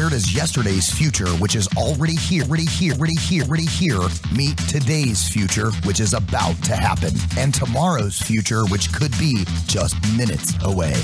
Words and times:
where 0.00 0.08
does 0.08 0.34
yesterday's 0.34 0.90
future, 0.90 1.28
which 1.40 1.54
is 1.54 1.68
already 1.76 2.14
here, 2.14 2.42
already 2.44 2.64
here, 2.64 2.94
already 2.94 3.16
here, 3.16 3.42
already 3.42 3.66
here, 3.66 4.00
meet 4.34 4.56
today's 4.56 5.28
future, 5.28 5.70
which 5.84 6.00
is 6.00 6.14
about 6.14 6.54
to 6.64 6.74
happen, 6.74 7.12
and 7.36 7.52
tomorrow's 7.52 8.18
future, 8.18 8.64
which 8.68 8.90
could 8.94 9.12
be 9.18 9.44
just 9.66 9.94
minutes 10.16 10.54
away? 10.62 10.94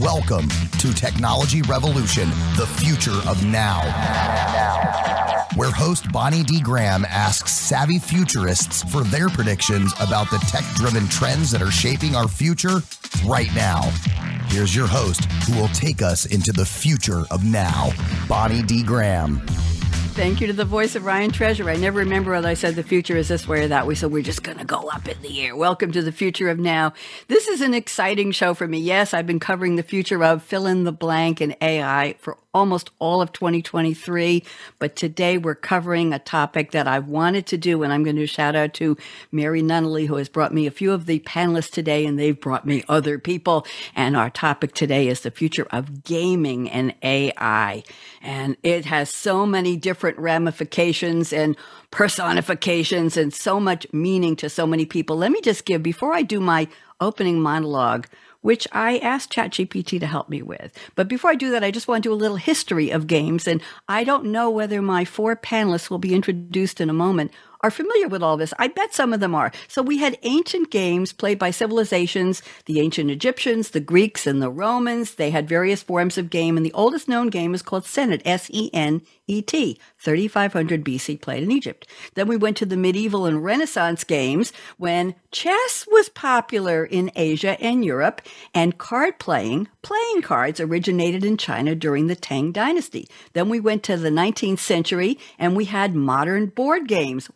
Welcome 0.00 0.48
to 0.78 0.94
Technology 0.94 1.62
Revolution, 1.62 2.28
the 2.56 2.66
future 2.78 3.28
of 3.28 3.44
now. 3.44 5.23
Where 5.56 5.70
host 5.70 6.10
Bonnie 6.10 6.42
D. 6.42 6.60
Graham 6.60 7.04
asks 7.04 7.52
savvy 7.52 7.98
futurists 7.98 8.82
for 8.90 9.04
their 9.04 9.28
predictions 9.28 9.92
about 10.00 10.28
the 10.30 10.38
tech 10.48 10.64
driven 10.74 11.08
trends 11.08 11.50
that 11.52 11.62
are 11.62 11.70
shaping 11.70 12.16
our 12.16 12.26
future 12.26 12.82
right 13.24 13.54
now. 13.54 13.82
Here's 14.48 14.74
your 14.74 14.88
host 14.88 15.24
who 15.46 15.56
will 15.56 15.68
take 15.68 16.02
us 16.02 16.26
into 16.26 16.52
the 16.52 16.66
future 16.66 17.24
of 17.30 17.44
now, 17.44 17.92
Bonnie 18.28 18.62
D. 18.62 18.82
Graham. 18.82 19.40
Thank 20.14 20.40
you 20.40 20.46
to 20.46 20.52
the 20.52 20.64
voice 20.64 20.94
of 20.94 21.04
Ryan 21.04 21.32
Treasure. 21.32 21.68
I 21.68 21.74
never 21.74 21.98
remember 21.98 22.30
whether 22.30 22.46
I 22.46 22.54
said 22.54 22.76
the 22.76 22.84
future 22.84 23.16
is 23.16 23.26
this 23.26 23.48
way 23.48 23.64
or 23.64 23.68
that 23.68 23.84
way, 23.84 23.96
so 23.96 24.06
we're 24.06 24.22
just 24.22 24.44
going 24.44 24.58
to 24.58 24.64
go 24.64 24.88
up 24.88 25.08
in 25.08 25.20
the 25.22 25.40
air. 25.40 25.56
Welcome 25.56 25.90
to 25.90 26.02
the 26.02 26.12
future 26.12 26.48
of 26.48 26.58
now. 26.60 26.92
This 27.26 27.48
is 27.48 27.60
an 27.60 27.74
exciting 27.74 28.30
show 28.30 28.54
for 28.54 28.68
me. 28.68 28.78
Yes, 28.78 29.12
I've 29.12 29.26
been 29.26 29.40
covering 29.40 29.74
the 29.74 29.82
future 29.82 30.22
of 30.22 30.44
fill 30.44 30.66
in 30.66 30.84
the 30.84 30.92
blank 30.92 31.40
and 31.40 31.56
AI 31.60 32.14
for 32.20 32.38
almost 32.54 32.90
all 33.00 33.20
of 33.20 33.32
2023. 33.32 34.44
But 34.78 34.94
today 34.96 35.36
we're 35.36 35.56
covering 35.56 36.14
a 36.14 36.20
topic 36.20 36.70
that 36.70 36.86
I 36.86 37.00
wanted 37.00 37.46
to 37.46 37.58
do. 37.58 37.82
And 37.82 37.92
I'm 37.92 38.04
going 38.04 38.16
to 38.16 38.26
shout 38.26 38.54
out 38.54 38.72
to 38.74 38.96
Mary 39.32 39.60
Nunnally, 39.60 40.06
who 40.06 40.14
has 40.14 40.28
brought 40.28 40.54
me 40.54 40.66
a 40.66 40.70
few 40.70 40.92
of 40.92 41.06
the 41.06 41.18
panelists 41.20 41.70
today, 41.70 42.06
and 42.06 42.18
they've 42.18 42.40
brought 42.40 42.64
me 42.64 42.84
other 42.88 43.18
people. 43.18 43.66
And 43.96 44.16
our 44.16 44.30
topic 44.30 44.72
today 44.74 45.08
is 45.08 45.20
the 45.20 45.32
future 45.32 45.66
of 45.72 46.04
gaming 46.04 46.70
and 46.70 46.94
AI. 47.02 47.82
And 48.24 48.56
it 48.62 48.86
has 48.86 49.10
so 49.10 49.44
many 49.44 49.76
different 49.76 50.18
ramifications 50.18 51.30
and 51.30 51.58
personifications 51.90 53.18
and 53.18 53.34
so 53.34 53.60
much 53.60 53.86
meaning 53.92 54.34
to 54.36 54.48
so 54.48 54.66
many 54.66 54.86
people. 54.86 55.18
Let 55.18 55.30
me 55.30 55.42
just 55.42 55.66
give, 55.66 55.82
before 55.82 56.14
I 56.14 56.22
do 56.22 56.40
my 56.40 56.66
opening 57.02 57.38
monologue, 57.42 58.06
which 58.40 58.66
I 58.72 58.96
asked 58.98 59.32
ChatGPT 59.32 60.00
to 60.00 60.06
help 60.06 60.30
me 60.30 60.40
with. 60.40 60.72
But 60.94 61.06
before 61.06 61.30
I 61.30 61.34
do 61.34 61.50
that, 61.50 61.62
I 61.62 61.70
just 61.70 61.86
want 61.86 62.02
to 62.02 62.08
do 62.08 62.14
a 62.14 62.16
little 62.16 62.38
history 62.38 62.88
of 62.90 63.06
games. 63.06 63.46
And 63.46 63.62
I 63.88 64.04
don't 64.04 64.26
know 64.26 64.48
whether 64.48 64.80
my 64.80 65.04
four 65.04 65.36
panelists 65.36 65.90
will 65.90 65.98
be 65.98 66.14
introduced 66.14 66.80
in 66.80 66.88
a 66.88 66.94
moment 66.94 67.30
are 67.64 67.70
familiar 67.70 68.08
with 68.08 68.22
all 68.22 68.36
this. 68.36 68.52
I 68.58 68.68
bet 68.68 68.92
some 68.92 69.14
of 69.14 69.20
them 69.20 69.34
are. 69.34 69.50
So 69.68 69.80
we 69.80 69.96
had 69.96 70.18
ancient 70.22 70.70
games 70.70 71.14
played 71.14 71.38
by 71.38 71.50
civilizations, 71.50 72.42
the 72.66 72.78
ancient 72.78 73.10
Egyptians, 73.10 73.70
the 73.70 73.80
Greeks, 73.80 74.26
and 74.26 74.42
the 74.42 74.50
Romans. 74.50 75.14
They 75.14 75.30
had 75.30 75.48
various 75.48 75.82
forms 75.82 76.18
of 76.18 76.28
game, 76.28 76.58
and 76.58 76.66
the 76.66 76.74
oldest 76.74 77.08
known 77.08 77.28
game 77.28 77.54
is 77.54 77.62
called 77.62 77.84
Senet, 77.84 78.20
S 78.26 78.50
E 78.52 78.68
N 78.74 79.00
E 79.26 79.40
T, 79.40 79.78
3500 79.98 80.84
BC, 80.84 81.18
played 81.18 81.42
in 81.42 81.50
Egypt. 81.50 81.86
Then 82.12 82.28
we 82.28 82.36
went 82.36 82.58
to 82.58 82.66
the 82.66 82.76
medieval 82.76 83.24
and 83.24 83.42
Renaissance 83.42 84.04
games 84.04 84.52
when 84.76 85.14
chess 85.30 85.86
was 85.90 86.10
popular 86.10 86.84
in 86.84 87.10
Asia 87.16 87.58
and 87.62 87.82
Europe, 87.82 88.20
and 88.52 88.76
card 88.76 89.18
playing, 89.18 89.68
playing 89.80 90.20
cards, 90.20 90.60
originated 90.60 91.24
in 91.24 91.38
China 91.38 91.74
during 91.74 92.08
the 92.08 92.14
Tang 92.14 92.52
Dynasty. 92.52 93.08
Then 93.32 93.48
we 93.48 93.58
went 93.58 93.82
to 93.84 93.96
the 93.96 94.10
19th 94.10 94.58
century 94.58 95.18
and 95.38 95.56
we 95.56 95.64
had 95.64 95.94
modern 95.94 96.46
board 96.46 96.86
games. 96.88 97.30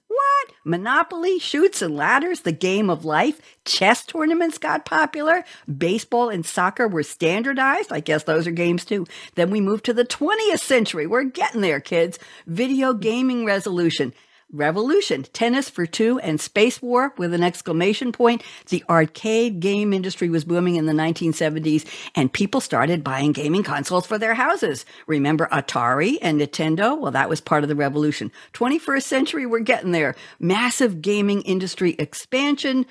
Monopoly, 0.64 1.38
Chutes 1.38 1.82
and 1.82 1.96
Ladders, 1.96 2.40
the 2.40 2.52
game 2.52 2.90
of 2.90 3.04
life, 3.04 3.40
chess 3.64 4.04
tournaments 4.04 4.58
got 4.58 4.84
popular, 4.84 5.44
baseball 5.76 6.28
and 6.28 6.44
soccer 6.44 6.88
were 6.88 7.02
standardized. 7.02 7.92
I 7.92 8.00
guess 8.00 8.24
those 8.24 8.46
are 8.46 8.52
games 8.52 8.84
too. 8.84 9.06
Then 9.34 9.50
we 9.50 9.60
moved 9.60 9.84
to 9.86 9.94
the 9.94 10.04
20th 10.04 10.60
century. 10.60 11.06
We're 11.06 11.24
getting 11.24 11.60
there, 11.60 11.80
kids. 11.80 12.18
Video 12.46 12.92
gaming 12.92 13.44
resolution. 13.44 14.12
Revolution, 14.50 15.24
tennis 15.34 15.68
for 15.68 15.84
two, 15.84 16.18
and 16.20 16.38
Spacewar 16.38 17.10
with 17.18 17.34
an 17.34 17.42
exclamation 17.42 18.12
point. 18.12 18.42
The 18.70 18.82
arcade 18.88 19.60
game 19.60 19.92
industry 19.92 20.30
was 20.30 20.46
booming 20.46 20.76
in 20.76 20.86
the 20.86 20.94
1970s, 20.94 21.84
and 22.14 22.32
people 22.32 22.62
started 22.62 23.04
buying 23.04 23.32
gaming 23.32 23.62
consoles 23.62 24.06
for 24.06 24.16
their 24.16 24.32
houses. 24.32 24.86
Remember 25.06 25.48
Atari 25.52 26.16
and 26.22 26.40
Nintendo? 26.40 26.98
Well, 26.98 27.12
that 27.12 27.28
was 27.28 27.42
part 27.42 27.62
of 27.62 27.68
the 27.68 27.76
revolution. 27.76 28.32
21st 28.54 29.02
century, 29.02 29.44
we're 29.44 29.58
getting 29.58 29.92
there. 29.92 30.14
Massive 30.40 31.02
gaming 31.02 31.42
industry 31.42 31.94
expansion. 31.98 32.86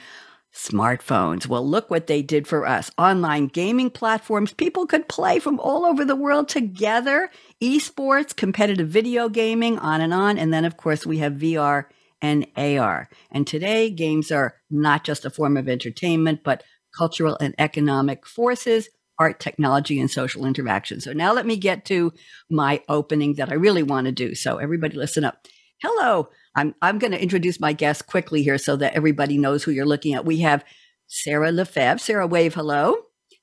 Smartphones. 0.53 1.46
Well, 1.46 1.67
look 1.67 1.90
what 1.91 2.07
they 2.07 2.23
did 2.23 2.47
for 2.47 2.66
us. 2.66 2.90
Online 2.97 3.46
gaming 3.46 3.91
platforms. 3.91 4.53
People 4.53 4.88
could 4.88 5.07
play 5.07 5.38
from 5.38 5.59
all 5.59 5.85
over 5.85 6.03
the 6.03 6.16
world 6.16 6.50
together. 6.50 7.29
Esports, 7.62 8.35
competitive 8.35 8.88
video 8.88 9.29
gaming, 9.29 9.79
on 9.79 10.01
and 10.01 10.13
on. 10.13 10.38
And 10.38 10.53
then, 10.53 10.66
of 10.66 10.78
course, 10.78 11.06
we 11.06 11.18
have 11.18 11.34
VR 11.34 11.85
and 12.22 12.45
AR. 12.56 13.09
And 13.31 13.47
today, 13.47 13.90
games 13.90 14.31
are 14.31 14.56
not 14.69 15.03
just 15.03 15.25
a 15.25 15.29
form 15.29 15.57
of 15.57 15.67
entertainment, 15.67 16.41
but 16.44 16.63
cultural 16.96 17.38
and 17.40 17.56
economic 17.57 18.25
forces, 18.25 18.90
art, 19.19 19.40
technology, 19.40 20.00
and 20.00 20.09
social 20.09 20.46
interaction. 20.46 21.01
So 21.01 21.13
now 21.13 21.34
let 21.34 21.46
me 21.46 21.57
get 21.57 21.85
to 21.85 22.13
my 22.50 22.81
opening 22.90 23.35
that 23.35 23.50
I 23.50 23.56
really 23.56 23.84
want 23.84 24.06
to 24.06 24.12
do. 24.12 24.35
So 24.35 24.57
everybody 24.57 24.96
listen 24.96 25.23
up. 25.23 25.47
Hello. 25.81 26.29
I'm, 26.56 26.73
I'm 26.81 26.97
going 26.97 27.12
to 27.12 27.22
introduce 27.22 27.59
my 27.59 27.73
guest 27.73 28.07
quickly 28.07 28.41
here 28.44 28.57
so 28.57 28.75
that 28.78 28.94
everybody 28.94 29.38
knows 29.38 29.63
who 29.63 29.72
you're 29.72 29.85
looking 29.85 30.13
at. 30.13 30.25
We 30.25 30.40
have 30.40 30.63
Sarah 31.07 31.51
Le-Fevre. 31.51 32.00
Sarah, 32.00 32.28
wave 32.28 32.56
hello. 32.56 32.97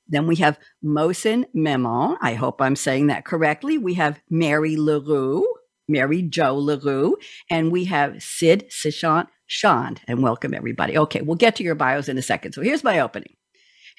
Then 0.07 0.27
we 0.27 0.37
have 0.37 0.59
Mohsin 0.85 1.47
Memon. 1.55 2.17
I 2.21 2.35
hope 2.35 2.61
I'm 2.61 2.77
saying 2.77 3.07
that 3.09 3.25
correctly. 3.25 3.79
We 3.79 3.95
have 3.95 4.21
Mary 4.29 4.77
Leroux, 4.77 5.47
Mary 5.89 6.23
Jo 6.23 6.57
Leroux, 6.57 7.17
and 7.51 7.73
we 7.73 7.85
have 7.87 8.23
Sid 8.23 8.71
Sishant 8.71 9.29
Shand. 9.47 10.01
And 10.07 10.23
welcome 10.23 10.55
everybody. 10.55 10.97
Okay, 10.99 11.23
we'll 11.23 11.37
get 11.37 11.57
to 11.57 11.65
your 11.65 11.75
bios 11.75 12.09
in 12.09 12.19
a 12.19 12.23
second. 12.23 12.53
So 12.53 12.63
here's 12.63 12.85
my 12.85 13.01
opening. 13.01 13.35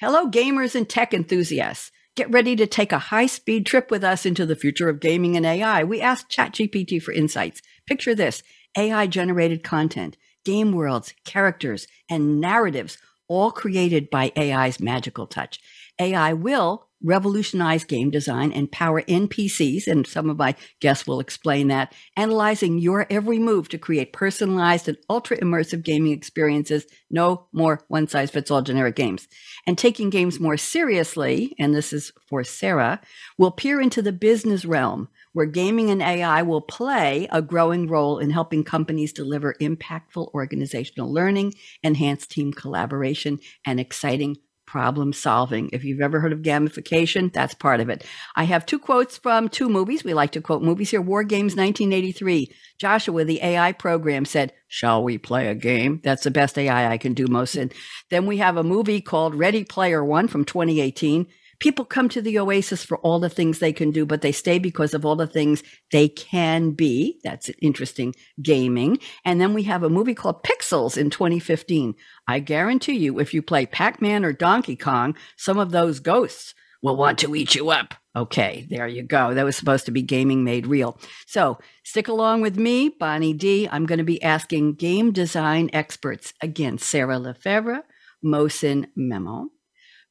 Hello, 0.00 0.28
gamers 0.28 0.74
and 0.74 0.88
tech 0.88 1.14
enthusiasts. 1.14 1.90
Get 2.16 2.30
ready 2.30 2.56
to 2.56 2.66
take 2.66 2.92
a 2.92 2.98
high 2.98 3.26
speed 3.26 3.66
trip 3.66 3.90
with 3.90 4.02
us 4.02 4.24
into 4.24 4.46
the 4.46 4.56
future 4.56 4.88
of 4.88 5.00
gaming 5.00 5.36
and 5.36 5.44
AI. 5.44 5.84
We 5.84 6.00
asked 6.00 6.30
ChatGPT 6.30 7.02
for 7.02 7.12
insights. 7.12 7.60
Picture 7.86 8.14
this 8.14 8.42
AI 8.76 9.06
generated 9.06 9.62
content, 9.62 10.16
game 10.44 10.72
worlds, 10.72 11.14
characters, 11.24 11.86
and 12.08 12.40
narratives, 12.40 12.98
all 13.28 13.50
created 13.50 14.08
by 14.08 14.32
AI's 14.36 14.80
magical 14.80 15.26
touch. 15.26 15.60
AI 15.98 16.32
will 16.32 16.86
revolutionize 17.02 17.84
game 17.84 18.10
design 18.10 18.52
and 18.52 18.72
power 18.72 19.02
NPCs, 19.02 19.86
and 19.86 20.06
some 20.06 20.30
of 20.30 20.38
my 20.38 20.54
guests 20.80 21.06
will 21.06 21.20
explain 21.20 21.68
that, 21.68 21.94
analyzing 22.16 22.78
your 22.78 23.06
every 23.10 23.38
move 23.38 23.68
to 23.68 23.78
create 23.78 24.12
personalized 24.12 24.88
and 24.88 24.96
ultra 25.08 25.38
immersive 25.38 25.82
gaming 25.82 26.12
experiences. 26.12 26.86
No 27.10 27.46
more 27.52 27.80
one 27.88 28.08
size 28.08 28.30
fits 28.30 28.50
all 28.50 28.62
generic 28.62 28.96
games. 28.96 29.28
And 29.66 29.76
taking 29.76 30.10
games 30.10 30.40
more 30.40 30.56
seriously, 30.56 31.54
and 31.58 31.74
this 31.74 31.92
is 31.92 32.12
for 32.28 32.42
Sarah, 32.42 33.00
will 33.38 33.50
peer 33.50 33.80
into 33.80 34.02
the 34.02 34.12
business 34.12 34.64
realm 34.64 35.08
where 35.32 35.46
gaming 35.46 35.90
and 35.90 36.00
AI 36.00 36.40
will 36.40 36.62
play 36.62 37.28
a 37.30 37.42
growing 37.42 37.86
role 37.86 38.18
in 38.18 38.30
helping 38.30 38.64
companies 38.64 39.12
deliver 39.12 39.54
impactful 39.60 40.32
organizational 40.32 41.12
learning, 41.12 41.52
enhanced 41.82 42.30
team 42.30 42.54
collaboration, 42.54 43.38
and 43.66 43.78
exciting 43.78 44.38
problem 44.66 45.12
solving. 45.12 45.70
If 45.72 45.84
you've 45.84 46.00
ever 46.00 46.20
heard 46.20 46.32
of 46.32 46.40
gamification, 46.40 47.32
that's 47.32 47.54
part 47.54 47.80
of 47.80 47.88
it. 47.88 48.04
I 48.34 48.44
have 48.44 48.66
two 48.66 48.78
quotes 48.78 49.16
from 49.16 49.48
two 49.48 49.68
movies. 49.68 50.04
We 50.04 50.14
like 50.14 50.32
to 50.32 50.40
quote 50.40 50.62
movies 50.62 50.90
here. 50.90 51.02
WarGames 51.02 51.56
1983. 51.56 52.52
Joshua, 52.78 53.24
the 53.24 53.42
AI 53.42 53.72
program, 53.72 54.24
said, 54.24 54.52
Shall 54.68 55.02
we 55.02 55.18
play 55.18 55.48
a 55.48 55.54
game? 55.54 56.00
That's 56.02 56.24
the 56.24 56.30
best 56.30 56.58
AI 56.58 56.92
I 56.92 56.98
can 56.98 57.14
do, 57.14 57.26
most. 57.28 57.54
And 57.54 57.72
then 58.10 58.26
we 58.26 58.38
have 58.38 58.56
a 58.56 58.64
movie 58.64 59.00
called 59.00 59.34
Ready 59.34 59.64
Player 59.64 60.04
One 60.04 60.28
from 60.28 60.44
2018 60.44 61.26
people 61.58 61.84
come 61.84 62.08
to 62.10 62.22
the 62.22 62.38
oasis 62.38 62.84
for 62.84 62.98
all 62.98 63.18
the 63.18 63.28
things 63.28 63.58
they 63.58 63.72
can 63.72 63.90
do, 63.90 64.06
but 64.06 64.22
they 64.22 64.32
stay 64.32 64.58
because 64.58 64.94
of 64.94 65.04
all 65.04 65.16
the 65.16 65.26
things 65.26 65.62
they 65.92 66.08
can 66.08 66.70
be. 66.70 67.20
That's 67.24 67.50
interesting 67.60 68.14
gaming. 68.42 68.98
And 69.24 69.40
then 69.40 69.54
we 69.54 69.64
have 69.64 69.82
a 69.82 69.90
movie 69.90 70.14
called 70.14 70.42
Pixels 70.44 70.96
in 70.96 71.10
2015. 71.10 71.94
I 72.28 72.38
guarantee 72.40 72.96
you, 72.96 73.18
if 73.20 73.32
you 73.34 73.42
play 73.42 73.66
Pac 73.66 74.02
Man 74.02 74.24
or 74.24 74.32
Donkey 74.32 74.76
Kong, 74.76 75.16
some 75.36 75.58
of 75.58 75.70
those 75.70 76.00
ghosts 76.00 76.54
will 76.82 76.96
want 76.96 77.18
to 77.18 77.34
eat 77.34 77.54
you 77.54 77.70
up. 77.70 77.94
Okay, 78.14 78.66
there 78.70 78.88
you 78.88 79.02
go. 79.02 79.34
That 79.34 79.44
was 79.44 79.56
supposed 79.56 79.86
to 79.86 79.92
be 79.92 80.02
gaming 80.02 80.42
made 80.42 80.66
real. 80.66 80.98
So 81.26 81.58
stick 81.84 82.08
along 82.08 82.40
with 82.40 82.56
me, 82.56 82.88
Bonnie 82.88 83.34
D. 83.34 83.68
I'm 83.70 83.84
going 83.84 83.98
to 83.98 84.04
be 84.04 84.22
asking 84.22 84.74
game 84.74 85.12
design 85.12 85.68
experts 85.72 86.32
again, 86.40 86.78
Sarah 86.78 87.18
Le-Fevre, 87.18 87.82
Mohsin 88.24 88.86
Memon, 88.96 89.50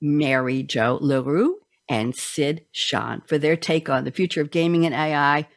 Mary 0.02 0.64
Jo 0.64 0.98
Leroux 1.02 1.60
and 1.90 2.16
Sid 2.16 2.66
Shand 2.72 3.24
for 3.28 3.38
their 3.38 3.56
take 3.56 3.90
on 3.90 4.04
the 4.04 4.12
future 4.12 4.42
of 4.42 4.52
gaming 4.52 4.86
and 4.86 4.96
AI. 4.96 5.48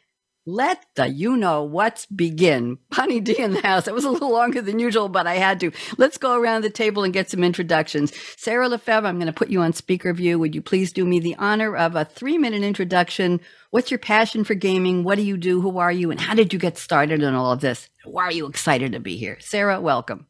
Let 0.51 0.83
the 0.95 1.07
you 1.07 1.37
know 1.37 1.65
what's 1.65 2.07
begin. 2.07 2.79
Bonnie 2.97 3.21
D 3.21 3.39
in 3.39 3.53
the 3.53 3.61
house. 3.61 3.87
It 3.87 3.93
was 3.93 4.07
a 4.07 4.11
little 4.11 4.33
longer 4.33 4.63
than 4.63 4.79
usual, 4.79 5.11
but 5.11 5.27
I 5.27 5.35
had 5.35 5.61
to. 5.61 5.73
Let's 5.99 6.17
go 6.17 6.41
around 6.41 6.65
the 6.65 6.71
table 6.71 7.05
and 7.05 7.13
get 7.13 7.29
some 7.29 7.45
introductions. 7.45 8.15
Sarah 8.39 8.67
Le-Fevre, 8.67 9.07
I'm 9.07 9.19
going 9.19 9.27
to 9.27 9.33
put 9.35 9.51
you 9.51 9.61
on 9.61 9.75
speaker 9.75 10.15
view. 10.15 10.39
Would 10.39 10.55
you 10.55 10.63
please 10.63 10.91
do 10.91 11.05
me 11.05 11.21
the 11.21 11.37
honor 11.37 11.77
of 11.77 11.97
a 11.97 12.07
three 12.07 12.39
minute 12.39 12.63
introduction? 12.63 13.41
What's 13.73 13.91
your 13.91 13.99
passion 13.99 14.43
for 14.43 14.55
gaming? 14.55 15.05
What 15.05 15.17
do 15.17 15.23
you 15.23 15.37
do? 15.37 15.61
Who 15.61 15.77
are 15.79 15.93
you? 15.93 16.11
And 16.11 16.19
how 16.19 16.35
did 16.35 16.55
you 16.55 16.59
get 16.59 16.79
started 16.79 17.23
in 17.23 17.35
all 17.35 17.53
of 17.53 17.61
this? 17.61 17.87
Why 18.07 18.25
are 18.25 18.33
you 18.33 18.47
excited 18.47 18.93
to 18.93 19.01
be 19.01 19.19
here? 19.19 19.37
Sarah, 19.41 19.83
welcome. 19.83 20.29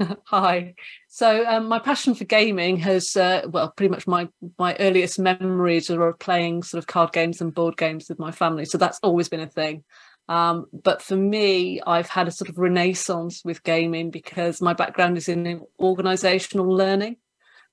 Hi. 0.26 0.74
So 1.08 1.44
um, 1.46 1.68
my 1.68 1.78
passion 1.78 2.14
for 2.14 2.24
gaming 2.24 2.76
has, 2.78 3.16
uh, 3.16 3.42
well, 3.48 3.70
pretty 3.70 3.90
much 3.90 4.06
my 4.06 4.28
my 4.58 4.76
earliest 4.78 5.18
memories 5.18 5.90
are 5.90 6.08
of 6.08 6.18
playing 6.18 6.62
sort 6.62 6.78
of 6.78 6.86
card 6.86 7.12
games 7.12 7.40
and 7.40 7.54
board 7.54 7.76
games 7.76 8.08
with 8.08 8.18
my 8.18 8.30
family. 8.30 8.64
So 8.64 8.78
that's 8.78 8.98
always 9.02 9.28
been 9.28 9.40
a 9.40 9.46
thing. 9.46 9.84
Um, 10.28 10.66
but 10.72 11.02
for 11.02 11.16
me, 11.16 11.80
I've 11.86 12.08
had 12.08 12.28
a 12.28 12.30
sort 12.30 12.48
of 12.48 12.58
renaissance 12.58 13.42
with 13.44 13.64
gaming 13.64 14.10
because 14.10 14.62
my 14.62 14.74
background 14.74 15.16
is 15.18 15.28
in 15.28 15.62
organizational 15.78 16.68
learning. 16.68 17.16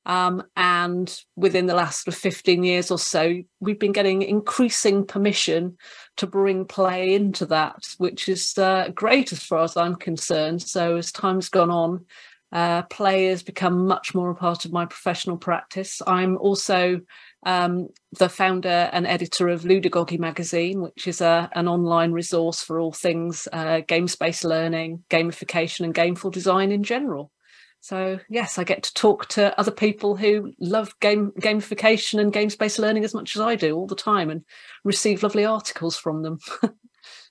Um, 0.08 0.44
and 0.56 1.14
within 1.36 1.66
the 1.66 1.76
last 1.76 2.06
sort 2.06 2.16
of 2.16 2.22
15 2.22 2.64
years 2.64 2.92
or 2.92 2.98
so, 2.98 3.42
we've 3.60 3.78
been 3.78 3.92
getting 3.92 4.22
increasing 4.22 5.06
permission 5.06 5.78
to 6.16 6.26
bring 6.26 6.64
play 6.64 7.14
into 7.14 7.46
that, 7.48 7.84
which 7.98 8.30
is 8.30 8.58
uh, 8.58 8.88
great 8.96 9.34
as 9.34 9.44
far 9.44 9.64
as 9.64 9.76
I'm 9.76 9.96
concerned. 9.96 10.62
So 10.62 10.96
as 10.96 11.12
time's 11.12 11.50
gone 11.50 11.70
on, 11.70 12.06
uh, 12.54 12.84
play 12.84 13.26
has 13.26 13.44
become 13.44 13.86
much 13.86 14.16
more 14.16 14.30
a 14.30 14.36
part 14.36 14.64
of 14.64 14.72
my 14.72 14.86
professional 14.86 15.36
practice. 15.36 16.02
I'm 16.08 16.38
also 16.38 17.02
um, 17.46 17.90
the 18.18 18.30
founder 18.30 18.90
and 18.94 19.06
editor 19.06 19.50
of 19.50 19.64
Ludogogy 19.64 20.18
magazine, 20.18 20.82
which 20.82 21.06
is 21.06 21.20
a, 21.20 21.50
an 21.54 21.68
online 21.68 22.14
resource 22.14 22.62
for 22.62 22.80
all 22.80 22.94
things 22.94 23.50
uh, 23.52 23.82
game 23.86 24.08
based 24.22 24.46
learning, 24.46 25.04
gamification, 25.10 25.82
and 25.82 25.94
gameful 25.94 26.32
design 26.32 26.72
in 26.72 26.84
general. 26.84 27.30
So 27.80 28.20
yes, 28.30 28.58
I 28.58 28.64
get 28.64 28.84
to 28.84 28.94
talk 28.94 29.28
to 29.30 29.58
other 29.60 29.72
people 29.72 30.16
who 30.16 30.54
love 30.60 30.98
game 31.00 31.32
gamification 31.40 32.20
and 32.20 32.34
game 32.34 32.50
based 32.60 32.80
learning 32.80 33.06
as 33.06 33.14
much 33.14 33.36
as 33.36 33.42
I 33.42 33.56
do 33.56 33.76
all 33.76 33.88
the 33.88 33.96
time, 33.96 34.30
and 34.30 34.44
receive 34.84 35.24
lovely 35.24 35.46
articles 35.46 35.98
from 35.98 36.24
them. 36.24 36.40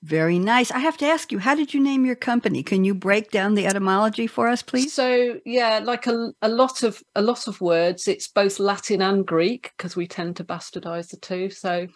Very 0.03 0.39
nice. 0.39 0.71
I 0.71 0.79
have 0.79 0.97
to 0.99 1.07
ask 1.07 1.33
you, 1.33 1.39
how 1.39 1.55
did 1.55 1.75
you 1.75 1.83
name 1.83 2.07
your 2.07 2.15
company? 2.15 2.63
Can 2.63 2.85
you 2.85 2.95
break 2.95 3.31
down 3.31 3.55
the 3.55 3.67
etymology 3.67 4.27
for 4.27 4.49
us, 4.49 4.63
please? 4.63 4.93
So 4.93 5.41
yeah, 5.45 5.81
like 5.83 6.07
a, 6.07 6.33
a 6.43 6.49
lot 6.49 6.83
of 6.83 7.03
a 7.15 7.23
lot 7.23 7.49
of 7.49 7.61
words, 7.61 8.07
it's 8.07 8.29
both 8.29 8.59
Latin 8.59 9.03
and 9.03 9.27
Greek 9.27 9.73
because 9.77 9.97
we 9.97 10.07
tend 10.07 10.37
to 10.37 10.45
bastardize 10.45 11.09
the 11.09 11.17
two. 11.17 11.51
So 11.51 11.89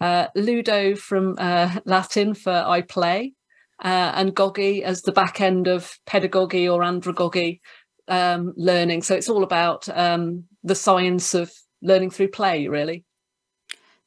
uh, 0.00 0.28
Ludo 0.34 0.94
from 0.94 1.36
uh, 1.38 1.80
Latin 1.84 2.34
for 2.34 2.52
I 2.52 2.82
play, 2.82 3.34
uh, 3.82 4.12
and 4.14 4.34
gogy 4.34 4.82
as 4.82 5.02
the 5.02 5.12
back 5.12 5.40
end 5.40 5.66
of 5.66 5.98
pedagogy 6.06 6.68
or 6.68 6.80
andragogy, 6.80 7.60
um, 8.08 8.54
learning. 8.56 9.02
So 9.02 9.14
it's 9.14 9.28
all 9.28 9.42
about 9.42 9.88
um, 9.88 10.44
the 10.64 10.74
science 10.74 11.34
of 11.34 11.52
learning 11.82 12.10
through 12.10 12.28
play, 12.28 12.68
really. 12.68 13.04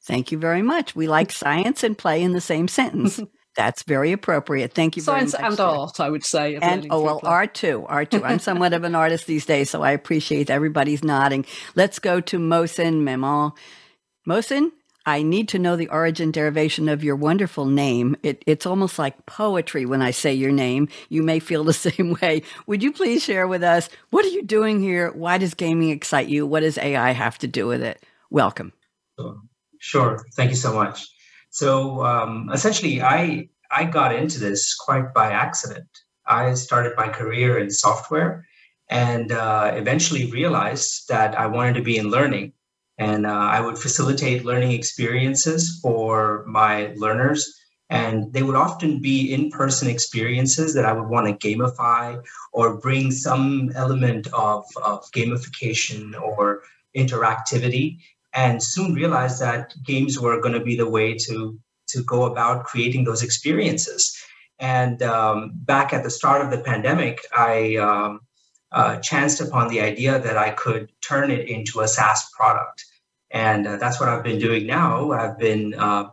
Thank 0.04 0.32
you 0.32 0.38
very 0.38 0.62
much. 0.62 0.94
We 0.94 1.08
like 1.08 1.32
science 1.44 1.82
and 1.82 1.96
play 1.96 2.22
in 2.22 2.32
the 2.32 2.40
same 2.40 2.68
sentence. 2.68 3.20
That's 3.54 3.82
very 3.82 4.12
appropriate. 4.12 4.72
Thank 4.72 4.96
you 4.96 5.02
Science 5.02 5.32
very 5.32 5.42
much. 5.42 5.50
and 5.52 5.60
art, 5.60 6.00
I 6.00 6.08
would 6.08 6.24
say. 6.24 6.56
And 6.56 6.86
oh 6.88 7.02
well, 7.02 7.20
play. 7.20 7.30
art 7.30 7.54
too. 7.54 7.84
Art 7.86 8.10
too. 8.10 8.24
I'm 8.24 8.38
somewhat 8.38 8.72
of 8.72 8.82
an 8.84 8.94
artist 9.04 9.26
these 9.26 9.44
days, 9.44 9.68
so 9.68 9.82
I 9.82 9.90
appreciate 9.90 10.48
everybody's 10.48 11.04
nodding. 11.04 11.44
Let's 11.74 11.98
go 11.98 12.20
to 12.22 12.38
Mohsin 12.38 13.02
Memon. 13.02 13.52
Mohsin, 14.26 14.70
I 15.04 15.22
need 15.22 15.48
to 15.48 15.58
know 15.58 15.76
the 15.76 15.88
origin 15.88 16.30
derivation 16.30 16.88
of 16.88 17.02
your 17.02 17.16
wonderful 17.16 17.66
name. 17.66 18.16
It, 18.22 18.42
it's 18.46 18.66
almost 18.66 18.98
like 18.98 19.26
poetry 19.26 19.84
when 19.84 20.00
I 20.00 20.12
say 20.12 20.32
your 20.32 20.52
name. 20.52 20.88
You 21.08 21.22
may 21.22 21.40
feel 21.40 21.64
the 21.64 21.72
same 21.88 22.16
way. 22.20 22.42
Would 22.66 22.82
you 22.82 22.92
please 22.92 23.22
share 23.22 23.48
with 23.48 23.62
us 23.62 23.88
what 24.10 24.24
are 24.24 24.30
you 24.30 24.42
doing 24.42 24.80
here? 24.80 25.10
Why 25.12 25.38
does 25.38 25.54
gaming 25.54 25.90
excite 25.90 26.28
you? 26.28 26.46
What 26.46 26.60
does 26.60 26.78
AI 26.78 27.10
have 27.12 27.38
to 27.38 27.48
do 27.48 27.66
with 27.66 27.82
it? 27.82 28.04
Welcome. 28.30 28.72
Sure. 29.78 30.24
Thank 30.36 30.50
you 30.50 30.56
so 30.56 30.72
much. 30.72 31.08
So 31.50 32.04
um, 32.04 32.48
essentially, 32.52 33.02
I 33.02 33.48
I 33.70 33.84
got 33.84 34.14
into 34.14 34.38
this 34.38 34.74
quite 34.74 35.12
by 35.12 35.32
accident. 35.32 35.88
I 36.26 36.54
started 36.54 36.92
my 36.96 37.08
career 37.08 37.58
in 37.58 37.70
software, 37.70 38.46
and 38.88 39.32
uh, 39.32 39.72
eventually 39.74 40.30
realized 40.30 41.08
that 41.08 41.38
I 41.38 41.46
wanted 41.46 41.74
to 41.74 41.82
be 41.82 41.98
in 41.98 42.08
learning 42.08 42.52
and 43.02 43.26
uh, 43.26 43.48
I 43.56 43.60
would 43.60 43.78
facilitate 43.78 44.44
learning 44.44 44.72
experiences 44.72 45.80
for 45.82 46.44
my 46.46 46.92
learners. 46.96 47.40
And 47.90 48.32
they 48.32 48.42
would 48.42 48.54
often 48.54 49.00
be 49.00 49.34
in 49.34 49.50
person 49.50 49.88
experiences 49.88 50.72
that 50.74 50.86
I 50.86 50.92
would 50.92 51.08
want 51.08 51.26
to 51.26 51.46
gamify 51.46 52.22
or 52.52 52.78
bring 52.78 53.10
some 53.10 53.70
element 53.74 54.28
of, 54.28 54.64
of 54.82 54.98
gamification 55.16 56.18
or 56.20 56.62
interactivity. 56.96 57.98
And 58.34 58.62
soon 58.62 58.94
realized 58.94 59.40
that 59.40 59.74
games 59.84 60.18
were 60.18 60.40
going 60.40 60.54
to 60.54 60.64
be 60.70 60.76
the 60.76 60.88
way 60.88 61.14
to, 61.26 61.58
to 61.88 62.02
go 62.04 62.24
about 62.24 62.64
creating 62.64 63.04
those 63.04 63.22
experiences. 63.22 64.16
And 64.58 65.02
um, 65.02 65.52
back 65.54 65.92
at 65.92 66.04
the 66.04 66.10
start 66.18 66.40
of 66.42 66.50
the 66.50 66.64
pandemic, 66.70 67.18
I 67.36 67.76
um, 67.76 68.20
uh, 68.70 68.96
chanced 68.98 69.40
upon 69.40 69.68
the 69.68 69.80
idea 69.80 70.18
that 70.20 70.38
I 70.38 70.50
could 70.50 70.92
turn 71.02 71.30
it 71.30 71.48
into 71.48 71.80
a 71.80 71.88
SaaS 71.88 72.30
product. 72.36 72.84
And 73.32 73.66
uh, 73.66 73.76
that's 73.78 73.98
what 73.98 74.08
I've 74.08 74.22
been 74.22 74.38
doing 74.38 74.66
now. 74.66 75.12
I've 75.12 75.38
been 75.38 75.74
uh, 75.74 76.10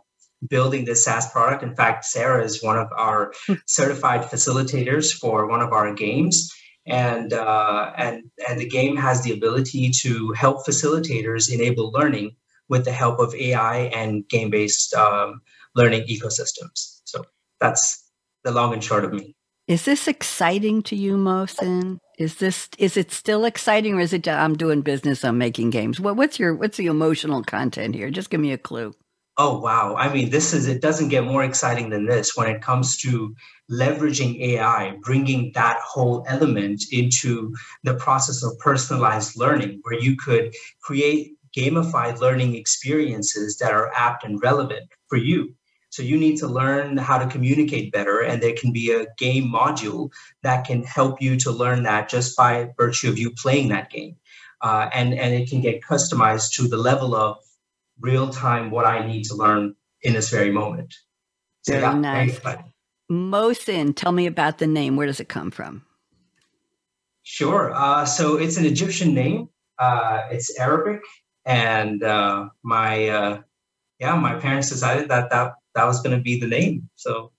building 0.48 0.84
this 0.84 1.04
SaaS 1.04 1.30
product. 1.30 1.62
In 1.62 1.76
fact, 1.76 2.04
Sarah 2.04 2.42
is 2.42 2.62
one 2.62 2.78
of 2.78 2.88
our 2.96 3.32
certified 3.66 4.22
facilitators 4.22 5.12
for 5.12 5.46
one 5.46 5.60
of 5.60 5.72
our 5.72 5.92
games. 5.94 6.52
And, 6.86 7.32
uh, 7.32 7.92
and, 7.96 8.24
and 8.48 8.58
the 8.58 8.68
game 8.68 8.96
has 8.96 9.22
the 9.22 9.32
ability 9.32 9.90
to 10.00 10.32
help 10.32 10.66
facilitators 10.66 11.52
enable 11.52 11.92
learning 11.92 12.36
with 12.68 12.84
the 12.84 12.92
help 12.92 13.18
of 13.18 13.34
AI 13.34 13.90
and 13.94 14.26
game 14.28 14.48
based 14.48 14.94
um, 14.94 15.42
learning 15.74 16.06
ecosystems. 16.08 17.00
So 17.04 17.24
that's 17.60 18.10
the 18.44 18.50
long 18.50 18.72
and 18.72 18.82
short 18.82 19.04
of 19.04 19.12
me. 19.12 19.36
Is 19.70 19.84
this 19.84 20.08
exciting 20.08 20.82
to 20.82 20.96
you, 20.96 21.16
Mohsin? 21.16 22.00
Is 22.18 22.34
this 22.38 22.68
is 22.76 22.96
it 22.96 23.12
still 23.12 23.44
exciting, 23.44 23.94
or 23.94 24.00
is 24.00 24.12
it 24.12 24.26
I'm 24.26 24.56
doing 24.56 24.82
business, 24.82 25.24
I'm 25.24 25.38
making 25.38 25.70
games? 25.70 26.00
What, 26.00 26.16
what's 26.16 26.40
your 26.40 26.56
what's 26.56 26.76
the 26.76 26.86
emotional 26.86 27.44
content 27.44 27.94
here? 27.94 28.10
Just 28.10 28.30
give 28.30 28.40
me 28.40 28.50
a 28.50 28.58
clue. 28.58 28.92
Oh 29.36 29.60
wow! 29.60 29.94
I 29.94 30.12
mean, 30.12 30.30
this 30.30 30.52
is 30.52 30.66
it 30.66 30.82
doesn't 30.82 31.10
get 31.10 31.22
more 31.22 31.44
exciting 31.44 31.90
than 31.90 32.04
this 32.04 32.36
when 32.36 32.48
it 32.50 32.60
comes 32.60 32.96
to 33.02 33.32
leveraging 33.70 34.40
AI, 34.40 34.96
bringing 35.02 35.52
that 35.54 35.78
whole 35.86 36.24
element 36.26 36.82
into 36.90 37.54
the 37.84 37.94
process 37.94 38.42
of 38.42 38.58
personalized 38.58 39.38
learning, 39.38 39.78
where 39.84 40.00
you 40.00 40.16
could 40.16 40.52
create 40.82 41.36
gamified 41.56 42.18
learning 42.18 42.56
experiences 42.56 43.58
that 43.58 43.70
are 43.70 43.92
apt 43.94 44.24
and 44.24 44.42
relevant 44.42 44.88
for 45.08 45.16
you 45.16 45.54
so 45.90 46.02
you 46.02 46.16
need 46.16 46.38
to 46.38 46.46
learn 46.46 46.96
how 46.96 47.18
to 47.18 47.26
communicate 47.26 47.92
better, 47.92 48.20
and 48.20 48.40
there 48.40 48.54
can 48.54 48.72
be 48.72 48.92
a 48.92 49.06
game 49.18 49.44
module 49.44 50.10
that 50.42 50.64
can 50.64 50.84
help 50.84 51.20
you 51.20 51.36
to 51.40 51.50
learn 51.50 51.82
that 51.82 52.08
just 52.08 52.36
by 52.36 52.70
virtue 52.76 53.08
of 53.08 53.18
you 53.18 53.32
playing 53.32 53.68
that 53.68 53.90
game. 53.90 54.16
Uh, 54.62 54.88
and 54.92 55.14
and 55.14 55.34
it 55.34 55.50
can 55.50 55.60
get 55.60 55.82
customized 55.82 56.52
to 56.52 56.68
the 56.68 56.76
level 56.76 57.14
of 57.14 57.38
real 58.00 58.30
time 58.30 58.70
what 58.70 58.86
I 58.86 59.06
need 59.06 59.24
to 59.24 59.34
learn 59.34 59.74
in 60.02 60.14
this 60.14 60.30
very 60.30 60.52
moment. 60.52 60.94
So, 61.62 61.72
very 61.72 61.82
yeah, 61.82 61.94
nice. 61.94 62.38
Very 62.38 62.58
Mohsin, 63.10 63.94
tell 63.96 64.12
me 64.12 64.26
about 64.26 64.58
the 64.58 64.68
name. 64.68 64.96
Where 64.96 65.06
does 65.06 65.18
it 65.18 65.28
come 65.28 65.50
from? 65.50 65.84
Sure. 67.22 67.72
Uh, 67.74 68.04
so 68.04 68.36
it's 68.36 68.56
an 68.56 68.64
Egyptian 68.64 69.12
name. 69.12 69.48
Uh, 69.78 70.22
it's 70.30 70.56
Arabic, 70.58 71.00
and 71.44 72.02
uh, 72.04 72.48
my 72.62 73.08
uh, 73.08 73.40
yeah, 73.98 74.14
my 74.14 74.34
parents 74.36 74.70
decided 74.70 75.08
that 75.08 75.30
that 75.30 75.54
that 75.74 75.84
was 75.84 76.00
going 76.02 76.16
to 76.16 76.22
be 76.22 76.38
the 76.40 76.46
name. 76.46 76.88
So 76.96 77.32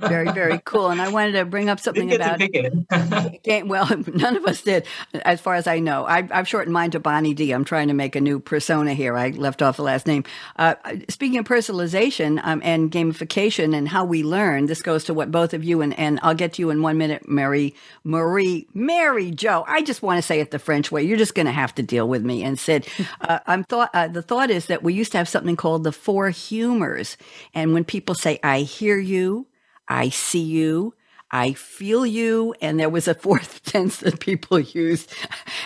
very 0.00 0.30
very 0.32 0.60
cool 0.64 0.88
and 0.88 1.02
i 1.02 1.08
wanted 1.08 1.32
to 1.32 1.44
bring 1.44 1.68
up 1.68 1.80
something 1.80 2.12
about 2.14 2.38
game 3.42 3.68
well 3.68 3.88
none 4.14 4.36
of 4.36 4.44
us 4.46 4.62
did 4.62 4.86
as 5.24 5.40
far 5.40 5.54
as 5.54 5.66
i 5.66 5.78
know. 5.78 6.04
I, 6.06 6.22
have 6.30 6.48
shortened 6.48 6.72
mine 6.72 6.90
to 6.92 7.00
bonnie 7.00 7.34
d. 7.34 7.52
I'm 7.52 7.64
trying 7.64 7.88
to 7.88 7.94
make 7.94 8.16
a 8.16 8.20
new 8.20 8.40
persona 8.40 8.94
here. 8.94 9.16
I 9.16 9.30
left 9.30 9.62
off 9.62 9.76
the 9.76 9.82
last 9.82 10.06
name. 10.06 10.24
Uh, 10.56 10.74
speaking 11.08 11.38
of 11.38 11.44
personalization 11.44 12.40
um, 12.44 12.60
and 12.64 12.90
gamification 12.90 13.74
and 13.76 13.88
how 13.88 14.04
we 14.04 14.22
learn 14.22 14.66
this 14.66 14.82
goes 14.82 15.04
to 15.04 15.14
what 15.14 15.30
both 15.30 15.54
of 15.54 15.64
you 15.64 15.82
and, 15.82 15.98
and 15.98 16.18
i'll 16.22 16.34
get 16.34 16.54
to 16.54 16.62
you 16.62 16.70
in 16.70 16.82
one 16.82 16.98
minute 16.98 17.28
mary 17.28 17.74
marie 18.02 18.66
mary 18.74 19.30
joe 19.30 19.64
i 19.66 19.82
just 19.82 20.02
want 20.02 20.18
to 20.18 20.22
say 20.22 20.40
it 20.40 20.50
the 20.50 20.58
french 20.58 20.90
way. 20.90 21.02
You're 21.02 21.18
just 21.18 21.34
going 21.34 21.46
to 21.46 21.52
have 21.52 21.74
to 21.76 21.82
deal 21.82 22.08
with 22.08 22.24
me 22.24 22.42
and 22.42 22.58
sid. 22.58 22.86
Uh, 23.20 23.38
i'm 23.46 23.64
thought 23.64 23.90
uh, 23.94 24.08
the 24.08 24.22
thought 24.22 24.50
is 24.50 24.66
that 24.66 24.82
we 24.82 24.92
used 24.92 25.12
to 25.12 25.18
have 25.18 25.28
something 25.28 25.56
called 25.56 25.84
the 25.84 25.92
four 25.92 26.30
humors 26.30 27.16
and 27.54 27.72
when 27.72 27.84
people 27.84 28.14
say 28.14 28.38
i 28.42 28.60
hear 28.60 28.98
you 28.98 29.46
I 29.88 30.08
see 30.10 30.42
you. 30.42 30.94
I 31.30 31.54
feel 31.54 32.06
you, 32.06 32.54
and 32.60 32.78
there 32.78 32.90
was 32.90 33.08
a 33.08 33.14
fourth 33.26 33.62
tense 33.64 33.98
that 33.98 34.20
people 34.20 34.60
used, 34.60 35.12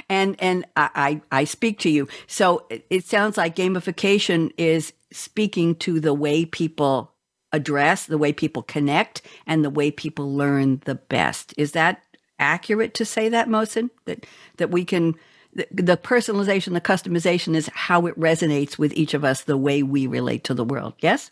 and 0.08 0.36
and 0.40 0.64
I, 0.76 0.90
I, 0.94 1.40
I 1.40 1.44
speak 1.44 1.78
to 1.80 1.90
you. 1.90 2.08
So 2.26 2.66
it, 2.70 2.86
it 2.90 3.04
sounds 3.06 3.36
like 3.36 3.56
gamification 3.56 4.52
is 4.56 4.92
speaking 5.12 5.74
to 5.76 6.00
the 6.00 6.14
way 6.14 6.44
people 6.46 7.12
address, 7.52 8.06
the 8.06 8.18
way 8.18 8.32
people 8.32 8.62
connect, 8.62 9.22
and 9.46 9.64
the 9.64 9.70
way 9.70 9.90
people 9.90 10.32
learn 10.34 10.82
the 10.86 10.94
best. 10.96 11.54
Is 11.58 11.72
that 11.72 12.02
accurate 12.38 12.94
to 12.94 13.04
say 13.04 13.28
that, 13.28 13.48
Mohsin? 13.48 13.90
That 14.06 14.26
that 14.58 14.70
we 14.70 14.84
can 14.84 15.14
the, 15.54 15.66
the 15.72 15.96
personalization, 15.96 16.74
the 16.74 16.80
customization 16.80 17.54
is 17.56 17.70
how 17.74 18.06
it 18.06 18.18
resonates 18.18 18.78
with 18.78 18.92
each 18.94 19.14
of 19.14 19.24
us, 19.24 19.42
the 19.42 19.56
way 19.58 19.82
we 19.82 20.06
relate 20.06 20.44
to 20.44 20.54
the 20.54 20.64
world. 20.64 20.94
Yes. 21.00 21.30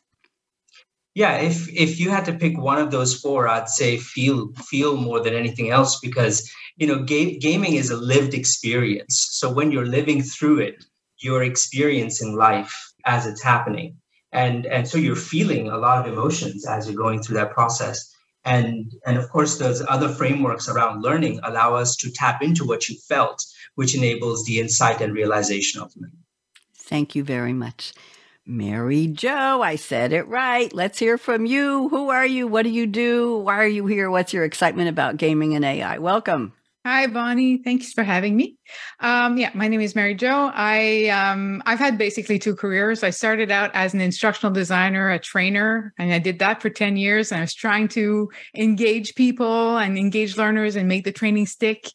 Yeah, 1.16 1.36
if 1.38 1.66
if 1.72 1.98
you 1.98 2.10
had 2.10 2.26
to 2.26 2.34
pick 2.34 2.58
one 2.58 2.76
of 2.76 2.90
those 2.90 3.18
four, 3.18 3.48
I'd 3.48 3.70
say 3.70 3.96
feel 3.96 4.52
feel 4.68 4.98
more 4.98 5.18
than 5.18 5.32
anything 5.32 5.70
else 5.70 5.98
because 5.98 6.46
you 6.76 6.86
know 6.86 7.04
ga- 7.04 7.38
gaming 7.38 7.76
is 7.76 7.88
a 7.88 7.96
lived 7.96 8.34
experience. 8.34 9.26
So 9.30 9.50
when 9.50 9.72
you're 9.72 9.86
living 9.86 10.20
through 10.20 10.58
it, 10.58 10.84
you're 11.16 11.42
experiencing 11.42 12.36
life 12.36 12.74
as 13.06 13.24
it's 13.24 13.42
happening, 13.42 13.96
and 14.32 14.66
and 14.66 14.86
so 14.86 14.98
you're 14.98 15.24
feeling 15.32 15.70
a 15.70 15.78
lot 15.78 15.98
of 16.06 16.12
emotions 16.12 16.66
as 16.66 16.86
you're 16.86 17.02
going 17.04 17.22
through 17.22 17.38
that 17.38 17.52
process. 17.52 18.14
And 18.44 18.92
and 19.06 19.16
of 19.16 19.30
course, 19.30 19.56
those 19.56 19.82
other 19.88 20.10
frameworks 20.10 20.68
around 20.68 21.02
learning 21.02 21.40
allow 21.44 21.76
us 21.76 21.96
to 21.96 22.10
tap 22.10 22.42
into 22.42 22.66
what 22.66 22.90
you 22.90 22.96
felt, 23.08 23.42
which 23.76 23.94
enables 23.96 24.44
the 24.44 24.60
insight 24.60 25.00
and 25.00 25.14
realization 25.14 25.80
ultimately. 25.80 26.20
Thank 26.74 27.14
you 27.14 27.24
very 27.24 27.54
much. 27.54 27.94
Mary 28.48 29.08
Jo, 29.08 29.60
I 29.60 29.74
said 29.74 30.12
it 30.12 30.28
right. 30.28 30.72
Let's 30.72 31.00
hear 31.00 31.18
from 31.18 31.46
you. 31.46 31.88
Who 31.88 32.10
are 32.10 32.24
you? 32.24 32.46
What 32.46 32.62
do 32.62 32.68
you 32.68 32.86
do? 32.86 33.38
Why 33.38 33.56
are 33.56 33.66
you 33.66 33.86
here? 33.86 34.08
What's 34.08 34.32
your 34.32 34.44
excitement 34.44 34.88
about 34.88 35.16
gaming 35.16 35.56
and 35.56 35.64
AI? 35.64 35.98
Welcome. 35.98 36.52
Hi, 36.84 37.08
Bonnie. 37.08 37.56
Thanks 37.56 37.92
for 37.92 38.04
having 38.04 38.36
me. 38.36 38.56
Um, 39.00 39.36
yeah, 39.36 39.50
my 39.54 39.66
name 39.66 39.80
is 39.80 39.96
Mary 39.96 40.14
Jo. 40.14 40.52
I 40.54 41.08
um, 41.08 41.60
I've 41.66 41.80
had 41.80 41.98
basically 41.98 42.38
two 42.38 42.54
careers. 42.54 43.02
I 43.02 43.10
started 43.10 43.50
out 43.50 43.72
as 43.74 43.94
an 43.94 44.00
instructional 44.00 44.52
designer, 44.52 45.10
a 45.10 45.18
trainer, 45.18 45.92
and 45.98 46.12
I 46.12 46.20
did 46.20 46.38
that 46.38 46.62
for 46.62 46.70
ten 46.70 46.96
years. 46.96 47.32
And 47.32 47.38
I 47.38 47.42
was 47.42 47.54
trying 47.54 47.88
to 47.88 48.30
engage 48.54 49.16
people 49.16 49.76
and 49.76 49.98
engage 49.98 50.36
learners 50.36 50.76
and 50.76 50.86
make 50.86 51.02
the 51.02 51.10
training 51.10 51.46
stick. 51.46 51.88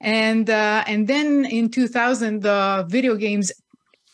And 0.00 0.48
uh, 0.48 0.82
and 0.86 1.06
then 1.06 1.44
in 1.44 1.68
2000, 1.68 2.40
the 2.40 2.86
video 2.88 3.16
games 3.16 3.52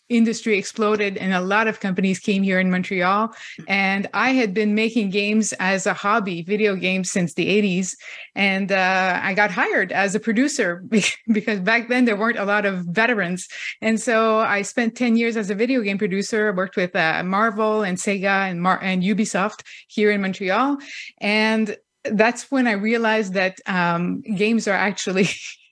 industry 0.08 0.56
exploded 0.56 1.16
and 1.16 1.32
a 1.34 1.40
lot 1.40 1.66
of 1.66 1.80
companies 1.80 2.18
came 2.18 2.42
here 2.42 2.60
in 2.60 2.70
Montreal. 2.70 3.34
And 3.66 4.08
I 4.14 4.30
had 4.30 4.54
been 4.54 4.74
making 4.74 5.10
games 5.10 5.52
as 5.54 5.86
a 5.86 5.94
hobby, 5.94 6.42
video 6.42 6.76
games 6.76 7.10
since 7.10 7.34
the 7.34 7.46
80s. 7.46 7.96
And 8.34 8.70
uh, 8.70 9.20
I 9.22 9.34
got 9.34 9.50
hired 9.50 9.92
as 9.92 10.14
a 10.14 10.20
producer 10.20 10.84
because 11.32 11.60
back 11.60 11.88
then 11.88 12.04
there 12.04 12.16
weren't 12.16 12.38
a 12.38 12.44
lot 12.44 12.66
of 12.66 12.84
veterans. 12.86 13.48
And 13.82 14.00
so 14.00 14.38
I 14.38 14.62
spent 14.62 14.96
10 14.96 15.16
years 15.16 15.36
as 15.36 15.50
a 15.50 15.54
video 15.54 15.80
game 15.82 15.98
producer, 15.98 16.52
worked 16.52 16.76
with 16.76 16.94
uh, 16.94 17.22
Marvel 17.24 17.82
and 17.82 17.98
Sega 17.98 18.50
and, 18.50 18.62
Mar- 18.62 18.82
and 18.82 19.02
Ubisoft 19.02 19.62
here 19.88 20.10
in 20.10 20.20
Montreal. 20.20 20.78
And 21.18 21.76
that's 22.04 22.50
when 22.50 22.68
I 22.68 22.72
realized 22.72 23.34
that 23.34 23.58
um, 23.66 24.20
games 24.22 24.68
are 24.68 24.76
actually 24.76 25.28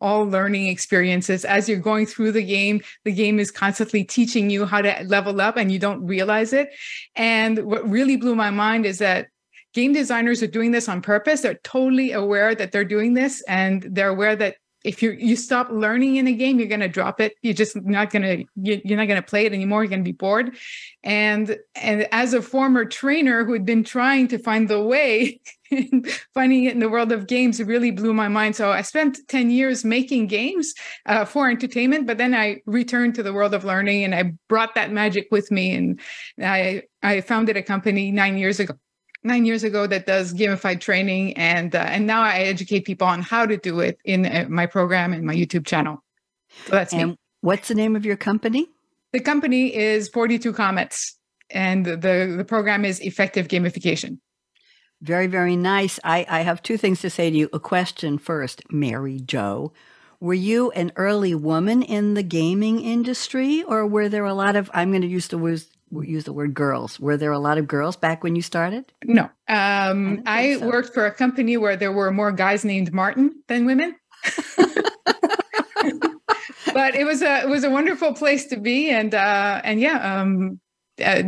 all 0.00 0.24
learning 0.24 0.68
experiences. 0.68 1.44
As 1.44 1.68
you're 1.68 1.78
going 1.78 2.06
through 2.06 2.32
the 2.32 2.42
game 2.42 2.82
the 3.04 3.12
game 3.12 3.38
is 3.38 3.50
constantly 3.50 4.04
teaching 4.04 4.50
you 4.50 4.66
how 4.66 4.82
to 4.82 5.04
level 5.06 5.40
up 5.40 5.56
and 5.56 5.70
you 5.70 5.78
don't 5.78 6.04
realize 6.06 6.52
it. 6.52 6.70
And 7.16 7.64
what 7.64 7.88
really 7.88 8.16
blew 8.16 8.34
my 8.34 8.50
mind 8.50 8.86
is 8.86 8.98
that 8.98 9.28
game 9.74 9.92
designers 9.92 10.42
are 10.42 10.48
doing 10.48 10.72
this 10.72 10.88
on 10.88 11.02
purpose. 11.02 11.40
They're 11.40 11.60
totally 11.62 12.12
aware 12.12 12.54
that 12.54 12.72
they're 12.72 12.84
doing 12.84 13.14
this 13.14 13.42
and 13.48 13.82
they're 13.82 14.08
aware 14.08 14.36
that 14.36 14.56
if 14.84 15.02
you 15.02 15.10
you 15.10 15.34
stop 15.34 15.68
learning 15.70 16.16
in 16.16 16.28
a 16.28 16.32
game 16.32 16.58
you're 16.58 16.68
going 16.68 16.80
to 16.80 16.88
drop 16.88 17.20
it. 17.20 17.34
You're 17.42 17.54
just 17.54 17.76
not 17.82 18.10
going 18.10 18.22
to 18.22 18.44
you're 18.56 18.96
not 18.96 19.08
going 19.08 19.20
to 19.20 19.28
play 19.28 19.44
it 19.44 19.52
anymore. 19.52 19.82
You're 19.82 19.90
going 19.90 20.04
to 20.04 20.08
be 20.08 20.12
bored. 20.12 20.56
And 21.02 21.56
and 21.74 22.08
as 22.12 22.32
a 22.32 22.42
former 22.42 22.84
trainer 22.84 23.44
who 23.44 23.52
had 23.52 23.64
been 23.64 23.84
trying 23.84 24.28
to 24.28 24.38
find 24.38 24.68
the 24.68 24.80
way 24.80 25.40
finding 26.34 26.64
it 26.64 26.72
in 26.72 26.80
the 26.80 26.88
world 26.88 27.12
of 27.12 27.26
games 27.26 27.62
really 27.62 27.90
blew 27.90 28.12
my 28.12 28.28
mind. 28.28 28.56
So 28.56 28.70
i 28.70 28.82
spent 28.82 29.18
10 29.28 29.50
years 29.50 29.84
making 29.84 30.26
games 30.26 30.74
uh, 31.06 31.24
for 31.24 31.50
entertainment 31.50 32.06
but 32.06 32.18
then 32.18 32.34
i 32.34 32.60
returned 32.66 33.14
to 33.16 33.22
the 33.22 33.32
world 33.32 33.54
of 33.54 33.64
learning 33.64 34.04
and 34.04 34.14
i 34.14 34.32
brought 34.48 34.74
that 34.74 34.92
magic 34.92 35.28
with 35.30 35.50
me. 35.50 35.74
And 35.74 36.00
i 36.42 36.82
i 37.02 37.20
founded 37.20 37.56
a 37.56 37.62
company 37.62 38.10
nine 38.10 38.38
years 38.38 38.60
ago 38.60 38.74
nine 39.24 39.44
years 39.44 39.64
ago 39.64 39.86
that 39.86 40.06
does 40.06 40.32
gamified 40.32 40.80
training. 40.80 41.36
And 41.36 41.74
uh, 41.74 41.80
and 41.80 42.06
now 42.06 42.22
i 42.22 42.38
educate 42.38 42.84
people 42.84 43.06
on 43.06 43.22
how 43.22 43.46
to 43.46 43.56
do 43.56 43.80
it 43.80 43.98
in 44.04 44.26
uh, 44.26 44.46
my 44.48 44.66
program 44.66 45.12
and 45.12 45.24
my 45.24 45.34
youtube 45.34 45.66
channel. 45.66 46.02
So 46.66 46.72
that's 46.72 46.92
and 46.92 47.10
me. 47.10 47.16
what's 47.40 47.68
the 47.68 47.74
name 47.74 47.96
of 47.96 48.04
your 48.04 48.16
company? 48.16 48.68
The 49.12 49.20
company 49.20 49.74
is 49.74 50.08
42 50.08 50.52
comets. 50.52 51.14
And 51.50 51.86
the 51.86 52.34
the 52.36 52.44
program 52.46 52.84
is 52.84 53.00
effective 53.00 53.48
gamification 53.48 54.18
very 55.00 55.26
very 55.26 55.56
nice 55.56 55.98
i 56.04 56.24
i 56.28 56.40
have 56.40 56.62
two 56.62 56.76
things 56.76 57.00
to 57.00 57.10
say 57.10 57.30
to 57.30 57.36
you 57.36 57.48
a 57.52 57.60
question 57.60 58.18
first 58.18 58.62
mary 58.70 59.20
jo 59.20 59.72
were 60.20 60.34
you 60.34 60.70
an 60.72 60.90
early 60.96 61.34
woman 61.34 61.82
in 61.82 62.14
the 62.14 62.22
gaming 62.22 62.80
industry 62.80 63.62
or 63.62 63.86
were 63.86 64.08
there 64.08 64.24
a 64.24 64.34
lot 64.34 64.56
of 64.56 64.70
i'm 64.74 64.90
going 64.90 65.02
to 65.02 65.08
use 65.08 65.28
the 65.28 65.38
words 65.38 65.70
use 65.90 66.24
the 66.24 66.32
word 66.32 66.54
girls. 66.54 67.00
Were 67.00 67.16
there 67.16 67.32
a 67.32 67.38
lot 67.38 67.58
of 67.58 67.66
girls 67.66 67.96
back 67.96 68.22
when 68.22 68.36
you 68.36 68.42
started? 68.42 68.92
No. 69.04 69.24
Um, 69.48 70.22
I, 70.26 70.52
I 70.52 70.58
so. 70.58 70.66
worked 70.66 70.94
for 70.94 71.06
a 71.06 71.14
company 71.14 71.56
where 71.56 71.76
there 71.76 71.92
were 71.92 72.10
more 72.10 72.32
guys 72.32 72.64
named 72.64 72.92
Martin 72.92 73.42
than 73.46 73.66
women. 73.66 73.96
but 76.72 76.94
it 76.94 77.04
was 77.04 77.22
a 77.22 77.42
it 77.42 77.48
was 77.48 77.64
a 77.64 77.70
wonderful 77.70 78.12
place 78.12 78.46
to 78.46 78.56
be, 78.56 78.90
and 78.90 79.14
uh, 79.14 79.60
and 79.64 79.80
yeah, 79.80 80.20
um, 80.20 80.60
uh, 81.00 81.22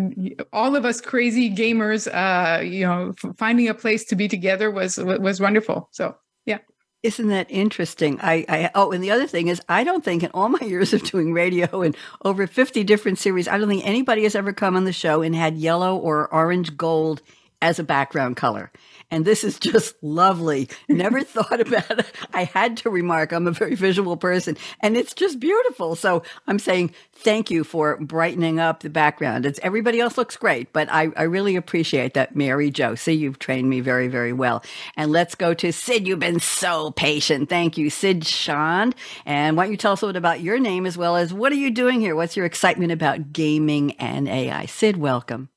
all 0.52 0.76
of 0.76 0.84
us 0.84 1.00
crazy 1.00 1.50
gamers, 1.50 2.06
uh, 2.06 2.60
you 2.62 2.86
know, 2.86 3.14
finding 3.36 3.68
a 3.68 3.74
place 3.74 4.04
to 4.06 4.16
be 4.16 4.28
together 4.28 4.70
was 4.70 4.98
was 4.98 5.40
wonderful. 5.40 5.88
So 5.92 6.16
yeah. 6.46 6.58
Isn't 7.02 7.28
that 7.28 7.46
interesting? 7.50 8.20
I, 8.20 8.44
I 8.48 8.70
oh, 8.74 8.92
and 8.92 9.02
the 9.02 9.10
other 9.10 9.26
thing 9.26 9.48
is, 9.48 9.60
I 9.68 9.84
don't 9.84 10.04
think 10.04 10.22
in 10.22 10.30
all 10.34 10.50
my 10.50 10.60
years 10.60 10.92
of 10.92 11.02
doing 11.02 11.32
radio 11.32 11.82
and 11.82 11.96
over 12.24 12.46
fifty 12.46 12.84
different 12.84 13.18
series, 13.18 13.48
I 13.48 13.56
don't 13.56 13.68
think 13.68 13.86
anybody 13.86 14.24
has 14.24 14.34
ever 14.34 14.52
come 14.52 14.76
on 14.76 14.84
the 14.84 14.92
show 14.92 15.22
and 15.22 15.34
had 15.34 15.56
yellow 15.56 15.96
or 15.96 16.32
orange 16.32 16.76
gold 16.76 17.22
as 17.62 17.78
a 17.78 17.84
background 17.84 18.36
color 18.36 18.70
and 19.10 19.24
this 19.24 19.44
is 19.44 19.58
just 19.58 19.94
lovely. 20.02 20.68
Never 20.88 21.20
thought 21.24 21.60
about 21.60 21.98
it. 21.98 22.12
I 22.32 22.44
had 22.44 22.76
to 22.78 22.90
remark 22.90 23.32
I'm 23.32 23.46
a 23.46 23.52
very 23.52 23.74
visual 23.74 24.16
person, 24.16 24.56
and 24.80 24.96
it's 24.96 25.14
just 25.14 25.40
beautiful. 25.40 25.96
So 25.96 26.22
I'm 26.46 26.58
saying 26.58 26.94
thank 27.12 27.50
you 27.50 27.64
for 27.64 27.96
brightening 27.98 28.60
up 28.60 28.80
the 28.80 28.90
background. 28.90 29.46
It's 29.46 29.60
everybody 29.62 30.00
else 30.00 30.16
looks 30.16 30.36
great, 30.36 30.72
but 30.72 30.88
I, 30.90 31.08
I 31.16 31.22
really 31.24 31.56
appreciate 31.56 32.14
that, 32.14 32.34
Mary 32.34 32.70
Jo. 32.70 32.94
See, 32.94 33.12
you've 33.12 33.38
trained 33.38 33.68
me 33.68 33.80
very, 33.80 34.08
very 34.08 34.32
well. 34.32 34.62
And 34.96 35.10
let's 35.10 35.34
go 35.34 35.54
to 35.54 35.72
Sid. 35.72 36.06
You've 36.06 36.18
been 36.18 36.40
so 36.40 36.90
patient. 36.92 37.48
Thank 37.48 37.78
you, 37.78 37.90
Sid 37.90 38.24
Shand. 38.24 38.94
And 39.26 39.56
why 39.56 39.64
don't 39.64 39.72
you 39.72 39.76
tell 39.76 39.92
us 39.92 40.02
a 40.02 40.06
little 40.06 40.18
about 40.18 40.40
your 40.40 40.58
name 40.58 40.86
as 40.86 40.96
well 40.96 41.16
as 41.16 41.32
what 41.32 41.52
are 41.52 41.56
you 41.56 41.70
doing 41.70 42.00
here? 42.00 42.16
What's 42.16 42.36
your 42.36 42.46
excitement 42.46 42.92
about 42.92 43.32
gaming 43.32 43.92
and 43.92 44.28
AI? 44.28 44.66
Sid, 44.66 44.96
welcome. 44.96 45.48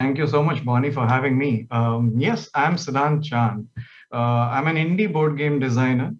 Thank 0.00 0.18
you 0.18 0.26
so 0.26 0.42
much, 0.42 0.64
Bonnie, 0.64 0.90
for 0.90 1.06
having 1.06 1.38
me. 1.38 1.66
Um, 1.70 2.12
yes, 2.16 2.50
I'm 2.54 2.74
Siddhant 2.76 3.24
Chand. 3.24 3.66
Uh, 4.12 4.48
I'm 4.54 4.66
an 4.66 4.76
indie 4.76 5.10
board 5.12 5.36
game 5.38 5.58
designer. 5.58 6.14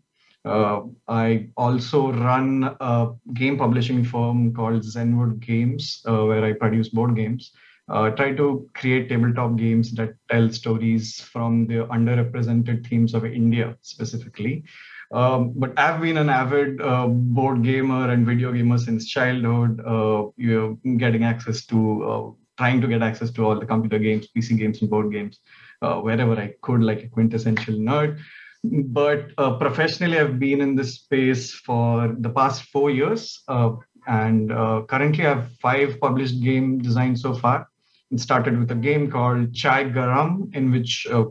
Uh, 0.45 0.83
I 1.09 1.49
also 1.57 2.13
run 2.13 2.65
a 2.81 3.09
game 3.35 3.59
publishing 3.59 4.05
firm 4.05 4.55
called 4.55 4.83
Zenwood 4.83 5.41
Games, 5.41 6.03
uh, 6.09 6.25
where 6.25 6.45
I 6.45 6.53
produce 6.53 6.89
board 6.89 7.17
games. 7.17 7.53
Uh, 7.89 8.11
try 8.11 8.33
to 8.35 8.69
create 8.75 9.09
tabletop 9.09 9.57
games 9.57 9.93
that 9.95 10.15
tell 10.31 10.49
stories 10.51 11.21
from 11.21 11.67
the 11.67 11.87
underrepresented 11.87 12.87
themes 12.89 13.15
of 13.15 13.25
India 13.25 13.77
specifically. 13.83 14.65
Um, 15.13 15.53
but 15.57 15.79
I've 15.79 16.01
been 16.01 16.17
an 16.17 16.29
avid 16.31 16.81
uh, 16.81 17.07
board 17.09 17.63
gamer 17.63 18.11
and 18.11 18.27
video 18.27 18.53
gamer 18.53 18.79
since 18.79 19.07
childhood. 19.07 19.81
Uh, 19.87 20.27
you 20.37 20.79
know, 20.85 20.97
getting 20.97 21.25
access 21.25 21.65
to 21.67 22.05
uh, 22.05 22.46
trying 22.57 22.81
to 22.81 22.89
get 22.89 23.03
access 23.03 23.31
to 23.33 23.45
all 23.45 23.59
the 23.59 23.67
computer 23.67 23.99
games, 23.99 24.29
PC 24.35 24.59
games, 24.59 24.81
and 24.81 24.91
board 24.91 25.13
games 25.13 25.41
uh, 25.83 26.01
wherever 26.01 26.35
I 26.35 26.55
could, 26.63 26.83
like 26.83 27.03
a 27.03 27.09
quintessential 27.09 27.75
nerd. 27.75 28.19
But 28.65 29.31
uh, 29.39 29.57
professionally, 29.59 30.19
I've 30.19 30.39
been 30.39 30.61
in 30.61 30.75
this 30.75 30.95
space 30.95 31.53
for 31.53 32.15
the 32.19 32.31
past 32.31 32.65
four 32.65 32.91
years. 32.91 33.43
Uh, 33.47 33.77
and 34.07 34.53
uh, 34.53 34.83
currently, 34.89 35.27
I 35.27 35.35
have 35.35 35.53
five 35.61 36.01
published 36.01 36.41
game 36.41 36.79
designs 36.79 37.23
so 37.23 37.35
far. 37.35 37.69
It 38.11 38.21
started 38.21 38.59
with 38.59 38.71
a 38.71 38.77
game 38.77 39.11
called 39.11 39.53
Chai 39.53 39.85
Garam, 39.85 40.55
in 40.55 40.71
which 40.71 41.07
uh, 41.11 41.25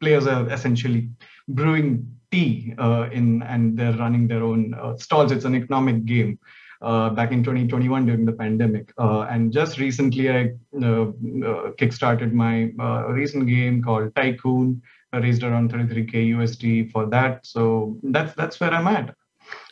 players 0.00 0.26
are 0.26 0.48
essentially 0.50 1.10
brewing 1.48 2.08
tea 2.30 2.74
in 3.12 3.42
and 3.42 3.76
they're 3.76 3.96
running 3.96 4.28
their 4.28 4.42
own 4.42 4.74
stalls. 4.96 5.32
It's 5.32 5.44
an 5.44 5.56
economic 5.56 6.04
game 6.04 6.38
uh, 6.84 7.10
back 7.10 7.32
in 7.32 7.42
2021 7.42 8.06
during 8.06 8.24
the 8.24 8.32
pandemic. 8.32 8.92
Uh, 8.98 9.22
and 9.22 9.52
just 9.52 9.78
recently, 9.78 10.30
I 10.30 10.52
uh, 10.82 11.04
uh 11.04 11.72
kickstarted 11.80 12.32
my 12.32 12.70
uh, 12.78 13.08
recent 13.08 13.46
game 13.46 13.82
called 13.82 14.14
Tycoon. 14.14 14.82
I 15.12 15.18
raised 15.18 15.42
around 15.42 15.72
33k 15.72 16.30
USD 16.36 16.90
for 16.92 17.06
that. 17.06 17.46
So 17.46 17.98
that's 18.02 18.34
that's 18.34 18.60
where 18.60 18.72
I'm 18.72 18.86
at. 18.86 19.14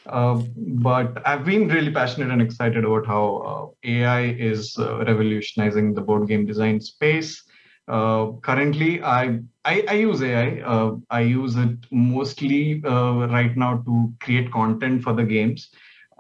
Uh, 0.07 0.43
but 0.57 1.25
I've 1.27 1.45
been 1.45 1.69
really 1.69 1.93
passionate 1.93 2.31
and 2.31 2.43
excited 2.43 2.85
about 2.85 3.07
how 3.07 3.75
AI 3.85 4.23
is 4.23 4.77
revolutionizing 4.79 5.95
the 5.95 6.01
board 6.01 6.29
game 6.29 6.47
design 6.47 6.81
space. 6.81 7.43
Uh, 7.89 8.33
currently, 8.43 9.03
I, 9.03 9.41
I, 9.65 9.85
I 9.89 9.95
use 9.95 10.23
AI. 10.23 10.61
Uh, 10.61 10.97
I 11.11 11.21
use 11.21 11.57
it 11.57 11.79
mostly 11.91 12.83
uh, 12.85 13.27
right 13.29 13.57
now 13.57 13.83
to 13.85 14.13
create 14.21 14.53
content 14.53 15.03
for 15.03 15.13
the 15.13 15.25
games. 15.25 15.71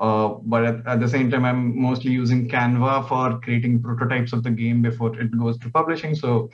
Uh, 0.02 0.35
but 0.52 0.64
at, 0.64 0.87
at, 0.87 0.99
the 0.99 1.09
same 1.09 1.30
time, 1.30 1.44
I'm 1.44 1.80
mostly 1.80 2.11
using 2.11 2.49
Canva 2.49 3.09
for 3.09 3.38
creating 3.38 3.80
prototypes 3.80 4.32
of 4.32 4.42
the 4.42 4.50
game 4.50 4.82
before 4.82 5.11
it 5.21 5.30
goes 5.38 5.56
to 5.59 5.71
publishing. 5.71 6.16
So 6.16 6.50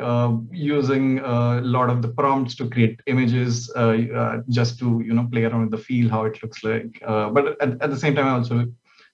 uh, 0.00 0.36
using 0.50 1.20
a 1.20 1.60
lot 1.60 1.90
of 1.90 2.02
the 2.02 2.08
prompts 2.08 2.54
to 2.56 2.68
create 2.68 3.00
images 3.06 3.70
uh, 3.76 3.96
uh, 4.20 4.42
just 4.48 4.78
to 4.80 5.00
you 5.04 5.12
know 5.12 5.28
play 5.30 5.44
around 5.44 5.62
with 5.62 5.70
the 5.70 5.78
feel 5.78 6.08
how 6.08 6.24
it 6.24 6.40
looks 6.42 6.62
like 6.62 7.00
uh, 7.06 7.30
but 7.30 7.60
at, 7.62 7.80
at, 7.82 7.90
the 7.90 7.96
same 7.96 8.14
time 8.14 8.26
i 8.26 8.30
also 8.30 8.66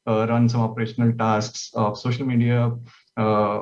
uh, 0.06 0.26
run 0.28 0.48
some 0.48 0.60
operational 0.60 1.12
tasks 1.12 1.70
of 1.74 1.96
social 1.96 2.26
media 2.26 2.72
uh, 3.16 3.60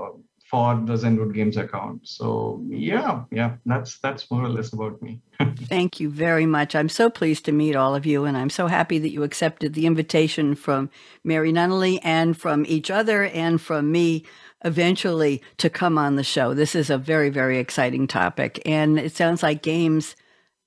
for 0.53 0.75
the 0.85 0.93
zenwood 0.93 1.35
games 1.35 1.57
account 1.57 1.99
so 2.07 2.63
yeah 2.69 3.25
yeah 3.31 3.57
that's 3.67 3.99
that's 3.99 4.31
more 4.31 4.45
or 4.45 4.51
less 4.51 4.73
about 4.73 5.01
me 5.03 5.19
thank 5.63 5.99
you 5.99 6.09
very 6.09 6.47
much 6.47 6.77
i'm 6.77 6.89
so 6.89 7.11
pleased 7.11 7.45
to 7.45 7.53
meet 7.53 7.75
all 7.75 7.95
of 7.95 8.07
you 8.07 8.25
and 8.25 8.37
i'm 8.37 8.51
so 8.51 8.69
happy 8.69 8.99
that 8.99 9.11
you 9.11 9.25
accepted 9.25 9.73
the 9.73 9.87
invitation 9.87 10.55
from 10.55 10.91
mary 11.25 11.53
nunnally 11.53 11.99
and 12.05 12.37
from 12.37 12.65
each 12.69 12.91
other 12.91 13.25
and 13.25 13.61
from 13.61 13.91
me 13.91 14.23
eventually 14.65 15.43
to 15.59 15.71
come 15.71 15.99
on 15.99 16.17
the 16.17 16.23
show. 16.25 16.55
This 16.55 16.75
is 16.75 16.91
a 16.91 16.99
very, 16.99 17.31
very 17.31 17.59
exciting 17.59 18.07
topic. 18.07 18.63
And 18.65 18.99
it 18.99 19.15
sounds 19.15 19.43
like 19.43 19.63
games, 19.63 20.17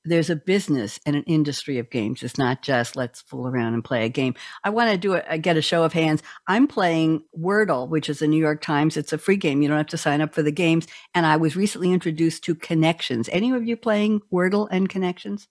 there's 0.05 0.29
a 0.29 0.35
business 0.35 0.99
and 1.05 1.15
an 1.15 1.23
industry 1.23 1.79
of 1.79 1.89
games. 1.89 2.23
It's 2.23 2.37
not 2.37 2.61
just 2.61 2.95
let's 2.95 3.21
fool 3.21 3.47
around 3.47 3.73
and 3.73 3.83
play 3.83 4.05
a 4.05 4.09
game. 4.09 4.35
I 4.63 4.69
want 4.69 4.91
to 4.91 4.97
do 4.97 5.13
it, 5.13 5.41
get 5.41 5.57
a 5.57 5.61
show 5.61 5.83
of 5.83 5.93
hands. 5.93 6.21
I'm 6.47 6.67
playing 6.67 7.23
Wordle, 7.37 7.89
which 7.89 8.09
is 8.09 8.21
a 8.21 8.27
New 8.27 8.39
York 8.41 8.61
Times. 8.61 8.97
It's 8.97 9.13
a 9.13 9.17
free 9.17 9.37
game. 9.37 9.61
You 9.61 9.67
don't 9.67 9.77
have 9.77 9.87
to 9.87 9.97
sign 9.97 10.21
up 10.21 10.33
for 10.33 10.43
the 10.43 10.51
games. 10.51 10.87
And 11.13 11.25
I 11.25 11.37
was 11.37 11.55
recently 11.55 11.91
introduced 11.91 12.43
to 12.45 12.55
Connections. 12.55 13.29
Any 13.31 13.51
of 13.51 13.65
you 13.65 13.75
playing 13.75 14.21
Wordle 14.31 14.67
and 14.71 14.87
Connections? 14.87 15.47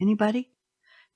Anybody? 0.00 0.50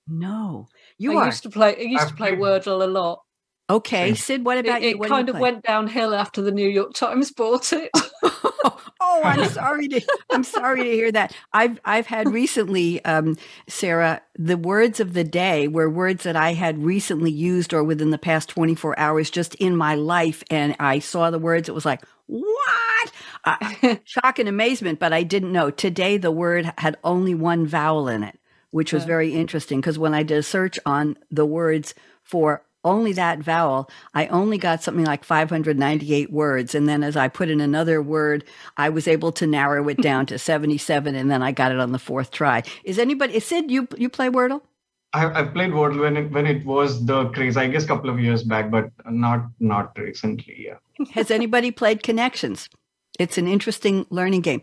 No. 0.08 0.68
You 0.98 1.18
I 1.18 1.22
are. 1.22 1.26
used 1.26 1.42
to 1.44 1.50
play 1.50 1.76
I 1.76 1.80
used 1.80 2.04
I've 2.04 2.10
to 2.10 2.14
play 2.14 2.32
Wordle 2.32 2.82
a 2.82 2.86
lot. 2.86 3.22
Okay, 3.68 4.14
Sid, 4.14 4.44
what 4.44 4.58
about 4.58 4.82
it, 4.82 4.96
you? 4.96 5.02
It 5.02 5.08
kind 5.08 5.28
of 5.28 5.38
went 5.40 5.64
downhill 5.64 6.14
after 6.14 6.40
the 6.40 6.52
New 6.52 6.68
York 6.68 6.94
Times 6.94 7.32
bought 7.32 7.72
it. 7.72 7.90
oh, 8.22 9.20
I'm 9.24 9.48
sorry 9.48 9.88
to 9.88 10.00
I'm 10.30 10.44
sorry 10.44 10.84
to 10.84 10.90
hear 10.90 11.10
that. 11.10 11.34
I've 11.52 11.80
I've 11.84 12.06
had 12.06 12.32
recently, 12.32 13.04
um, 13.04 13.36
Sarah, 13.66 14.22
the 14.38 14.56
words 14.56 15.00
of 15.00 15.14
the 15.14 15.24
day 15.24 15.66
were 15.66 15.90
words 15.90 16.22
that 16.22 16.36
I 16.36 16.52
had 16.52 16.84
recently 16.84 17.32
used 17.32 17.74
or 17.74 17.82
within 17.82 18.10
the 18.10 18.18
past 18.18 18.48
24 18.50 18.96
hours 19.00 19.30
just 19.30 19.56
in 19.56 19.76
my 19.76 19.96
life, 19.96 20.44
and 20.48 20.76
I 20.78 21.00
saw 21.00 21.30
the 21.30 21.40
words. 21.40 21.68
It 21.68 21.74
was 21.74 21.84
like, 21.84 22.04
what? 22.26 23.12
Uh, 23.44 23.96
shock 24.04 24.38
and 24.38 24.48
amazement, 24.48 25.00
but 25.00 25.12
I 25.12 25.24
didn't 25.24 25.52
know. 25.52 25.70
Today, 25.70 26.18
the 26.18 26.30
word 26.30 26.72
had 26.78 26.98
only 27.02 27.34
one 27.34 27.66
vowel 27.66 28.06
in 28.06 28.22
it, 28.22 28.38
which 28.70 28.92
was 28.92 29.04
very 29.04 29.34
interesting 29.34 29.80
because 29.80 29.98
when 29.98 30.14
I 30.14 30.22
did 30.22 30.38
a 30.38 30.42
search 30.44 30.78
on 30.86 31.16
the 31.32 31.46
words 31.46 31.94
for 32.22 32.62
only 32.86 33.12
that 33.12 33.40
vowel, 33.40 33.90
I 34.14 34.26
only 34.28 34.56
got 34.56 34.82
something 34.82 35.04
like 35.04 35.24
598 35.24 36.32
words. 36.32 36.74
And 36.74 36.88
then 36.88 37.02
as 37.02 37.16
I 37.16 37.28
put 37.28 37.50
in 37.50 37.60
another 37.60 38.00
word, 38.00 38.44
I 38.76 38.88
was 38.88 39.06
able 39.08 39.32
to 39.32 39.46
narrow 39.46 39.88
it 39.88 40.00
down 40.00 40.26
to 40.26 40.38
77. 40.38 41.14
And 41.14 41.30
then 41.30 41.42
I 41.42 41.52
got 41.52 41.72
it 41.72 41.80
on 41.80 41.92
the 41.92 41.98
fourth 41.98 42.30
try. 42.30 42.62
Is 42.84 42.98
anybody, 42.98 43.38
Sid, 43.40 43.70
you, 43.70 43.88
you 43.98 44.08
play 44.08 44.28
Wordle? 44.28 44.62
I, 45.12 45.20
have 45.20 45.52
played 45.52 45.70
Wordle 45.70 46.00
when 46.00 46.16
it, 46.16 46.30
when 46.30 46.46
it 46.46 46.64
was 46.64 47.04
the 47.04 47.28
craze, 47.30 47.56
I 47.56 47.68
guess 47.68 47.84
a 47.84 47.88
couple 47.88 48.10
of 48.10 48.20
years 48.20 48.42
back, 48.42 48.70
but 48.70 48.90
not, 49.08 49.46
not 49.60 49.98
recently. 49.98 50.68
Yeah. 50.68 51.06
Has 51.12 51.30
anybody 51.30 51.70
played 51.70 52.02
Connections? 52.02 52.68
It's 53.18 53.38
an 53.38 53.48
interesting 53.48 54.06
learning 54.10 54.42
game. 54.42 54.62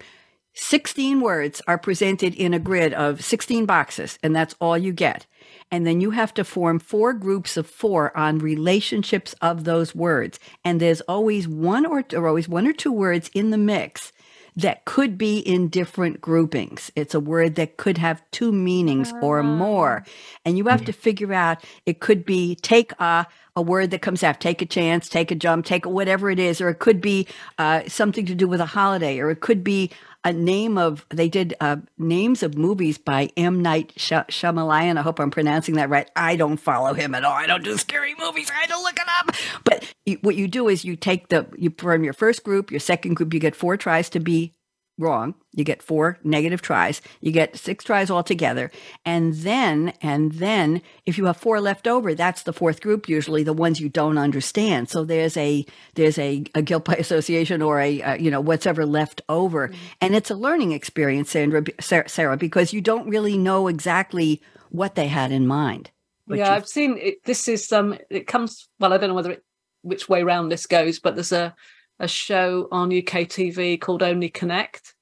16 0.56 1.22
words 1.22 1.62
are 1.68 1.80
presented 1.80 2.36
in 2.36 2.54
a 2.54 2.60
grid 2.60 2.94
of 2.94 3.24
16 3.24 3.66
boxes, 3.66 4.20
and 4.22 4.36
that's 4.36 4.56
all 4.62 4.78
you 4.78 4.94
get. 4.94 5.26
And 5.72 5.86
then 5.86 6.02
you 6.02 6.12
have 6.12 6.34
to 6.36 6.44
form 6.44 6.80
four 6.80 7.14
groups 7.14 7.58
of 7.58 7.68
four 7.68 8.16
on 8.18 8.40
relationships 8.40 9.34
of 9.42 9.64
those 9.64 9.96
words. 9.96 10.40
And 10.64 10.80
there's 10.80 11.02
always 11.02 11.48
one 11.48 11.86
or, 11.86 12.04
or 12.14 12.28
always 12.28 12.48
one 12.48 12.68
or 12.68 12.74
two 12.74 12.92
words 12.92 13.30
in 13.34 13.52
the 13.52 13.58
mix 13.58 14.12
that 14.56 14.86
could 14.86 15.18
be 15.18 15.40
in 15.40 15.68
different 15.68 16.22
groupings. 16.22 16.92
It's 16.96 17.16
a 17.16 17.20
word 17.20 17.56
that 17.56 17.78
could 17.78 17.98
have 17.98 18.22
two 18.32 18.52
meanings 18.52 19.12
or 19.22 19.40
ah. 19.40 19.44
more. 19.44 20.06
And 20.46 20.58
you 20.58 20.66
have 20.66 20.86
to 20.86 20.94
figure 20.94 21.34
out 21.34 21.64
it 21.86 22.00
could 22.00 22.26
be 22.26 22.56
take 22.56 22.92
a 23.00 23.28
a 23.56 23.62
word 23.62 23.92
that 23.92 24.02
comes 24.02 24.24
out, 24.24 24.40
take 24.40 24.62
a 24.62 24.66
chance, 24.66 25.08
take 25.08 25.30
a 25.30 25.36
jump, 25.36 25.66
take 25.66 25.86
a, 25.86 25.90
whatever 25.90 26.30
it 26.32 26.40
is, 26.40 26.60
or 26.60 26.70
it 26.70 26.80
could 26.80 27.00
be 27.00 27.28
uh, 27.60 27.82
something 27.88 28.26
to 28.26 28.34
do 28.34 28.48
with 28.48 28.60
a 28.60 28.66
holiday, 28.66 29.20
or 29.20 29.30
it 29.30 29.42
could 29.42 29.64
be 29.64 29.92
a 30.24 30.34
name 30.34 30.78
of 30.78 31.06
they 31.10 31.30
did 31.30 31.54
uh, 31.60 31.78
names 31.98 32.44
of 32.44 32.58
movies 32.58 32.98
by 32.98 33.30
M 33.36 33.62
Night 33.62 33.94
Sh- 33.98 34.12
Shyamalan. 34.30 34.98
I 34.98 35.02
hope 35.02 35.20
I'm 35.20 35.32
pronouncing 35.32 35.76
that 35.76 35.90
right. 35.90 36.10
I 36.16 36.36
don't 36.36 36.58
follow 36.58 36.94
him 36.94 37.14
at 37.16 37.24
all. 37.24 37.34
I 37.34 37.46
don't 37.46 37.64
do 37.64 37.78
scary 37.78 38.16
movies. 38.20 38.52
I 38.54 38.66
don't 38.68 38.84
look 38.84 38.98
it 38.98 39.08
up. 39.20 39.36
But 39.64 39.94
you, 40.06 40.20
what 40.22 40.36
you 40.36 40.48
do 40.48 40.68
is 40.68 40.86
you 40.86 40.96
take 40.96 41.30
the 41.30 41.48
you 41.58 41.74
from 41.78 42.04
your 42.04 42.14
first 42.14 42.44
group, 42.44 42.72
your 42.72 42.80
second 42.80 43.16
group, 43.16 43.34
you 43.34 43.40
get 43.40 43.56
four 43.56 43.78
tries 43.78 44.10
to 44.12 44.20
be 44.20 44.54
wrong. 44.98 45.36
You 45.54 45.64
get 45.64 45.82
four 45.82 46.20
negative 46.24 46.62
tries. 46.62 47.02
You 47.22 47.32
get 47.32 47.58
six 47.58 47.84
tries 47.84 48.12
altogether. 48.12 48.72
And 49.06 49.34
then, 49.34 49.94
and 50.02 50.34
then 50.34 50.82
if 51.06 51.18
you 51.18 51.26
have 51.26 51.38
four 51.38 51.60
left 51.60 51.88
over, 51.88 52.14
that's 52.14 52.44
the 52.44 52.54
fourth 52.54 52.82
group, 52.82 53.10
usually 53.10 53.44
the 53.44 53.54
ones 53.54 53.80
you 53.80 53.90
don't 53.90 54.18
understand. 54.18 54.90
So 54.90 55.04
there's 55.04 55.36
a, 55.38 55.66
there's 55.96 56.18
a, 56.18 56.44
a 56.54 56.62
guilt 56.62 56.86
by 56.86 56.96
association 57.00 57.62
or 57.62 57.80
a, 57.80 58.02
uh, 58.02 58.16
you 58.16 58.30
know, 58.30 58.42
whatever 58.42 58.86
left 58.86 59.22
over. 59.30 59.68
Mm-hmm. 59.70 59.78
And 60.02 60.16
it's 60.16 60.32
a 60.32 60.36
learning 60.36 60.72
experience, 60.72 61.32
Sandra, 61.32 61.64
Sarah, 61.80 62.38
because 62.38 62.74
you 62.74 62.82
don't 62.82 63.10
really 63.10 63.38
know 63.38 63.68
exactly 63.68 64.42
what 64.70 64.96
they 64.96 65.08
had 65.08 65.32
in 65.32 65.48
mind. 65.48 65.92
Yeah, 66.28 66.54
I've 66.54 66.68
seen 66.68 66.98
it. 66.98 67.16
This 67.26 67.48
is, 67.48 67.72
um, 67.72 67.98
it 68.10 68.28
comes, 68.28 68.70
well, 68.80 68.94
I 68.94 68.98
don't 68.98 69.10
know 69.10 69.16
whether 69.16 69.32
it, 69.32 69.44
which 69.82 70.08
way 70.08 70.24
round 70.24 70.52
this 70.52 70.66
goes, 70.66 71.00
but 71.00 71.16
there's 71.16 71.34
a, 71.34 71.54
a 72.00 72.08
show 72.08 72.68
on 72.72 72.88
UK 72.88 73.28
TV 73.28 73.80
called 73.80 74.04
Only 74.04 74.30
Connect. 74.30 74.94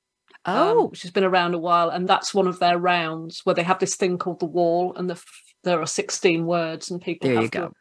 Um, 0.43 0.57
oh, 0.57 0.81
um, 0.81 0.89
which 0.89 1.03
has 1.03 1.11
been 1.11 1.23
around 1.23 1.53
a 1.53 1.59
while, 1.59 1.89
and 1.89 2.07
that's 2.07 2.33
one 2.33 2.47
of 2.47 2.57
their 2.57 2.79
rounds 2.79 3.41
where 3.43 3.53
they 3.53 3.61
have 3.63 3.77
this 3.77 3.95
thing 3.95 4.17
called 4.17 4.39
the 4.39 4.47
wall, 4.47 4.93
and 4.95 5.07
the, 5.07 5.23
there 5.63 5.79
are 5.79 5.85
sixteen 5.85 6.45
words, 6.45 6.89
and 6.89 6.99
people. 6.99 7.29
There 7.29 7.41
you 7.41 7.47
go. 7.47 7.71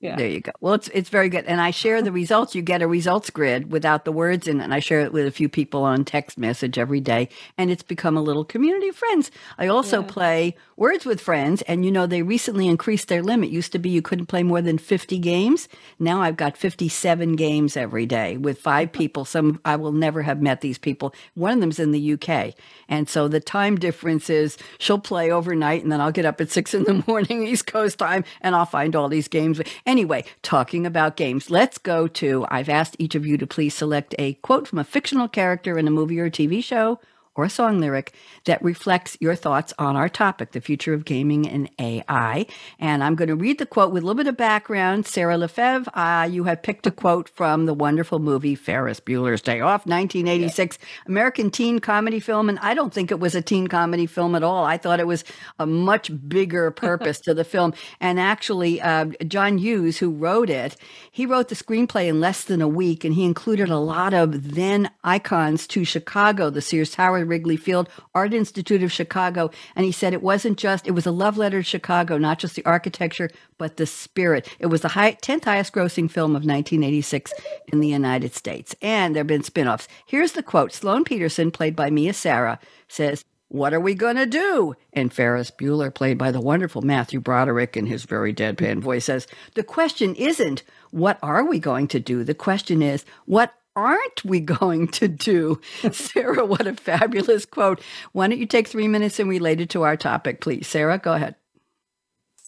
Yeah. 0.00 0.16
There 0.16 0.28
you 0.28 0.40
go. 0.40 0.52
Well, 0.62 0.72
it's 0.72 0.88
it's 0.94 1.10
very 1.10 1.28
good, 1.28 1.44
and 1.44 1.60
I 1.60 1.72
share 1.72 2.00
the 2.00 2.10
results. 2.10 2.54
You 2.54 2.62
get 2.62 2.80
a 2.80 2.88
results 2.88 3.28
grid 3.28 3.70
without 3.70 4.06
the 4.06 4.12
words 4.12 4.48
in 4.48 4.58
it, 4.58 4.64
and 4.64 4.72
I 4.72 4.80
share 4.80 5.00
it 5.00 5.12
with 5.12 5.26
a 5.26 5.30
few 5.30 5.46
people 5.46 5.82
on 5.82 6.06
text 6.06 6.38
message 6.38 6.78
every 6.78 7.00
day, 7.00 7.28
and 7.58 7.70
it's 7.70 7.82
become 7.82 8.16
a 8.16 8.22
little 8.22 8.42
community 8.46 8.88
of 8.88 8.96
friends. 8.96 9.30
I 9.58 9.66
also 9.66 10.00
yeah. 10.00 10.08
play 10.08 10.56
Words 10.78 11.04
with 11.04 11.20
Friends, 11.20 11.60
and 11.62 11.84
you 11.84 11.90
know 11.90 12.06
they 12.06 12.22
recently 12.22 12.66
increased 12.66 13.08
their 13.08 13.22
limit. 13.22 13.50
Used 13.50 13.72
to 13.72 13.78
be 13.78 13.90
you 13.90 14.00
couldn't 14.00 14.24
play 14.24 14.42
more 14.42 14.62
than 14.62 14.78
fifty 14.78 15.18
games. 15.18 15.68
Now 15.98 16.22
I've 16.22 16.38
got 16.38 16.56
fifty-seven 16.56 17.36
games 17.36 17.76
every 17.76 18.06
day 18.06 18.38
with 18.38 18.58
five 18.58 18.92
people. 18.92 19.26
Some 19.26 19.60
I 19.66 19.76
will 19.76 19.92
never 19.92 20.22
have 20.22 20.40
met 20.40 20.62
these 20.62 20.78
people. 20.78 21.14
One 21.34 21.52
of 21.52 21.60
them's 21.60 21.78
in 21.78 21.92
the 21.92 22.14
UK, 22.14 22.54
and 22.88 23.06
so 23.06 23.28
the 23.28 23.38
time 23.40 23.76
difference 23.76 24.30
is 24.30 24.56
she'll 24.78 24.98
play 24.98 25.30
overnight, 25.30 25.82
and 25.82 25.92
then 25.92 26.00
I'll 26.00 26.10
get 26.10 26.24
up 26.24 26.40
at 26.40 26.50
six 26.50 26.72
in 26.72 26.84
the 26.84 27.04
morning 27.06 27.46
East 27.46 27.66
Coast 27.66 27.98
time, 27.98 28.24
and 28.40 28.56
I'll 28.56 28.64
find 28.64 28.96
all 28.96 29.10
these 29.10 29.28
games. 29.28 29.60
Anyway, 29.90 30.22
talking 30.42 30.86
about 30.86 31.16
games, 31.16 31.50
let's 31.50 31.76
go 31.76 32.06
to 32.06 32.46
I've 32.48 32.68
asked 32.68 32.94
each 33.00 33.16
of 33.16 33.26
you 33.26 33.36
to 33.36 33.44
please 33.44 33.74
select 33.74 34.14
a 34.20 34.34
quote 34.34 34.68
from 34.68 34.78
a 34.78 34.84
fictional 34.84 35.26
character 35.26 35.76
in 35.76 35.88
a 35.88 35.90
movie 35.90 36.20
or 36.20 36.30
TV 36.30 36.62
show 36.62 37.00
or 37.40 37.44
a 37.44 37.50
song 37.50 37.80
lyric 37.80 38.12
that 38.44 38.62
reflects 38.62 39.16
your 39.18 39.34
thoughts 39.34 39.72
on 39.78 39.96
our 39.96 40.10
topic, 40.10 40.52
the 40.52 40.60
future 40.60 40.92
of 40.92 41.06
gaming 41.06 41.48
and 41.48 41.70
AI. 41.78 42.44
And 42.78 43.02
I'm 43.02 43.14
going 43.14 43.28
to 43.28 43.34
read 43.34 43.58
the 43.58 43.64
quote 43.64 43.92
with 43.92 44.02
a 44.02 44.06
little 44.06 44.22
bit 44.22 44.26
of 44.26 44.36
background. 44.36 45.06
Sarah 45.06 45.38
Le-Fevre, 45.38 45.90
uh, 45.96 46.28
you 46.30 46.44
have 46.44 46.62
picked 46.62 46.86
a 46.86 46.90
quote 46.90 47.30
from 47.30 47.64
the 47.64 47.72
wonderful 47.72 48.18
movie 48.18 48.54
Ferris 48.54 49.00
Bueller's 49.00 49.40
Day 49.40 49.60
Off, 49.60 49.86
1986, 49.86 50.76
American 51.06 51.50
teen 51.50 51.78
comedy 51.78 52.20
film. 52.20 52.50
And 52.50 52.58
I 52.58 52.74
don't 52.74 52.92
think 52.92 53.10
it 53.10 53.20
was 53.20 53.34
a 53.34 53.40
teen 53.40 53.68
comedy 53.68 54.04
film 54.04 54.34
at 54.34 54.42
all. 54.42 54.66
I 54.66 54.76
thought 54.76 55.00
it 55.00 55.06
was 55.06 55.24
a 55.58 55.64
much 55.64 56.10
bigger 56.28 56.70
purpose 56.70 57.20
to 57.20 57.32
the 57.32 57.44
film. 57.44 57.72
And 58.00 58.20
actually, 58.20 58.82
uh, 58.82 59.06
John 59.26 59.56
Hughes, 59.56 59.96
who 59.96 60.10
wrote 60.10 60.50
it, 60.50 60.76
he 61.10 61.24
wrote 61.24 61.48
the 61.48 61.54
screenplay 61.54 62.06
in 62.06 62.20
less 62.20 62.44
than 62.44 62.60
a 62.60 62.68
week, 62.68 63.02
and 63.02 63.14
he 63.14 63.24
included 63.24 63.70
a 63.70 63.78
lot 63.78 64.12
of 64.12 64.54
then 64.54 64.90
icons 65.02 65.66
to 65.68 65.86
Chicago, 65.86 66.50
the 66.50 66.60
Sears 66.60 66.90
Tower 66.90 67.29
Wrigley 67.30 67.56
Field 67.56 67.88
Art 68.14 68.34
Institute 68.34 68.82
of 68.82 68.92
Chicago. 68.92 69.50
And 69.74 69.86
he 69.86 69.92
said 69.92 70.12
it 70.12 70.22
wasn't 70.22 70.58
just, 70.58 70.86
it 70.86 70.90
was 70.90 71.06
a 71.06 71.10
love 71.10 71.38
letter 71.38 71.60
to 71.60 71.68
Chicago, 71.68 72.18
not 72.18 72.38
just 72.38 72.56
the 72.56 72.64
architecture, 72.66 73.30
but 73.56 73.78
the 73.78 73.86
spirit. 73.86 74.46
It 74.58 74.66
was 74.66 74.82
the 74.82 74.88
high, 74.88 75.14
10th 75.14 75.44
highest 75.44 75.72
grossing 75.72 76.10
film 76.10 76.32
of 76.32 76.44
1986 76.44 77.32
in 77.72 77.80
the 77.80 77.88
United 77.88 78.34
States. 78.34 78.74
And 78.82 79.14
there 79.14 79.20
have 79.20 79.26
been 79.26 79.42
spin 79.42 79.68
offs. 79.68 79.88
Here's 80.04 80.32
the 80.32 80.42
quote 80.42 80.72
Sloane 80.72 81.04
Peterson, 81.04 81.50
played 81.50 81.74
by 81.74 81.88
Mia 81.88 82.12
Sara, 82.12 82.58
says, 82.88 83.24
what 83.50 83.74
are 83.74 83.80
we 83.80 83.94
going 83.94 84.14
to 84.14 84.26
do? 84.26 84.76
And 84.92 85.12
Ferris 85.12 85.50
Bueller, 85.50 85.92
played 85.92 86.16
by 86.16 86.30
the 86.30 86.40
wonderful 86.40 86.82
Matthew 86.82 87.18
Broderick 87.18 87.76
in 87.76 87.86
his 87.86 88.04
very 88.04 88.32
deadpan 88.32 88.78
voice, 88.78 89.06
says, 89.06 89.26
The 89.54 89.64
question 89.64 90.14
isn't, 90.14 90.62
what 90.92 91.18
are 91.20 91.44
we 91.44 91.58
going 91.58 91.88
to 91.88 91.98
do? 91.98 92.22
The 92.22 92.32
question 92.32 92.80
is, 92.80 93.04
what 93.26 93.52
aren't 93.76 94.24
we 94.24 94.40
going 94.40 94.88
to 94.88 95.08
do? 95.08 95.60
Sarah, 95.92 96.44
what 96.44 96.66
a 96.66 96.74
fabulous 96.74 97.46
quote. 97.46 97.80
Why 98.12 98.28
don't 98.28 98.38
you 98.38 98.46
take 98.46 98.68
three 98.68 98.88
minutes 98.88 99.18
and 99.18 99.28
relate 99.28 99.60
it 99.60 99.70
to 99.70 99.82
our 99.82 99.96
topic, 99.96 100.40
please? 100.40 100.66
Sarah, 100.66 100.98
go 100.98 101.12
ahead. 101.14 101.36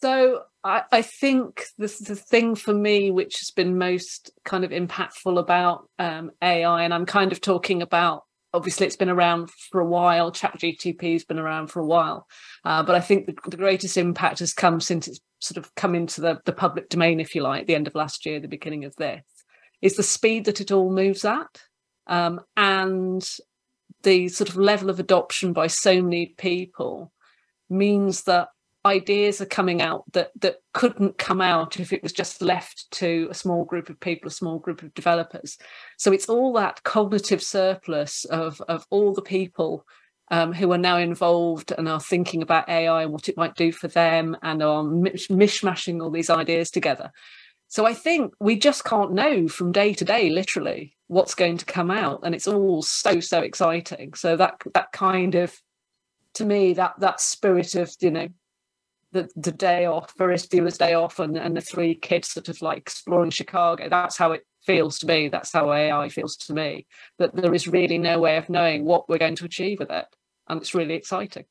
So 0.03 0.43
I, 0.65 0.83
I 0.91 1.03
think 1.03 1.65
this 1.79 2.01
is 2.01 2.09
the 2.09 2.17
thing 2.17 2.55
for 2.55 2.75
me 2.75 3.11
which 3.11 3.39
has 3.41 3.51
been 3.51 3.79
most 3.79 4.31
kind 4.45 4.65
of 4.65 4.71
impactful 4.71 5.39
about 5.39 5.89
um, 5.99 6.31
AI, 6.43 6.83
and 6.83 6.95
I'm 6.95 7.07
kind 7.07 7.33
of 7.33 7.41
talking 7.41 7.83
about 7.83 8.23
obviously 8.55 8.87
it's 8.87 8.97
been 8.97 9.09
around 9.09 9.51
for 9.71 9.81
a 9.81 9.87
while. 9.87 10.31
ChatGTP 10.31 11.15
has 11.15 11.25
been 11.25 11.39
around 11.39 11.69
for 11.69 11.81
a 11.81 11.87
while, 11.87 12.27
uh, 12.65 12.83
but 12.83 12.95
I 12.95 13.01
think 13.01 13.27
the, 13.27 13.35
the, 13.49 13.57
greatest 13.57 13.97
impact 13.97 14.41
has 14.41 14.53
come 14.53 14.81
since 14.81 15.09
it's 15.09 15.21
sort 15.41 15.57
of 15.57 15.75
come 15.75 15.95
into 15.95 16.21
the, 16.21 16.41
the 16.45 16.53
public 16.53 16.89
domain, 16.89 17.19
if 17.19 17.35
you 17.35 17.43
like, 17.43 17.67
the 17.67 17.75
end 17.75 17.87
of 17.87 17.95
last 17.95 18.27
year, 18.27 18.39
the 18.39 18.49
beginning 18.49 18.85
of 18.85 18.95
this, 18.97 19.23
is 19.83 19.97
the 19.97 20.03
speed 20.03 20.47
that 20.47 20.61
it 20.61 20.73
all 20.73 20.91
moves 20.91 21.25
at, 21.25 21.63
um, 22.07 22.41
and 22.57 23.29
the 24.03 24.29
sort 24.29 24.49
of 24.49 24.57
level 24.57 24.89
of 24.91 24.99
adoption 24.99 25.53
by 25.53 25.67
so 25.67 26.01
many 26.03 26.27
people 26.39 27.13
means 27.69 28.23
that 28.25 28.49
ideas 28.85 29.41
are 29.41 29.47
coming 29.47 29.81
out 29.81 30.05
that 30.13 30.33
that 30.41 30.57
couldn't 30.73 31.17
come 31.17 31.41
out 31.41 31.79
if 31.79 31.93
it 31.93 32.03
was 32.03 32.13
just 32.13 32.43
left 32.43 32.91
to 32.91 33.29
a 33.31 33.35
small 33.35 33.65
group 33.65 33.89
of 33.89 34.01
people 34.01 34.27
a 34.27 34.31
small 34.31 34.59
group 34.59 34.83
of 34.83 34.93
developers. 34.95 35.57
So 35.99 36.13
it's 36.13 36.29
all 36.29 36.53
that 36.55 36.83
cognitive 36.83 37.43
surplus 37.43 38.25
of 38.25 38.61
of 38.63 38.85
all 38.91 39.13
the 39.15 39.23
people 39.23 39.87
um, 40.31 40.53
who 40.53 40.73
are 40.73 40.79
now 40.79 40.97
involved 40.97 41.73
and 41.77 41.89
are 41.89 42.01
thinking 42.01 42.43
about 42.43 42.69
ai 42.69 43.03
and 43.03 43.13
what 43.13 43.29
it 43.29 43.37
might 43.37 43.55
do 43.55 43.71
for 43.71 43.87
them 43.89 44.37
and 44.43 44.63
are 44.63 44.83
mish- 44.83 45.29
mishmashing 45.29 46.03
all 46.03 46.11
these 46.11 46.31
ideas 46.31 46.71
together 46.71 47.13
so 47.73 47.87
i 47.87 47.95
think 47.95 48.35
we 48.39 48.55
just 48.55 48.85
can't 48.85 49.13
know 49.13 49.49
from 49.49 49.73
day 49.73 49.95
to 49.95 50.05
day 50.05 50.29
literally 50.29 50.95
what's 51.07 51.35
going 51.35 51.57
to 51.57 51.65
come 51.65 51.91
out 51.91 52.21
and 52.23 52.35
it's 52.35 52.47
all 52.47 52.83
so 52.83 53.19
so 53.19 53.41
exciting 53.41 54.13
so 54.13 54.37
that 54.37 54.61
that 54.75 54.93
kind 54.93 55.35
of 55.35 55.59
to 56.35 56.45
me 56.45 56.75
that 56.75 56.93
that 56.99 57.19
spirit 57.19 57.75
of 57.75 57.91
you 58.01 58.11
know 58.11 58.29
the, 59.13 59.29
the 59.37 59.53
day 59.53 59.85
off, 59.85 60.13
Ferris 60.17 60.47
Bueller's 60.47 60.79
day 60.79 60.95
off, 60.95 61.19
and, 61.19 61.37
and 61.37 61.57
the 61.57 61.61
three 61.61 61.95
kids 61.95 62.29
sort 62.29 62.49
of 62.49 62.61
like 62.63 62.79
exploring 62.79 63.31
Chicago. 63.31 63.89
That's 63.89 64.17
how 64.17 64.33
it 64.33 64.47
feels 64.65 64.99
to 65.01 65.07
me. 65.07 65.29
That's 65.29 65.53
how 65.53 65.71
AI 65.71 66.09
feels 66.09 66.37
to 66.39 66.55
me. 66.55 66.87
That 67.19 67.37
there 67.37 67.55
is 67.55 67.69
really 67.69 67.99
no 67.99 68.19
way 68.19 68.39
of 68.39 68.49
knowing 68.49 68.85
what 68.87 69.09
we're 69.09 69.19
going 69.19 69.37
to 69.37 69.45
achieve 69.45 69.81
with 69.81 69.91
it. 69.91 70.07
And 70.49 70.63
it's 70.63 70.75
really 70.75 70.95
exciting. 70.95 71.45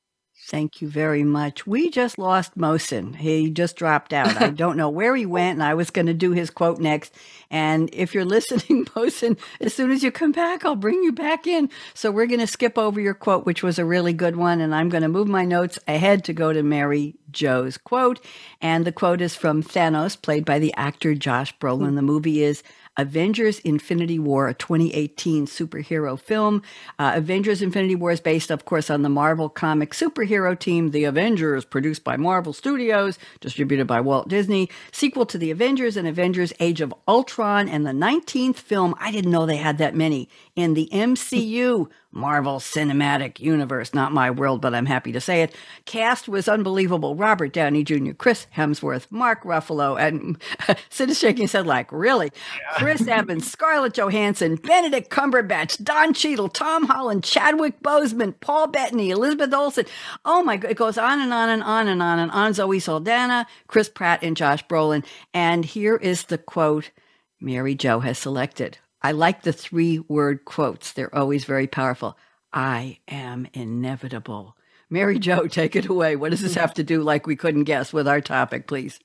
Thank 0.48 0.82
you 0.82 0.90
very 0.90 1.24
much. 1.24 1.66
We 1.66 1.90
just 1.90 2.18
lost 2.18 2.58
Mohsin. 2.58 3.16
He 3.16 3.50
just 3.50 3.78
dropped 3.78 4.12
out. 4.12 4.42
I 4.42 4.50
don't 4.64 4.76
know 4.76 4.90
where 4.90 5.16
he 5.16 5.26
went, 5.26 5.54
and 5.54 5.64
I 5.64 5.76
was 5.76 5.92
going 5.92 6.08
to 6.08 6.14
do 6.14 6.32
his 6.32 6.50
quote 6.50 6.80
next. 6.80 7.14
And 7.50 7.90
if 7.94 8.14
you're 8.14 8.26
listening, 8.38 8.86
Mohsin, 8.86 9.38
as 9.62 9.74
soon 9.74 9.92
as 9.92 10.04
you 10.04 10.12
come 10.12 10.32
back, 10.32 10.66
I'll 10.66 10.76
bring 10.76 11.04
you 11.04 11.14
back 11.14 11.48
in. 11.48 11.70
So 11.94 12.12
we're 12.12 12.26
going 12.26 12.42
to 12.42 12.48
skip 12.48 12.78
over 12.78 13.00
your 13.00 13.14
quote, 13.14 13.46
which 13.46 13.64
was 13.64 13.80
a 13.80 13.86
really 13.86 14.14
good 14.14 14.36
one, 14.36 14.60
and 14.60 14.76
I'm 14.76 14.90
going 14.90 15.04
to 15.04 15.08
move 15.10 15.28
my 15.28 15.46
notes 15.46 15.80
ahead 15.88 16.26
to 16.26 16.34
go 16.34 16.52
to 16.52 16.64
Mary 16.64 17.16
Jo's 17.32 17.78
quote. 17.78 18.20
And 18.62 18.84
the 18.84 18.92
quote 18.92 19.22
is 19.22 19.36
from 19.36 19.64
Thanos, 19.64 20.22
played 20.22 20.44
by 20.44 20.60
the 20.60 20.74
actor 20.76 21.16
Josh 21.16 21.58
Brolin. 21.60 21.90
Hmm. 21.90 21.96
The 21.96 22.02
movie 22.02 22.44
is 22.44 22.64
Avengers 22.98 23.60
Infinity 23.60 24.20
War, 24.20 24.48
a 24.48 24.54
2018 24.54 25.48
superhero 25.48 26.20
film. 26.20 26.62
Uh, 27.00 27.14
Avengers 27.16 27.62
Infinity 27.62 27.96
War 27.96 28.12
is 28.12 28.20
based, 28.20 28.52
of 28.52 28.66
course, 28.66 28.90
on 28.90 29.02
the 29.02 29.10
Marvel 29.10 29.48
comic 29.50 29.92
superhero 29.92 30.58
team, 30.58 30.92
The 30.92 31.06
Avengers, 31.06 31.64
produced 31.64 32.04
by 32.04 32.18
Marvel 32.18 32.54
Studios, 32.54 33.18
distributed 33.40 33.88
by 33.88 34.02
Walt 34.02 34.28
Disney. 34.28 34.70
Sequel 34.92 35.26
to 35.28 35.38
The 35.38 35.52
Avengers 35.52 35.96
and 35.96 36.08
Avengers 36.08 36.52
Age 36.60 36.82
of 36.82 36.94
Ultron, 37.08 37.70
and 37.70 37.86
the 37.86 37.92
19th 37.92 38.58
film. 38.58 38.94
I 39.00 39.12
didn't 39.12 39.32
know 39.32 39.46
they 39.46 39.58
had 39.58 39.78
that 39.78 39.96
many 39.96 40.28
in 40.56 40.74
the 40.74 40.90
MCU. 40.92 41.90
Marvel 42.12 42.60
Cinematic 42.60 43.40
Universe, 43.40 43.94
not 43.94 44.12
my 44.12 44.30
world, 44.30 44.62
but 44.62 44.76
I'm 44.76 44.86
happy 44.86 45.12
to 45.14 45.22
say 45.22 45.44
it. 45.44 45.56
Cast 45.86 46.28
was 46.28 46.50
unbelievable. 46.50 47.16
Robert 47.16 47.54
Downey 47.54 47.84
Jr., 47.84 48.12
Chris 48.12 48.48
Hemsworth, 48.56 49.08
Mark 49.10 49.44
Ruffalo, 49.44 50.00
and 50.00 50.42
Sid 50.90 51.10
is 51.10 51.20
shaking 51.20 51.44
his 51.44 51.54
head 51.54 51.66
like, 51.66 51.92
really? 51.92 52.32
Yeah. 52.34 52.78
Chris 52.78 53.08
Evans, 53.08 53.50
Scarlett 53.50 53.94
Johansson, 53.94 54.56
Benedict 54.56 55.10
Cumberbatch, 55.10 55.82
Don 55.84 56.14
Cheadle, 56.14 56.50
Tom 56.50 56.86
Holland, 56.86 57.24
Chadwick 57.24 57.82
Boseman, 57.82 58.34
Paul 58.42 58.68
Bettany, 58.68 59.12
Elizabeth 59.12 59.54
Olsen. 59.54 59.86
Oh 60.26 60.44
my 60.44 60.58
God, 60.58 60.72
it 60.72 60.78
goes 60.78 60.98
on 60.98 61.22
and 61.22 61.34
on 61.34 61.50
and 61.50 61.64
on 61.64 61.88
and 61.88 62.02
on 62.02 62.20
and 62.20 62.32
on. 62.32 62.54
Zoe 62.54 62.80
Saldana, 62.80 63.48
Chris 63.68 63.88
Pratt, 63.88 64.22
and 64.24 64.36
Josh 64.36 64.66
Brolin. 64.68 65.06
And 65.34 65.64
here 65.64 65.96
is 65.96 66.26
the 66.26 66.38
quote 66.38 66.92
Mary 67.40 67.76
Jo 67.76 68.02
has 68.02 68.18
selected. 68.18 68.78
I 69.02 69.12
like 69.12 69.42
the 69.42 69.54
three 69.54 70.00
word 70.00 70.46
quotes, 70.46 70.92
they're 70.92 71.14
always 71.16 71.46
very 71.46 71.68
powerful. 71.68 72.18
I 72.54 73.00
am 73.08 73.48
inevitable. 73.54 74.56
Mary 74.90 75.20
Jo, 75.20 75.48
take 75.48 75.76
it 75.76 75.88
away. 75.88 76.16
What 76.16 76.32
does 76.32 76.42
this 76.42 76.56
have 76.56 76.74
to 76.76 76.84
do, 76.84 77.02
like 77.02 77.26
we 77.26 77.36
couldn't 77.36 77.64
guess, 77.64 77.94
with 77.94 78.08
our 78.08 78.22
topic, 78.22 78.68
please? 78.68 79.00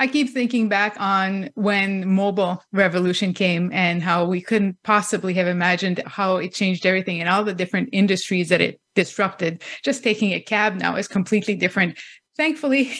I 0.00 0.06
keep 0.06 0.30
thinking 0.30 0.68
back 0.68 0.94
on 1.00 1.50
when 1.54 2.08
mobile 2.08 2.62
revolution 2.72 3.34
came 3.34 3.70
and 3.72 4.00
how 4.00 4.24
we 4.24 4.40
couldn't 4.40 4.80
possibly 4.84 5.34
have 5.34 5.48
imagined 5.48 6.00
how 6.06 6.36
it 6.36 6.54
changed 6.54 6.86
everything 6.86 7.20
and 7.20 7.28
all 7.28 7.42
the 7.42 7.52
different 7.52 7.88
industries 7.92 8.48
that 8.50 8.60
it 8.60 8.80
disrupted. 8.94 9.62
Just 9.82 10.04
taking 10.04 10.32
a 10.32 10.40
cab 10.40 10.76
now 10.76 10.94
is 10.94 11.08
completely 11.08 11.56
different. 11.56 11.98
Thankfully, 12.36 12.92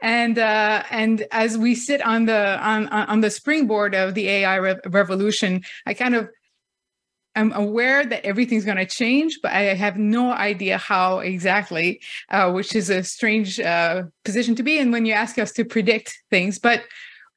and 0.00 0.38
uh, 0.38 0.82
and 0.90 1.26
as 1.30 1.58
we 1.58 1.74
sit 1.74 2.04
on 2.04 2.26
the 2.26 2.58
on 2.60 2.88
on 2.88 3.20
the 3.20 3.30
springboard 3.30 3.94
of 3.94 4.14
the 4.14 4.28
AI 4.28 4.56
re- 4.56 4.80
revolution, 4.86 5.62
I 5.86 5.94
kind 5.94 6.14
of 6.14 6.28
am 7.34 7.52
aware 7.52 8.04
that 8.04 8.24
everything's 8.26 8.64
going 8.64 8.76
to 8.76 8.86
change, 8.86 9.38
but 9.42 9.52
I 9.52 9.74
have 9.74 9.96
no 9.96 10.32
idea 10.32 10.76
how 10.78 11.20
exactly, 11.20 12.00
uh, 12.30 12.52
which 12.52 12.74
is 12.74 12.90
a 12.90 13.02
strange 13.02 13.58
uh, 13.58 14.04
position 14.24 14.54
to 14.56 14.62
be 14.62 14.78
in 14.78 14.90
when 14.90 15.06
you 15.06 15.14
ask 15.14 15.38
us 15.38 15.52
to 15.52 15.64
predict 15.64 16.18
things. 16.30 16.58
But 16.58 16.82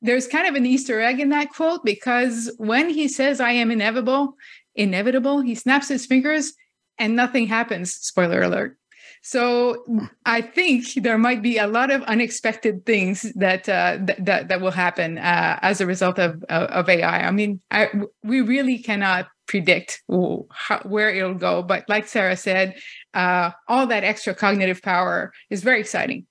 there's 0.01 0.27
kind 0.27 0.47
of 0.47 0.55
an 0.55 0.65
Easter 0.65 1.01
egg 1.01 1.19
in 1.19 1.29
that 1.29 1.49
quote 1.49 1.83
because 1.85 2.53
when 2.57 2.89
he 2.89 3.07
says, 3.07 3.39
"I 3.39 3.51
am 3.51 3.71
inevitable," 3.71 4.35
inevitable, 4.75 5.41
he 5.41 5.55
snaps 5.55 5.87
his 5.87 6.05
fingers 6.05 6.53
and 6.97 7.15
nothing 7.15 7.47
happens. 7.47 7.93
Spoiler 7.93 8.41
alert. 8.41 8.77
So 9.27 9.83
I 10.23 10.41
think 10.41 10.93
there 11.01 11.17
might 11.17 11.41
be 11.41 11.57
a 11.57 11.65
lot 11.65 11.89
of 11.89 12.03
unexpected 12.03 12.85
things 12.85 13.23
that 13.33 13.67
uh, 13.67 13.97
that 14.19 14.49
that 14.49 14.61
will 14.61 14.69
happen 14.69 15.17
uh, 15.17 15.57
as 15.63 15.81
a 15.81 15.87
result 15.87 16.19
of 16.19 16.43
of 16.43 16.87
AI. 16.87 17.25
I 17.27 17.31
mean, 17.31 17.59
I, 17.71 17.89
we 18.21 18.41
really 18.41 18.77
cannot 18.77 19.27
predict 19.47 20.03
how, 20.51 20.79
where 20.83 21.09
it'll 21.09 21.33
go, 21.33 21.63
but 21.63 21.85
like 21.89 22.07
Sarah 22.07 22.37
said, 22.37 22.75
uh, 23.15 23.49
all 23.67 23.87
that 23.87 24.03
extra 24.03 24.35
cognitive 24.35 24.83
power 24.83 25.33
is 25.49 25.63
very 25.63 25.79
exciting. 25.79 26.27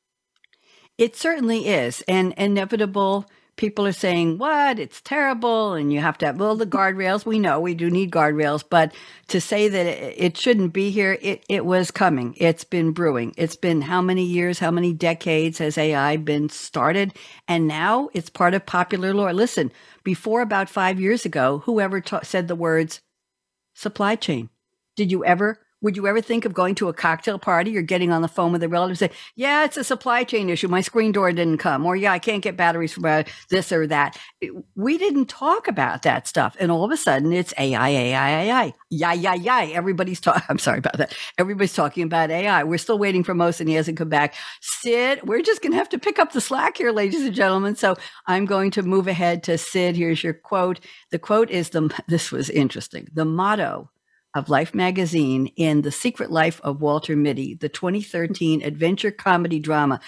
It 0.97 1.17
certainly 1.17 1.67
is, 1.67 2.05
and 2.07 2.33
inevitable 2.37 3.27
people 3.57 3.87
are 3.87 3.93
saying, 3.93 4.39
what? 4.39 4.79
It's 4.79 5.01
terrible. 5.01 5.75
And 5.75 5.93
you 5.93 6.01
have 6.01 6.19
to 6.19 6.27
have, 6.27 6.39
well, 6.41 6.57
the 6.57 6.67
guardrails, 6.67 7.27
we 7.27 7.39
know 7.39 7.61
we 7.61 7.75
do 7.75 7.91
need 7.91 8.11
guardrails, 8.11 8.65
but 8.69 8.95
to 9.29 9.41
say 9.41 9.69
that 9.69 9.87
it, 9.87 10.37
shouldn't 10.37 10.73
be 10.73 10.91
here, 10.91 11.19
it, 11.23 11.45
it 11.49 11.65
was 11.65 11.91
coming. 11.91 12.35
It's 12.39 12.65
been 12.65 12.93
brewing. 12.93 13.35
It's 13.37 13.57
been 13.57 13.83
how 13.83 14.03
many 14.03 14.25
years, 14.25 14.59
how 14.59 14.71
many 14.71 14.93
decades 14.93 15.59
has 15.59 15.79
AI 15.79 16.17
been 16.17 16.49
started? 16.49 17.15
And 17.49 17.69
now 17.69 18.11
it's 18.13 18.31
part 18.31 18.55
of 18.55 18.67
popular 18.67 19.15
lore. 19.15 19.33
Listen, 19.33 19.73
before 20.03 20.43
about 20.43 20.69
five 20.69 21.01
years 21.01 21.25
ago, 21.25 21.59
whoever 21.65 22.01
ta- 22.01 22.23
said 22.23 22.49
the 22.49 22.57
words 22.57 23.01
supply 23.75 24.17
chain? 24.17 24.51
Did 24.97 25.11
you 25.11 25.25
ever 25.25 25.59
would 25.85 25.99
you 25.99 26.07
ever 26.07 26.23
think 26.23 26.47
of 26.47 26.55
going 26.55 26.75
to 26.77 26.89
a 26.89 26.95
cocktail 26.95 27.39
party 27.39 27.77
or 27.77 27.83
getting 27.83 28.11
on 28.11 28.23
the 28.23 28.29
phone 28.29 28.53
with 28.53 28.63
a 28.63 28.69
relative 28.69 29.03
and 29.03 29.13
say, 29.13 29.17
Yeah, 29.37 29.65
it's 29.65 29.77
a 29.77 29.85
supply 29.85 30.25
chain 30.25 30.49
issue. 30.49 30.67
My 30.67 30.81
screen 30.81 31.13
door 31.13 31.31
didn't 31.31 31.59
come. 31.59 31.85
Or, 31.85 31.95
Yeah, 31.95 32.13
I 32.13 32.19
can't 32.19 32.43
get 32.43 32.57
batteries 32.57 32.95
for 32.95 33.07
uh, 33.07 33.25
this 33.51 33.71
or 33.71 33.87
that. 33.89 34.19
We 34.75 34.97
didn't 34.97 35.27
talk 35.27 35.69
about 35.69 36.01
that 36.03 36.27
stuff. 36.27 36.57
And 36.59 36.73
all 36.73 36.85
of 36.85 36.91
a 36.91 36.97
sudden, 36.97 37.35
it's 37.35 37.53
AI, 37.59 37.91
AI, 37.91 38.31
AI. 38.45 38.73
Yeah, 38.89 39.13
yeah, 39.13 39.35
yeah. 39.35 39.69
Everybody's 39.75 40.21
talking. 40.21 40.43
I'm 40.49 40.59
sorry 40.59 40.79
about 40.79 40.97
that. 40.97 41.15
Everybody's 41.37 41.75
talking 41.75 42.03
about 42.03 42.31
AI. 42.31 42.65
We're 42.65 42.79
still 42.79 42.99
waiting 42.99 43.23
for 43.23 43.35
most, 43.35 43.61
and 43.61 43.69
he 43.69 43.75
hasn't 43.75 43.99
come 43.99 44.09
back. 44.09 44.35
Sid, 44.63 45.21
we're 45.25 45.43
just 45.43 45.61
going 45.61 45.73
to 45.73 45.79
have 45.79 45.91
to 45.91 45.99
pick 45.99 46.19
up 46.19 46.33
the 46.33 46.41
slack 46.41 46.79
here, 46.79 46.93
ladies 46.93 47.27
and 47.27 47.35
gentlemen. 47.35 47.77
So 47.77 47.95
I'm 48.27 48.47
going 48.47 48.71
to 48.73 48.83
move 48.83 49.07
ahead 49.07 49.43
to 49.45 49.59
Sid. 49.59 49.97
Here's 49.97 50.25
your 50.25 50.33
quote. 50.33 50.81
The 51.11 51.19
quote 51.19 51.51
is 51.51 51.71
the, 51.71 51.95
this 52.09 52.33
was 52.33 52.49
interesting. 52.49 53.09
The 53.13 53.27
motto 53.27 53.91
of 54.35 54.49
Life 54.49 54.75
magazine 54.75 55.47
in 55.57 55.83
The 55.83 55.93
Secret 55.93 56.31
Life 56.31 56.61
of 56.63 56.81
Walter 56.81 57.17
Mitty, 57.17 57.55
the 57.55 57.69
2013 57.69 58.63
adventure 58.63 59.11
comedy 59.11 59.61
drama. 59.61 60.01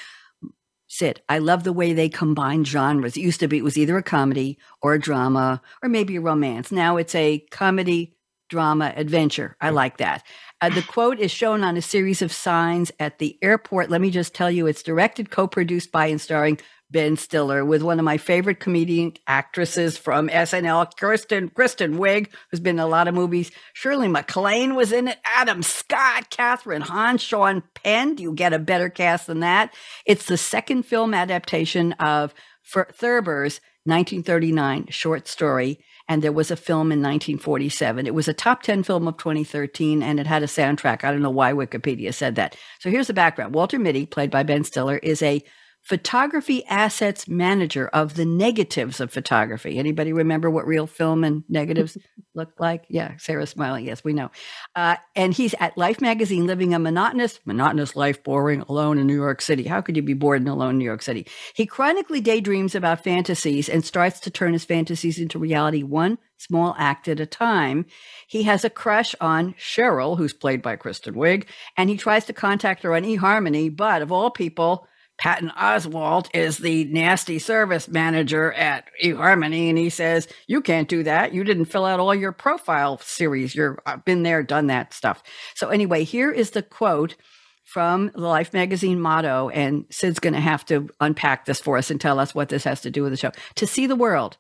Sid, 0.89 1.21
I 1.29 1.39
love 1.39 1.65
the 1.65 1.73
way 1.73 1.93
they 1.93 2.09
combine 2.09 2.65
genres. 2.65 3.17
It 3.17 3.21
used 3.21 3.41
to 3.41 3.49
be 3.49 3.59
it 3.59 3.65
was 3.65 3.79
either 3.79 3.97
a 3.97 4.03
comedy 4.03 4.59
or 4.83 4.95
a 4.95 5.01
drama 5.01 5.61
or 5.83 5.89
maybe 5.89 6.17
a 6.17 6.21
romance. 6.21 6.71
Now 6.71 6.97
it's 6.97 7.15
a 7.15 7.41
comedy, 7.51 8.17
drama, 8.49 8.93
adventure. 8.97 9.57
I 9.61 9.71
like 9.71 9.99
that. 9.99 10.25
Uh, 10.61 10.71
the 10.71 10.83
quote 10.83 11.19
is 11.19 11.31
shown 11.31 11.65
on 11.65 11.77
a 11.77 11.83
series 11.83 12.23
of 12.23 12.33
signs 12.33 12.93
at 13.01 13.19
the 13.19 13.37
airport. 13.43 13.91
Let 13.91 14.01
me 14.01 14.11
just 14.11 14.35
tell 14.35 14.51
you, 14.51 14.67
it's 14.67 14.83
directed, 14.83 15.31
co 15.31 15.47
produced 15.47 15.91
by, 15.91 16.07
and 16.07 16.21
starring 16.21 16.59
Ben 16.91 17.17
Stiller 17.17 17.65
with 17.65 17.83
one 17.83 17.99
of 17.99 18.05
my 18.05 18.17
favorite 18.17 18.61
comedian 18.61 19.15
actresses 19.27 19.99
from 19.99 20.29
SNL, 20.29 20.97
Kristen 20.97 21.49
Kristen 21.49 21.99
Wiig, 21.99 22.29
who's 22.51 22.61
been 22.61 22.77
in 22.77 22.85
a 22.85 22.87
lot 22.87 23.09
of 23.09 23.15
movies. 23.15 23.51
Shirley 23.73 24.09
MacLaine 24.09 24.75
was 24.75 24.93
in 24.93 25.09
it. 25.09 25.19
Adam 25.25 25.63
Scott, 25.63 26.31
Kathryn 26.31 26.83
Hahn, 26.83 27.19
Sean 27.19 27.63
Penn. 27.75 28.15
Do 28.15 28.23
you 28.23 28.33
get 28.33 28.53
a 28.53 28.59
better 28.59 28.89
cast 28.89 29.27
than 29.27 29.41
that? 29.41 29.75
It's 30.05 30.27
the 30.27 30.39
second 30.39 30.85
film 30.85 31.13
adaptation 31.13 31.93
of 31.95 32.35
Thurber's 32.65 33.61
1939 33.85 34.87
short 34.91 35.29
story 35.29 35.79
and 36.09 36.23
there 36.23 36.33
was 36.33 36.51
a 36.51 36.57
film 36.57 36.93
in 36.93 37.01
1947. 37.01 38.07
It 38.07 38.15
was 38.15 38.29
a 38.29 38.35
top 38.35 38.63
10 38.63 38.83
film 38.85 39.09
of 39.09 39.17
2013 39.17 40.03
and 40.03 40.21
it 40.21 40.27
had 40.27 40.43
a 40.43 40.47
soundtrack. 40.47 41.05
I 41.05 41.11
don't 41.11 41.23
know 41.23 41.31
why 41.31 41.53
Wikipedia 41.53 42.15
said 42.15 42.37
that. 42.37 42.57
So 42.79 42.91
here's 42.91 43.09
the 43.09 43.15
background. 43.15 43.55
Walter 43.55 43.79
Mitty, 43.79 44.07
played 44.07 44.31
by 44.31 44.43
Ben 44.43 44.65
Stiller, 44.65 44.99
is 44.99 45.23
a 45.23 45.43
photography 45.87 46.65
assets 46.67 47.29
manager 47.29 47.87
of 47.87 48.17
the 48.17 48.25
negatives 48.25 48.99
of 48.99 49.13
photography. 49.13 49.79
Anybody 49.79 50.13
remember 50.13 50.51
what 50.51 50.67
real 50.67 50.89
film 50.89 51.23
and 51.23 51.45
negatives 51.49 51.97
look 52.35 52.51
like? 52.59 52.87
Yeah, 52.89 53.13
Sarah 53.19 53.47
smiling. 53.47 53.85
Yes, 53.85 54.03
we 54.03 54.13
know. 54.13 54.33
Uh, 54.75 54.97
and 55.15 55.33
he's 55.33 55.55
at 55.61 55.79
Life 55.79 56.01
magazine 56.01 56.45
living 56.45 56.75
a 56.75 56.81
monotonous, 56.81 57.39
monotonous 57.45 57.95
life, 57.95 58.25
boring, 58.25 58.63
alone 58.63 58.99
in 58.99 59.07
New 59.07 59.15
York 59.15 59.41
City. 59.41 59.63
How 59.63 59.81
could 59.81 59.95
you 59.95 60.03
be 60.03 60.13
bored 60.13 60.41
and 60.41 60.49
alone 60.49 60.71
in 60.71 60.79
New 60.79 60.85
York 60.85 61.03
City? 61.03 61.25
He 61.55 61.67
chronically 61.67 62.21
daydreams 62.21 62.75
about 62.75 63.05
fantasies 63.05 63.69
and 63.69 63.85
starts 63.85 64.19
to 64.21 64.31
turn 64.31 64.55
his 64.55 64.65
fantasies 64.65 65.21
into 65.21 65.39
reality 65.39 65.85
one 65.85 66.19
small 66.37 66.75
act 66.79 67.07
at 67.07 67.21
a 67.21 67.27
time. 67.27 67.87
He 68.27 68.43
has 68.43 68.65
a 68.65 68.71
crush 68.71 69.15
on 69.21 69.55
Cheryl, 69.55 70.19
who's 70.19 70.33
played 70.33 70.63
by 70.63 70.75
Kristen 70.75 71.15
Wiig, 71.15 71.45
and 71.77 71.89
he 71.89 71.97
tries 71.97 72.25
to 72.25 72.33
contact 72.33 72.83
her 72.83 72.97
on 72.97 73.05
eHarmony, 73.05 73.75
but 73.75 74.03
of 74.03 74.11
all 74.11 74.33
people, 74.33 74.89
Patton 75.19 75.51
Oswalt 75.59 76.29
is 76.35 76.59
the 76.59 76.85
nasty 76.85 77.39
service 77.39 77.89
manager 77.89 78.53
at 78.53 78.85
eHarmony, 79.03 79.69
and 79.71 79.79
he 79.79 79.89
says, 79.89 80.29
You 80.47 80.61
can't 80.61 80.89
do 80.89 81.03
that. 81.05 81.33
You 81.33 81.43
didn't 81.43 81.67
fill 81.67 81.87
out 81.87 82.01
all 82.01 82.15
your 82.15 82.33
profile 82.33 82.99
series. 82.99 83.55
You've 83.55 83.79
been 84.05 84.25
there, 84.25 84.43
done 84.43 84.67
that 84.67 84.93
stuff. 84.93 85.23
So, 85.55 85.69
anyway, 85.69 86.05
here 86.05 86.31
is 86.31 86.51
the 86.51 86.63
quote 86.63 87.17
from 87.65 88.11
the 88.15 88.21
Life 88.21 88.53
magazine 88.53 89.01
motto, 89.01 89.49
and 89.49 89.87
Sid's 89.91 90.21
going 90.21 90.35
to 90.35 90.41
have 90.41 90.65
to 90.67 90.89
unpack 91.01 91.47
this 91.47 91.61
for 91.61 91.79
us 91.79 91.91
and 91.91 92.01
tell 92.01 92.21
us 92.21 92.35
what 92.35 92.51
this 92.51 92.65
has 92.65 92.83
to 92.83 92.91
do 92.91 93.03
with 93.03 93.13
the 93.13 93.17
show. 93.17 93.33
To 93.57 93.67
see 93.67 93.87
the 93.87 93.97
world, 93.97 94.37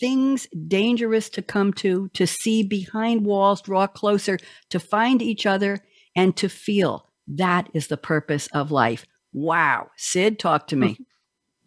things 0.00 0.48
dangerous 0.66 1.30
to 1.30 1.42
come 1.42 1.72
to, 1.74 2.08
to 2.08 2.26
see 2.26 2.64
behind 2.64 3.24
walls, 3.24 3.62
draw 3.62 3.86
closer, 3.86 4.38
to 4.70 4.80
find 4.80 5.22
each 5.22 5.46
other, 5.46 5.78
and 6.16 6.36
to 6.36 6.48
feel. 6.48 7.08
That 7.28 7.70
is 7.72 7.86
the 7.86 7.96
purpose 7.96 8.48
of 8.52 8.70
life 8.70 9.06
Wow. 9.36 9.90
Sid, 9.96 10.38
talk 10.38 10.66
to 10.68 10.76
me. 10.76 10.98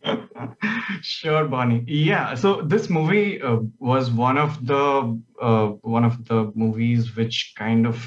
sure, 1.03 1.45
Bonnie. 1.47 1.83
Yeah. 1.87 2.33
So 2.33 2.63
this 2.63 2.89
movie 2.89 3.39
uh, 3.39 3.57
was 3.77 4.09
one 4.09 4.39
of 4.39 4.65
the 4.65 5.21
uh, 5.39 5.67
one 5.97 6.03
of 6.03 6.25
the 6.25 6.51
movies 6.55 7.15
which 7.15 7.53
kind 7.55 7.85
of 7.85 8.03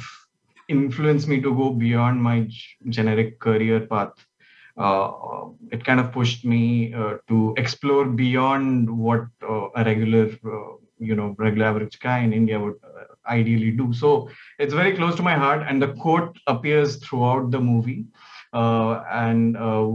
influenced 0.68 1.28
me 1.28 1.40
to 1.42 1.54
go 1.54 1.70
beyond 1.70 2.20
my 2.20 2.40
g- 2.40 2.60
generic 2.88 3.38
career 3.38 3.86
path. 3.86 4.14
Uh, 4.76 5.12
it 5.70 5.84
kind 5.84 6.00
of 6.00 6.10
pushed 6.10 6.44
me 6.44 6.92
uh, 6.92 7.18
to 7.28 7.54
explore 7.56 8.06
beyond 8.06 8.90
what 8.90 9.26
uh, 9.48 9.68
a 9.76 9.84
regular, 9.84 10.24
uh, 10.44 10.72
you 10.98 11.14
know, 11.14 11.36
regular 11.38 11.66
average 11.66 12.00
guy 12.00 12.18
in 12.18 12.32
India 12.32 12.58
would 12.58 12.74
ideally 13.28 13.70
do. 13.70 13.92
So 13.92 14.28
it's 14.58 14.74
very 14.74 14.96
close 14.96 15.14
to 15.16 15.22
my 15.22 15.34
heart, 15.34 15.64
and 15.68 15.80
the 15.80 15.92
quote 15.92 16.36
appears 16.48 16.96
throughout 16.96 17.52
the 17.52 17.60
movie 17.60 18.06
uh, 18.52 19.02
and 19.10 19.56
uh, 19.56 19.90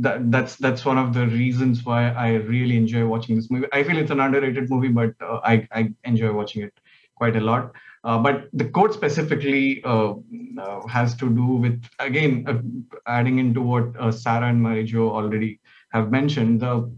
that, 0.00 0.30
that's 0.30 0.56
that's 0.56 0.84
one 0.84 0.98
of 0.98 1.14
the 1.14 1.26
reasons 1.28 1.84
why 1.84 2.10
I 2.10 2.34
really 2.34 2.76
enjoy 2.76 3.06
watching 3.06 3.36
this 3.36 3.50
movie. 3.50 3.66
I 3.72 3.84
feel 3.84 3.98
it's 3.98 4.10
an 4.10 4.20
underrated 4.20 4.68
movie, 4.68 4.88
but 4.88 5.14
uh, 5.20 5.40
I 5.44 5.66
I 5.72 5.90
enjoy 6.04 6.32
watching 6.32 6.62
it 6.62 6.72
quite 7.16 7.36
a 7.36 7.40
lot. 7.40 7.72
Uh, 8.02 8.18
but 8.18 8.48
the 8.54 8.64
quote 8.64 8.94
specifically 8.94 9.82
uh, 9.84 10.14
uh, 10.58 10.86
has 10.88 11.14
to 11.16 11.28
do 11.28 11.44
with 11.44 11.82
again 11.98 12.86
adding 13.06 13.38
into 13.38 13.60
what 13.60 14.14
Sarah 14.14 14.48
and 14.48 14.62
Mary-Jo 14.62 15.10
already 15.10 15.60
have 15.92 16.10
mentioned 16.10 16.60
the 16.60 16.90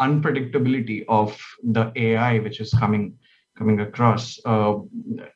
unpredictability 0.00 1.04
of 1.08 1.36
the 1.62 1.90
AI 1.96 2.38
which 2.40 2.60
is 2.60 2.70
coming 2.74 3.16
coming 3.56 3.80
across 3.80 4.38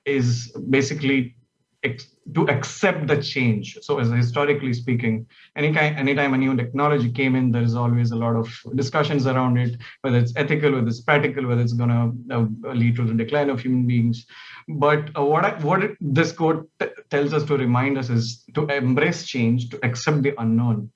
is 0.05 0.53
basically 0.69 1.35
to 1.83 2.49
accept 2.49 3.07
the 3.07 3.21
change. 3.23 3.79
So, 3.83 3.99
as 3.99 4.11
historically 4.11 4.73
speaking, 4.75 5.27
any 5.57 5.73
kind, 5.73 5.97
anytime 5.97 6.35
a 6.35 6.39
new 6.39 6.57
technology 6.57 7.11
came 7.11 7.35
in, 7.35 7.51
there 7.51 7.63
is 7.63 7.75
always 7.75 8.11
a 8.11 8.17
lot 8.17 8.37
of 8.37 8.49
discussions 8.75 9.27
around 9.27 9.57
it, 9.57 9.77
whether 10.03 10.19
it's 10.19 10.33
ethical, 10.37 10.73
whether 10.73 10.89
it's 10.89 11.01
practical, 11.01 11.47
whether 11.47 11.63
it's 11.63 11.73
going 11.73 11.91
to 11.91 12.37
uh, 12.37 12.73
lead 12.73 12.97
to 12.97 13.05
the 13.05 13.15
decline 13.15 13.51
of 13.51 13.61
human 13.61 13.87
beings. 13.87 14.27
But 14.69 15.11
uh, 15.17 15.25
what 15.25 15.45
I, 15.45 15.51
what 15.61 15.91
this 16.01 16.33
quote 16.33 16.69
t- 16.79 16.89
tells 17.09 17.33
us 17.33 17.45
to 17.45 17.57
remind 17.57 17.99
us 17.99 18.11
is 18.11 18.45
to 18.55 18.67
embrace 18.67 19.27
change, 19.27 19.71
to 19.71 19.85
accept 19.85 20.23
the 20.23 20.35
unknown, 20.39 20.91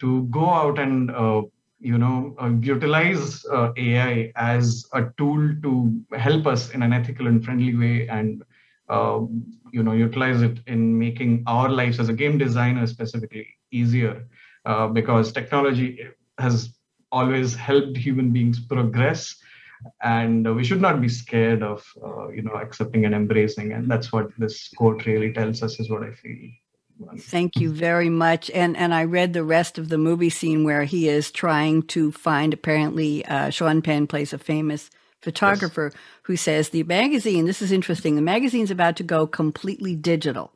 to 0.00 0.22
go 0.24 0.48
out 0.48 0.78
and 0.78 1.10
uh, 1.10 1.42
you 1.80 1.98
know 1.98 2.34
uh, 2.40 2.50
utilize 2.60 3.44
uh, 3.46 3.70
ai 3.76 4.32
as 4.36 4.86
a 4.94 5.04
tool 5.18 5.54
to 5.62 6.00
help 6.16 6.46
us 6.46 6.70
in 6.70 6.82
an 6.82 6.92
ethical 6.92 7.26
and 7.26 7.44
friendly 7.44 7.76
way 7.76 8.08
and 8.08 8.42
uh, 8.88 9.20
you 9.72 9.82
know 9.82 9.92
utilize 9.92 10.42
it 10.42 10.58
in 10.66 10.98
making 10.98 11.42
our 11.46 11.68
lives 11.68 11.98
as 11.98 12.08
a 12.08 12.12
game 12.12 12.38
designer 12.38 12.86
specifically 12.86 13.46
easier 13.70 14.26
uh, 14.66 14.86
because 14.88 15.32
technology 15.32 16.00
has 16.38 16.74
always 17.10 17.54
helped 17.54 17.96
human 17.96 18.32
beings 18.32 18.60
progress 18.60 19.36
and 20.02 20.54
we 20.56 20.64
should 20.64 20.80
not 20.80 21.00
be 21.00 21.08
scared 21.08 21.62
of 21.62 21.84
uh, 22.02 22.28
you 22.28 22.42
know 22.42 22.54
accepting 22.54 23.04
and 23.04 23.14
embracing 23.14 23.72
and 23.72 23.90
that's 23.90 24.12
what 24.12 24.28
this 24.38 24.68
quote 24.76 25.06
really 25.06 25.32
tells 25.32 25.62
us 25.62 25.78
is 25.80 25.90
what 25.90 26.02
i 26.02 26.12
feel 26.12 26.50
Thank 27.18 27.56
you 27.56 27.72
very 27.72 28.08
much. 28.08 28.50
And 28.50 28.76
and 28.76 28.94
I 28.94 29.04
read 29.04 29.32
the 29.32 29.44
rest 29.44 29.78
of 29.78 29.88
the 29.88 29.98
movie 29.98 30.30
scene 30.30 30.64
where 30.64 30.84
he 30.84 31.08
is 31.08 31.30
trying 31.30 31.82
to 31.88 32.12
find. 32.12 32.54
Apparently, 32.54 33.24
uh, 33.26 33.50
Sean 33.50 33.82
Penn 33.82 34.06
plays 34.06 34.32
a 34.32 34.38
famous 34.38 34.90
photographer 35.24 35.90
yes. 35.92 36.02
who 36.22 36.36
says 36.36 36.68
the 36.68 36.84
magazine, 36.84 37.46
this 37.46 37.60
is 37.60 37.72
interesting, 37.72 38.14
the 38.14 38.22
magazine's 38.22 38.70
about 38.70 38.96
to 38.96 39.02
go 39.02 39.26
completely 39.26 39.96
digital 39.96 40.52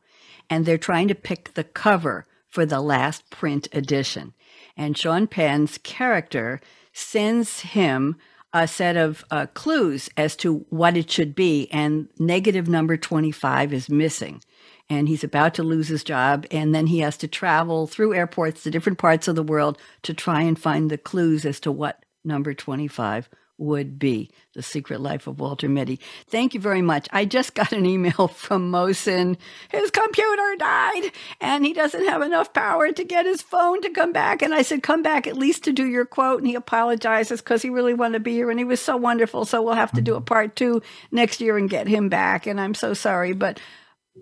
and 0.49 0.65
they're 0.65 0.77
trying 0.77 1.07
to 1.07 1.15
pick 1.15 1.53
the 1.53 1.63
cover 1.63 2.25
for 2.47 2.65
the 2.65 2.81
last 2.81 3.29
print 3.29 3.67
edition. 3.71 4.33
And 4.75 4.97
Sean 4.97 5.27
Penn's 5.27 5.77
character 5.77 6.59
sends 6.93 7.59
him 7.59 8.15
a 8.51 8.67
set 8.67 8.97
of 8.97 9.23
uh, 9.29 9.45
clues 9.53 10.09
as 10.17 10.35
to 10.37 10.65
what 10.69 10.97
it 10.97 11.11
should 11.11 11.35
be, 11.35 11.67
and 11.71 12.07
negative 12.17 12.67
number 12.67 12.97
25 12.97 13.73
is 13.73 13.89
missing. 13.89 14.41
And 14.89 15.07
he's 15.07 15.23
about 15.23 15.53
to 15.55 15.63
lose 15.63 15.87
his 15.87 16.03
job, 16.03 16.47
and 16.49 16.73
then 16.73 16.87
he 16.87 16.99
has 16.99 17.15
to 17.17 17.27
travel 17.27 17.85
through 17.85 18.15
airports 18.15 18.63
to 18.63 18.71
different 18.71 18.97
parts 18.97 19.27
of 19.27 19.35
the 19.35 19.43
world 19.43 19.77
to 20.01 20.15
try 20.15 20.41
and 20.41 20.57
find 20.57 20.89
the 20.89 20.97
clues 20.97 21.45
as 21.45 21.59
to 21.59 21.71
what 21.71 22.03
number 22.23 22.55
25 22.55 23.29
would 23.59 23.99
be 23.99 24.31
the 24.55 24.63
secret 24.63 25.01
life 25.01 25.27
of 25.27 25.39
walter 25.39 25.69
mitty. 25.69 25.99
Thank 26.27 26.53
you 26.53 26.59
very 26.59 26.81
much. 26.81 27.07
I 27.11 27.25
just 27.25 27.53
got 27.53 27.73
an 27.73 27.85
email 27.85 28.27
from 28.33 28.71
mohsin 28.71 29.37
his 29.69 29.91
computer 29.91 30.55
died 30.57 31.11
and 31.41 31.65
he 31.65 31.73
doesn't 31.73 32.05
have 32.05 32.21
enough 32.21 32.53
power 32.53 32.91
to 32.91 33.03
get 33.03 33.25
his 33.25 33.41
phone 33.41 33.81
to 33.81 33.89
come 33.89 34.13
back. 34.13 34.41
And 34.41 34.53
i 34.53 34.61
said 34.61 34.81
come 34.81 35.03
back 35.03 35.27
at 35.27 35.37
least 35.37 35.65
to 35.65 35.73
do 35.73 35.85
your 35.85 36.05
quote. 36.05 36.39
And 36.39 36.47
he 36.47 36.55
apologizes 36.55 37.41
because 37.41 37.61
he 37.61 37.69
really 37.69 37.93
wanted 37.93 38.13
to 38.13 38.19
be 38.21 38.33
here 38.33 38.49
and 38.49 38.59
he 38.59 38.65
was 38.65 38.79
so 38.79 38.97
wonderful. 38.97 39.45
So 39.45 39.61
we'll 39.61 39.73
have 39.73 39.91
to 39.93 40.01
do 40.01 40.13
a 40.13 40.17
mm-hmm. 40.17 40.25
part 40.25 40.55
two 40.55 40.81
next 41.11 41.41
year 41.41 41.57
and 41.57 41.69
get 41.69 41.87
him 41.87 42.09
back 42.09 42.47
and 42.47 42.59
i'm 42.59 42.73
so 42.73 42.93
sorry. 42.93 43.33
But 43.33 43.59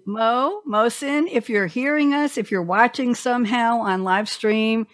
mo 0.06 0.62
mohsin 0.68 1.28
if 1.32 1.50
you're 1.50 1.68
hearing 1.68 2.14
us 2.14 2.38
if 2.38 2.52
you're 2.52 2.62
watching 2.62 3.16
somehow 3.16 3.80
on 3.80 4.04
live 4.04 4.30
stream 4.30 4.86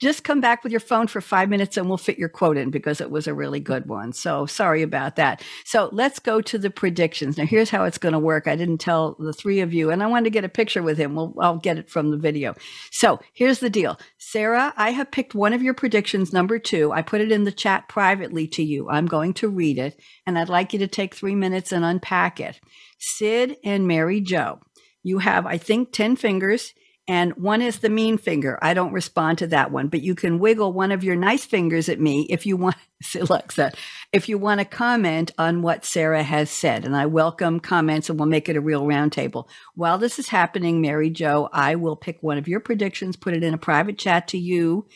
just 0.00 0.24
come 0.24 0.40
back 0.40 0.62
with 0.62 0.72
your 0.72 0.80
phone 0.80 1.06
for 1.08 1.20
five 1.20 1.48
minutes 1.48 1.76
and 1.76 1.88
we'll 1.88 1.98
fit 1.98 2.18
your 2.18 2.28
quote 2.28 2.56
in 2.56 2.70
because 2.70 3.00
it 3.00 3.10
was 3.10 3.26
a 3.26 3.34
really 3.34 3.60
good 3.60 3.86
one. 3.86 4.12
So 4.12 4.46
sorry 4.46 4.82
about 4.82 5.16
that. 5.16 5.42
So 5.64 5.88
let's 5.92 6.18
go 6.18 6.40
to 6.40 6.58
the 6.58 6.70
predictions. 6.70 7.36
Now, 7.36 7.46
here's 7.46 7.70
how 7.70 7.84
it's 7.84 7.98
going 7.98 8.12
to 8.12 8.18
work. 8.18 8.46
I 8.46 8.56
didn't 8.56 8.78
tell 8.78 9.16
the 9.18 9.32
three 9.32 9.60
of 9.60 9.74
you, 9.74 9.90
and 9.90 10.02
I 10.02 10.06
wanted 10.06 10.24
to 10.24 10.30
get 10.30 10.44
a 10.44 10.48
picture 10.48 10.82
with 10.82 10.98
him. 10.98 11.14
Well, 11.14 11.34
I'll 11.40 11.58
get 11.58 11.78
it 11.78 11.90
from 11.90 12.10
the 12.10 12.16
video. 12.16 12.54
So 12.90 13.20
here's 13.32 13.58
the 13.58 13.70
deal 13.70 13.98
Sarah, 14.18 14.72
I 14.76 14.90
have 14.90 15.10
picked 15.10 15.34
one 15.34 15.52
of 15.52 15.62
your 15.62 15.74
predictions, 15.74 16.32
number 16.32 16.58
two. 16.58 16.92
I 16.92 17.02
put 17.02 17.20
it 17.20 17.32
in 17.32 17.44
the 17.44 17.52
chat 17.52 17.88
privately 17.88 18.46
to 18.48 18.62
you. 18.62 18.88
I'm 18.88 19.06
going 19.06 19.34
to 19.34 19.48
read 19.48 19.78
it, 19.78 20.00
and 20.26 20.38
I'd 20.38 20.48
like 20.48 20.72
you 20.72 20.78
to 20.80 20.86
take 20.86 21.14
three 21.14 21.34
minutes 21.34 21.72
and 21.72 21.84
unpack 21.84 22.40
it. 22.40 22.60
Sid 22.98 23.56
and 23.64 23.86
Mary-Jo, 23.86 24.60
you 25.02 25.18
have, 25.18 25.46
I 25.46 25.58
think, 25.58 25.92
10 25.92 26.16
fingers 26.16 26.72
and 27.08 27.34
one 27.36 27.62
is 27.62 27.78
the 27.78 27.88
mean 27.88 28.18
finger. 28.18 28.58
I 28.60 28.74
don't 28.74 28.92
respond 28.92 29.38
to 29.38 29.46
that 29.48 29.72
one, 29.72 29.88
but 29.88 30.02
you 30.02 30.14
can 30.14 30.38
wiggle 30.38 30.74
one 30.74 30.92
of 30.92 31.02
your 31.02 31.16
nice 31.16 31.46
fingers 31.46 31.88
at 31.88 31.98
me 31.98 32.26
if 32.28 32.44
you 32.44 32.56
want, 32.58 32.76
Alexa, 33.18 33.72
if 34.12 34.28
you 34.28 34.36
want 34.36 34.60
to 34.60 34.66
comment 34.66 35.32
on 35.38 35.62
what 35.62 35.86
Sarah 35.86 36.22
has 36.22 36.50
said. 36.50 36.84
And 36.84 36.94
I 36.94 37.06
welcome 37.06 37.60
comments 37.60 38.10
and 38.10 38.18
we'll 38.18 38.28
make 38.28 38.50
it 38.50 38.56
a 38.56 38.60
real 38.60 38.82
roundtable. 38.82 39.48
While 39.74 39.96
this 39.96 40.18
is 40.18 40.28
happening, 40.28 40.82
Mary-Jo, 40.82 41.48
I 41.50 41.76
will 41.76 41.96
pick 41.96 42.22
one 42.22 42.36
of 42.36 42.46
your 42.46 42.60
predictions, 42.60 43.16
put 43.16 43.34
it 43.34 43.42
in 43.42 43.54
a 43.54 43.58
private 43.58 43.96
chat 43.96 44.28
to 44.28 44.38
you. 44.38 44.86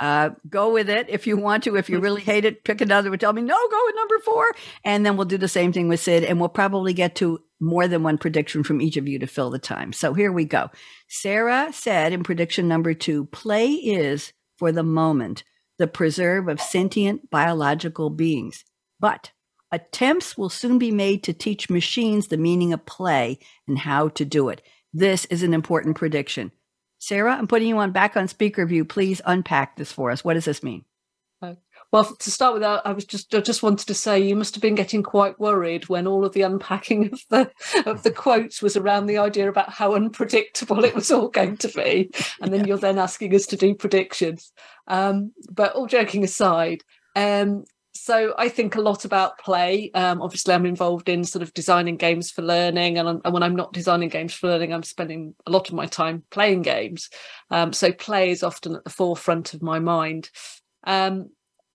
Uh, 0.00 0.30
go 0.48 0.72
with 0.72 0.88
it 0.88 1.08
if 1.08 1.26
you 1.26 1.36
want 1.36 1.64
to. 1.64 1.76
If 1.76 1.90
you 1.90 1.98
really 1.98 2.20
hate 2.20 2.44
it, 2.44 2.64
pick 2.64 2.80
another. 2.80 3.16
Tell 3.16 3.32
me, 3.32 3.42
no, 3.42 3.56
go 3.70 3.80
with 3.86 3.96
number 3.96 4.18
four. 4.20 4.46
And 4.84 5.04
then 5.04 5.16
we'll 5.16 5.26
do 5.26 5.38
the 5.38 5.48
same 5.48 5.72
thing 5.72 5.88
with 5.88 6.00
Sid. 6.00 6.24
And 6.24 6.38
we'll 6.38 6.48
probably 6.48 6.92
get 6.92 7.16
to 7.16 7.42
more 7.60 7.88
than 7.88 8.02
one 8.02 8.18
prediction 8.18 8.62
from 8.62 8.80
each 8.80 8.96
of 8.96 9.08
you 9.08 9.18
to 9.18 9.26
fill 9.26 9.50
the 9.50 9.58
time. 9.58 9.92
So 9.92 10.14
here 10.14 10.30
we 10.30 10.44
go. 10.44 10.70
Sarah 11.08 11.72
said 11.72 12.12
in 12.12 12.22
prediction 12.22 12.68
number 12.68 12.94
two 12.94 13.26
play 13.26 13.70
is, 13.72 14.32
for 14.56 14.70
the 14.70 14.84
moment, 14.84 15.42
the 15.78 15.86
preserve 15.88 16.48
of 16.48 16.60
sentient 16.60 17.30
biological 17.30 18.10
beings. 18.10 18.64
But 19.00 19.32
attempts 19.72 20.38
will 20.38 20.48
soon 20.48 20.78
be 20.78 20.90
made 20.90 21.22
to 21.24 21.32
teach 21.32 21.70
machines 21.70 22.28
the 22.28 22.36
meaning 22.36 22.72
of 22.72 22.86
play 22.86 23.38
and 23.66 23.78
how 23.78 24.08
to 24.10 24.24
do 24.24 24.48
it. 24.48 24.62
This 24.92 25.24
is 25.26 25.42
an 25.42 25.54
important 25.54 25.96
prediction. 25.96 26.52
Sarah, 26.98 27.34
I'm 27.34 27.46
putting 27.46 27.68
you 27.68 27.78
on 27.78 27.92
back 27.92 28.16
on 28.16 28.28
speaker 28.28 28.66
view. 28.66 28.84
Please 28.84 29.20
unpack 29.24 29.76
this 29.76 29.92
for 29.92 30.10
us. 30.10 30.24
What 30.24 30.34
does 30.34 30.44
this 30.44 30.62
mean? 30.62 30.84
Well, 31.90 32.04
to 32.04 32.30
start 32.30 32.52
with, 32.52 32.62
I 32.62 32.92
was 32.92 33.06
just 33.06 33.34
I 33.34 33.40
just 33.40 33.62
wanted 33.62 33.86
to 33.86 33.94
say 33.94 34.20
you 34.20 34.36
must 34.36 34.54
have 34.54 34.60
been 34.60 34.74
getting 34.74 35.02
quite 35.02 35.40
worried 35.40 35.88
when 35.88 36.06
all 36.06 36.22
of 36.22 36.34
the 36.34 36.42
unpacking 36.42 37.06
of 37.06 37.20
the 37.30 37.50
of 37.86 38.02
the 38.02 38.10
quotes 38.10 38.60
was 38.60 38.76
around 38.76 39.06
the 39.06 39.16
idea 39.16 39.48
about 39.48 39.70
how 39.70 39.94
unpredictable 39.94 40.84
it 40.84 40.94
was 40.94 41.10
all 41.10 41.28
going 41.28 41.56
to 41.58 41.68
be, 41.68 42.10
and 42.42 42.52
then 42.52 42.60
yeah. 42.60 42.66
you're 42.66 42.78
then 42.78 42.98
asking 42.98 43.34
us 43.34 43.46
to 43.46 43.56
do 43.56 43.74
predictions. 43.74 44.52
Um, 44.86 45.32
but 45.50 45.72
all 45.72 45.86
joking 45.86 46.24
aside, 46.24 46.82
um, 47.16 47.64
so 48.08 48.32
I 48.38 48.48
think 48.48 48.74
a 48.74 48.80
lot 48.80 49.04
about 49.04 49.38
play. 49.38 49.90
Um, 49.92 50.22
obviously, 50.22 50.54
I'm 50.54 50.64
involved 50.64 51.10
in 51.10 51.24
sort 51.24 51.42
of 51.42 51.52
designing 51.52 51.98
games 51.98 52.30
for 52.30 52.40
learning, 52.40 52.96
and, 52.96 53.20
and, 53.22 53.34
when 53.34 53.42
I'm 53.42 53.54
not 53.54 53.74
designing 53.74 54.08
games 54.08 54.32
for 54.32 54.46
learning, 54.46 54.72
I'm 54.72 54.82
spending 54.82 55.34
a 55.46 55.50
lot 55.50 55.68
of 55.68 55.74
my 55.74 55.84
time 55.84 56.22
playing 56.30 56.62
games. 56.62 57.10
Um, 57.50 57.74
so 57.74 57.92
play 57.92 58.30
is 58.30 58.42
often 58.42 58.76
at 58.76 58.84
the 58.84 58.88
forefront 58.88 59.52
of 59.52 59.60
my 59.60 59.78
mind. 59.78 60.30
Um, 60.84 61.32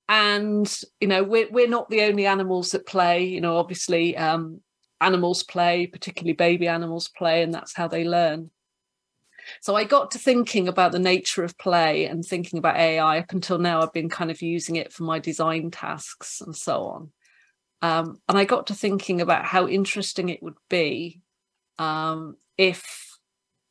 and 0.09 0.75
you 0.99 1.07
know, 1.07 1.21
we're 1.21 1.51
we're 1.51 1.67
not 1.67 1.91
the 1.91 2.01
only 2.01 2.25
animals 2.25 2.71
that 2.71 2.87
play. 2.87 3.25
You 3.25 3.39
know, 3.39 3.57
obviously, 3.57 4.17
um, 4.17 4.59
animals 5.01 5.43
play, 5.43 5.85
particularly 5.85 6.33
baby 6.33 6.67
animals 6.67 7.09
play, 7.15 7.43
and 7.43 7.53
that's 7.53 7.75
how 7.75 7.87
they 7.87 8.05
learn. 8.05 8.49
So 9.61 9.75
I 9.75 9.83
got 9.83 10.11
to 10.11 10.19
thinking 10.19 10.67
about 10.67 10.91
the 10.91 10.99
nature 10.99 11.43
of 11.43 11.57
play 11.57 12.05
and 12.05 12.23
thinking 12.23 12.59
about 12.59 12.77
AI. 12.77 13.19
Up 13.19 13.31
until 13.31 13.59
now, 13.59 13.81
I've 13.81 13.93
been 13.93 14.09
kind 14.09 14.31
of 14.31 14.41
using 14.41 14.75
it 14.75 14.93
for 14.93 15.03
my 15.03 15.19
design 15.19 15.71
tasks 15.71 16.41
and 16.41 16.55
so 16.55 16.85
on. 16.85 17.11
Um, 17.81 18.21
and 18.29 18.37
I 18.37 18.45
got 18.45 18.67
to 18.67 18.73
thinking 18.73 19.21
about 19.21 19.45
how 19.45 19.67
interesting 19.67 20.29
it 20.29 20.41
would 20.41 20.57
be 20.69 21.21
um, 21.77 22.37
if 22.57 23.17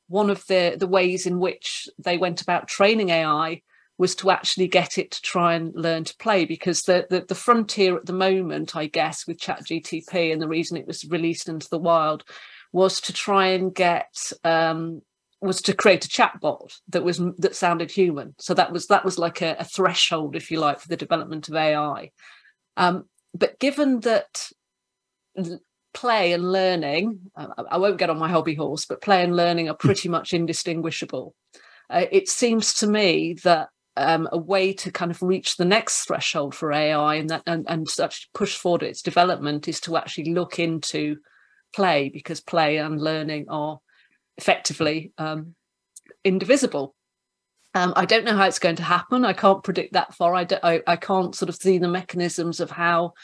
one 0.09 0.29
of 0.29 0.47
the 0.47 0.77
the 0.79 0.87
ways 0.87 1.27
in 1.27 1.39
which 1.39 1.89
they 1.99 2.19
went 2.19 2.43
about 2.43 2.69
training 2.69 3.09
AI 3.09 3.63
was 3.99 4.15
to 4.17 4.31
actually 4.31 4.69
get 4.69 4.99
it 4.99 5.11
to 5.13 5.23
try 5.23 5.55
and 5.55 5.73
learn 5.75 6.05
to 6.05 6.17
play 6.17 6.45
because 6.45 6.83
the, 6.83 7.07
the, 7.09 7.25
the 7.29 7.35
frontier 7.35 7.97
at 7.97 8.07
the 8.07 8.13
moment 8.13 8.75
i 8.75 8.87
guess 8.87 9.27
with 9.27 9.39
chat 9.39 9.63
gtp 9.65 10.33
and 10.33 10.43
the 10.43 10.49
reason 10.49 10.77
it 10.77 10.87
was 10.87 11.05
released 11.05 11.49
into 11.49 11.69
the 11.71 11.79
wild 11.79 12.25
was 12.73 13.01
to 13.01 13.13
try 13.13 13.49
and 13.49 13.75
get 13.75 14.33
um, 14.45 15.03
was 15.43 15.61
to 15.63 15.75
create 15.75 16.05
a 16.05 16.09
chatbot 16.09 16.73
that 16.89 17.05
was 17.05 17.21
that 17.39 17.57
sounded 17.57 17.91
human. 17.91 18.35
So 18.39 18.55
that 18.55 18.73
was 18.73 18.87
that 18.87 19.05
was 19.05 19.19
like 19.19 19.43
a, 19.43 19.57
a 19.59 19.65
threshold, 19.65 20.37
if 20.37 20.51
you 20.51 20.61
like, 20.61 20.81
for 20.81 20.89
the 20.89 20.97
development 20.97 21.49
of 21.49 21.57
AI. 21.57 22.11
Um, 22.77 23.05
but 23.35 23.59
given 23.59 24.01
that 24.01 24.49
play 25.95 26.33
and 26.33 26.51
learning, 26.53 27.21
I 27.37 27.77
won't 27.79 27.99
get 27.99 28.11
on 28.11 28.19
my 28.19 28.31
hobby 28.31 28.55
horse, 28.55 28.87
but 28.87 29.03
play 29.03 29.23
and 29.23 29.37
learning 29.37 29.69
are 29.69 29.75
pretty 29.75 30.09
much 30.09 30.33
indistinguishable. 30.33 31.35
Uh, 31.91 32.07
it 32.11 32.29
seems 32.29 32.75
to 32.75 32.87
me 32.87 33.35
that 33.45 33.69
um, 33.97 34.29
a 34.33 34.39
way 34.39 34.73
to 34.73 34.91
kind 34.91 35.11
of 35.11 35.23
reach 35.23 35.57
the 35.57 35.65
next 35.65 36.05
threshold 36.07 36.55
for 36.55 36.73
AI 36.73 37.17
and 37.17 37.29
that 37.29 37.43
and, 37.47 37.67
and 37.69 37.89
such 37.89 38.31
push 38.33 38.57
forward 38.57 38.83
its 38.83 39.03
development 39.03 39.69
is 39.69 39.81
to 39.81 39.97
actually 39.97 40.33
look 40.33 40.59
into 40.59 41.17
play 41.75 42.09
because 42.09 42.41
play 42.41 42.79
and 42.79 43.01
learning 43.01 43.47
are 43.51 43.81
effectively 44.39 45.13
um, 45.19 45.55
indivisible. 46.25 46.95
Um, 47.75 47.95
I 47.97 48.05
don't 48.05 48.25
know 48.25 48.37
how 48.37 48.47
it's 48.47 48.59
going 48.59 48.77
to 48.77 48.83
happen. 48.83 49.25
I 49.25 49.33
can't 49.33 49.65
predict 49.65 49.95
that 49.95 50.15
far. 50.15 50.35
I, 50.35 50.47
I, 50.63 50.83
I 50.87 50.97
can't 50.97 51.35
sort 51.35 51.49
of 51.49 51.57
see 51.57 51.79
the 51.79 51.89
mechanisms 51.89 52.61
of 52.61 52.71
how 52.71 53.15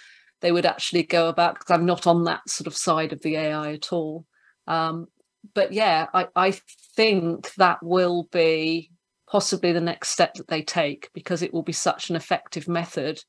they 0.40 0.53
would 0.53 0.66
actually 0.66 1.03
go 1.03 1.29
about 1.29 1.55
because 1.59 1.75
I'm 1.75 1.87
not 1.87 2.07
on 2.07 2.25
that 2.25 2.49
sort 2.49 2.66
of 2.66 2.77
side 2.77 3.12
of 3.12 3.21
the 3.21 3.37
AI 3.37 3.73
at 3.73 3.92
all. 3.92 4.25
Um, 4.66 5.09
but 5.55 5.73
yeah, 5.73 6.07
I, 6.14 6.29
I 6.35 6.59
think 6.97 7.53
that 7.55 7.83
will 7.83 8.29
be 8.33 8.90
possibly 9.31 9.73
the 9.73 9.81
next 9.81 10.11
step 10.11 10.35
that 10.35 10.49
they 10.49 10.62
take 10.62 11.11
because 11.12 11.42
it 11.42 11.53
will 11.53 11.62
be 11.62 11.73
such 11.73 12.09
an 12.09 12.16
effective 12.16 12.68
method 12.68 13.23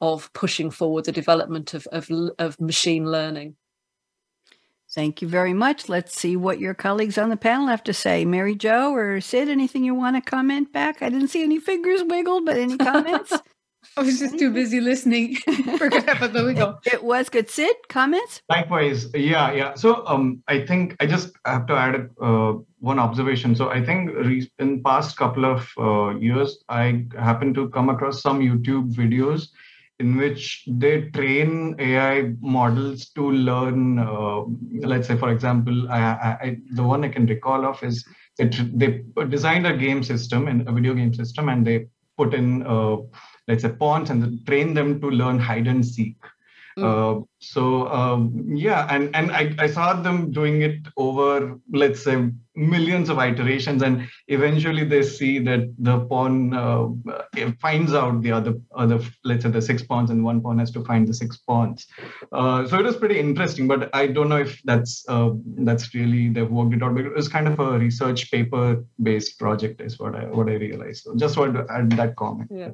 of 0.00 0.32
pushing 0.32 0.70
forward 0.70 1.04
the 1.04 1.12
development 1.12 1.74
of, 1.74 1.86
of, 1.92 2.10
of 2.38 2.60
machine 2.60 3.06
learning. 3.10 3.56
Thank 4.94 5.20
you 5.20 5.26
very 5.26 5.54
much. 5.54 5.88
Let's 5.88 6.16
see 6.16 6.36
what 6.36 6.60
your 6.60 6.72
colleagues 6.72 7.18
on 7.18 7.28
the 7.28 7.36
panel 7.36 7.66
have 7.66 7.82
to 7.84 7.92
say. 7.92 8.24
Mary 8.24 8.54
Jo 8.54 8.94
or 8.94 9.20
Sid, 9.20 9.48
anything 9.48 9.84
you 9.84 9.92
want 9.92 10.14
to 10.14 10.22
comment 10.22 10.72
back? 10.72 11.02
I 11.02 11.08
didn't 11.08 11.28
see 11.28 11.42
any 11.42 11.58
fingers 11.58 12.04
wiggled, 12.04 12.46
but 12.46 12.56
any 12.56 12.76
comments? 12.76 13.32
I 13.96 14.02
was 14.02 14.20
just 14.20 14.38
too 14.38 14.52
busy 14.52 14.80
listening. 14.80 15.34
Forgot 15.78 16.16
about 16.16 16.32
the 16.32 16.44
wiggle. 16.44 16.78
It 16.86 17.02
was 17.02 17.28
good. 17.28 17.50
Sid, 17.50 17.74
comments? 17.88 18.40
Likewise. 18.48 19.08
Yeah, 19.14 19.52
yeah. 19.52 19.74
So 19.74 20.06
um, 20.06 20.42
I 20.46 20.64
think 20.64 20.96
I 21.00 21.06
just 21.06 21.32
have 21.44 21.66
to 21.66 21.74
add 21.74 22.10
uh, 22.20 22.54
one 22.78 23.00
observation. 23.00 23.56
So 23.56 23.70
I 23.70 23.84
think 23.84 24.10
in 24.60 24.82
past 24.82 25.16
couple 25.16 25.44
of 25.44 25.68
uh, 25.76 26.16
years, 26.18 26.62
I 26.68 27.04
happened 27.18 27.56
to 27.56 27.68
come 27.70 27.88
across 27.88 28.22
some 28.22 28.38
YouTube 28.38 28.94
videos 28.94 29.48
in 30.04 30.16
which 30.22 30.64
they 30.82 30.94
train 31.16 31.50
AI 31.78 32.32
models 32.40 33.08
to 33.16 33.30
learn. 33.48 33.98
Uh, 33.98 34.42
let's 34.92 35.08
say, 35.08 35.16
for 35.16 35.30
example, 35.30 35.76
I, 35.90 36.00
I, 36.46 36.56
the 36.78 36.82
one 36.82 37.04
I 37.04 37.08
can 37.08 37.26
recall 37.26 37.64
of 37.64 37.82
is 37.82 38.04
it, 38.38 38.78
they 38.78 38.90
designed 39.28 39.66
a 39.66 39.76
game 39.76 40.02
system 40.02 40.48
and 40.48 40.68
a 40.68 40.72
video 40.72 40.94
game 40.94 41.14
system, 41.14 41.48
and 41.48 41.66
they 41.66 41.86
put 42.18 42.34
in, 42.34 42.66
uh, 42.66 42.96
let's 43.48 43.62
say, 43.62 43.72
pawns 43.82 44.10
and 44.10 44.46
train 44.46 44.74
them 44.74 45.00
to 45.00 45.08
learn 45.10 45.38
hide 45.38 45.66
and 45.66 45.84
seek. 45.94 46.16
Mm. 46.78 46.84
Uh, 46.84 47.24
so 47.38 47.88
um, 47.88 48.44
yeah, 48.52 48.86
and 48.90 49.14
and 49.14 49.30
I, 49.30 49.54
I 49.58 49.66
saw 49.68 49.94
them 49.94 50.32
doing 50.32 50.62
it 50.62 50.80
over 50.96 51.58
let's 51.72 52.02
say 52.02 52.30
millions 52.56 53.08
of 53.08 53.18
iterations, 53.18 53.82
and 53.82 54.08
eventually 54.28 54.84
they 54.84 55.02
see 55.02 55.38
that 55.40 55.72
the 55.78 56.00
pawn 56.06 56.52
uh, 56.54 56.88
finds 57.60 57.94
out 57.94 58.22
the 58.22 58.32
other 58.32 58.54
other 58.74 59.00
let's 59.24 59.44
say 59.44 59.50
the 59.50 59.62
six 59.62 59.82
pawns, 59.84 60.10
and 60.10 60.24
one 60.24 60.40
pawn 60.40 60.58
has 60.58 60.72
to 60.72 60.84
find 60.84 61.06
the 61.06 61.14
six 61.14 61.36
pawns. 61.36 61.86
Uh, 62.32 62.66
so 62.66 62.78
it 62.78 62.84
was 62.84 62.96
pretty 62.96 63.20
interesting, 63.20 63.68
but 63.68 63.94
I 63.94 64.08
don't 64.08 64.28
know 64.28 64.38
if 64.38 64.60
that's 64.64 65.04
uh, 65.08 65.30
that's 65.58 65.94
really 65.94 66.28
they've 66.30 66.50
worked 66.50 66.74
it 66.74 66.82
out. 66.82 66.96
But 66.96 67.06
it 67.06 67.14
was 67.14 67.28
kind 67.28 67.46
of 67.46 67.60
a 67.60 67.78
research 67.78 68.32
paper 68.32 68.84
based 69.00 69.38
project, 69.38 69.80
is 69.80 70.00
what 70.00 70.16
I 70.16 70.24
what 70.24 70.48
I 70.48 70.54
realized. 70.54 71.04
So 71.04 71.14
just 71.14 71.36
wanted 71.36 71.66
to 71.66 71.72
add 71.72 71.92
that 71.92 72.16
comment. 72.16 72.50
Yeah. 72.52 72.70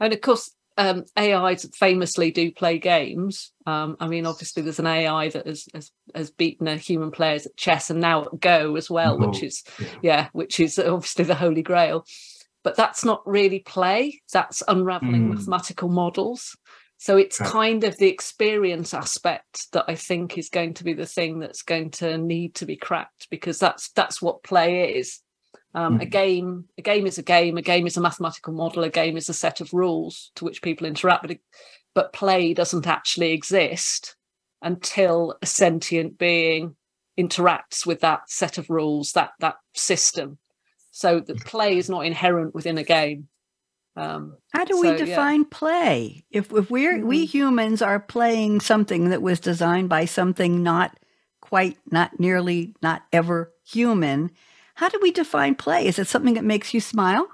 And 0.00 0.12
of 0.12 0.20
course, 0.20 0.50
um, 0.76 1.04
AIs 1.18 1.68
famously 1.74 2.30
do 2.30 2.50
play 2.52 2.78
games. 2.78 3.52
Um, 3.66 3.96
I 4.00 4.08
mean, 4.08 4.26
obviously, 4.26 4.62
there's 4.62 4.78
an 4.78 4.86
AI 4.86 5.28
that 5.30 5.46
has, 5.46 5.66
has, 5.74 5.90
has 6.14 6.30
beaten 6.30 6.68
a 6.68 6.76
human 6.76 7.10
players 7.10 7.46
at 7.46 7.56
chess 7.56 7.90
and 7.90 8.00
now 8.00 8.24
at 8.24 8.40
Go 8.40 8.76
as 8.76 8.90
well, 8.90 9.14
oh, 9.14 9.26
which 9.26 9.42
is 9.42 9.62
yeah. 9.78 9.86
yeah. 10.02 10.28
which 10.32 10.60
is 10.60 10.78
obviously 10.78 11.24
the 11.24 11.34
holy 11.34 11.62
grail. 11.62 12.04
But 12.64 12.76
that's 12.76 13.04
not 13.04 13.22
really 13.26 13.58
play. 13.58 14.20
That's 14.32 14.62
unraveling 14.68 15.28
mm. 15.28 15.34
mathematical 15.34 15.88
models. 15.88 16.56
So 17.02 17.16
it's 17.16 17.40
right. 17.40 17.50
kind 17.50 17.82
of 17.82 17.96
the 17.98 18.06
experience 18.06 18.94
aspect 18.94 19.72
that 19.72 19.86
I 19.88 19.96
think 19.96 20.38
is 20.38 20.48
going 20.48 20.74
to 20.74 20.84
be 20.84 20.92
the 20.92 21.04
thing 21.04 21.40
that's 21.40 21.62
going 21.62 21.90
to 21.92 22.16
need 22.16 22.54
to 22.54 22.66
be 22.66 22.76
cracked 22.76 23.26
because 23.28 23.58
that's 23.58 23.90
that's 23.90 24.22
what 24.22 24.44
play 24.44 24.94
is. 24.94 25.18
Um, 25.74 25.98
mm. 25.98 26.02
A 26.02 26.06
game, 26.06 26.64
a 26.76 26.82
game 26.82 27.06
is 27.06 27.18
a 27.18 27.22
game. 27.22 27.56
A 27.56 27.62
game 27.62 27.86
is 27.86 27.96
a 27.96 28.00
mathematical 28.00 28.52
model. 28.52 28.84
A 28.84 28.90
game 28.90 29.16
is 29.16 29.28
a 29.28 29.34
set 29.34 29.60
of 29.60 29.72
rules 29.72 30.30
to 30.36 30.44
which 30.44 30.62
people 30.62 30.86
interact. 30.86 31.26
But, 31.26 31.38
but 31.94 32.12
play 32.12 32.54
doesn't 32.54 32.86
actually 32.86 33.32
exist 33.32 34.16
until 34.60 35.36
a 35.42 35.46
sentient 35.46 36.18
being 36.18 36.76
interacts 37.18 37.86
with 37.86 38.00
that 38.00 38.30
set 38.30 38.58
of 38.58 38.70
rules, 38.70 39.12
that 39.12 39.32
that 39.40 39.56
system. 39.74 40.38
So 40.90 41.20
the 41.20 41.34
play 41.34 41.78
is 41.78 41.88
not 41.88 42.06
inherent 42.06 42.54
within 42.54 42.78
a 42.78 42.84
game. 42.84 43.28
Um, 43.96 44.36
How 44.52 44.64
do 44.64 44.74
so, 44.74 44.80
we 44.80 44.96
define 44.96 45.40
yeah. 45.40 45.46
play? 45.50 46.24
If 46.30 46.52
if 46.52 46.70
we're 46.70 46.98
mm-hmm. 46.98 47.06
we 47.06 47.24
humans 47.24 47.82
are 47.82 48.00
playing 48.00 48.60
something 48.60 49.10
that 49.10 49.22
was 49.22 49.40
designed 49.40 49.88
by 49.88 50.04
something 50.04 50.62
not 50.62 50.98
quite, 51.40 51.76
not 51.90 52.18
nearly, 52.18 52.74
not 52.82 53.02
ever 53.12 53.52
human, 53.66 54.30
how 54.82 54.88
do 54.88 54.98
we 55.00 55.12
define 55.12 55.54
play? 55.54 55.86
Is 55.86 56.00
it 56.00 56.08
something 56.08 56.34
that 56.34 56.42
makes 56.42 56.74
you 56.74 56.80
smile? 56.80 57.28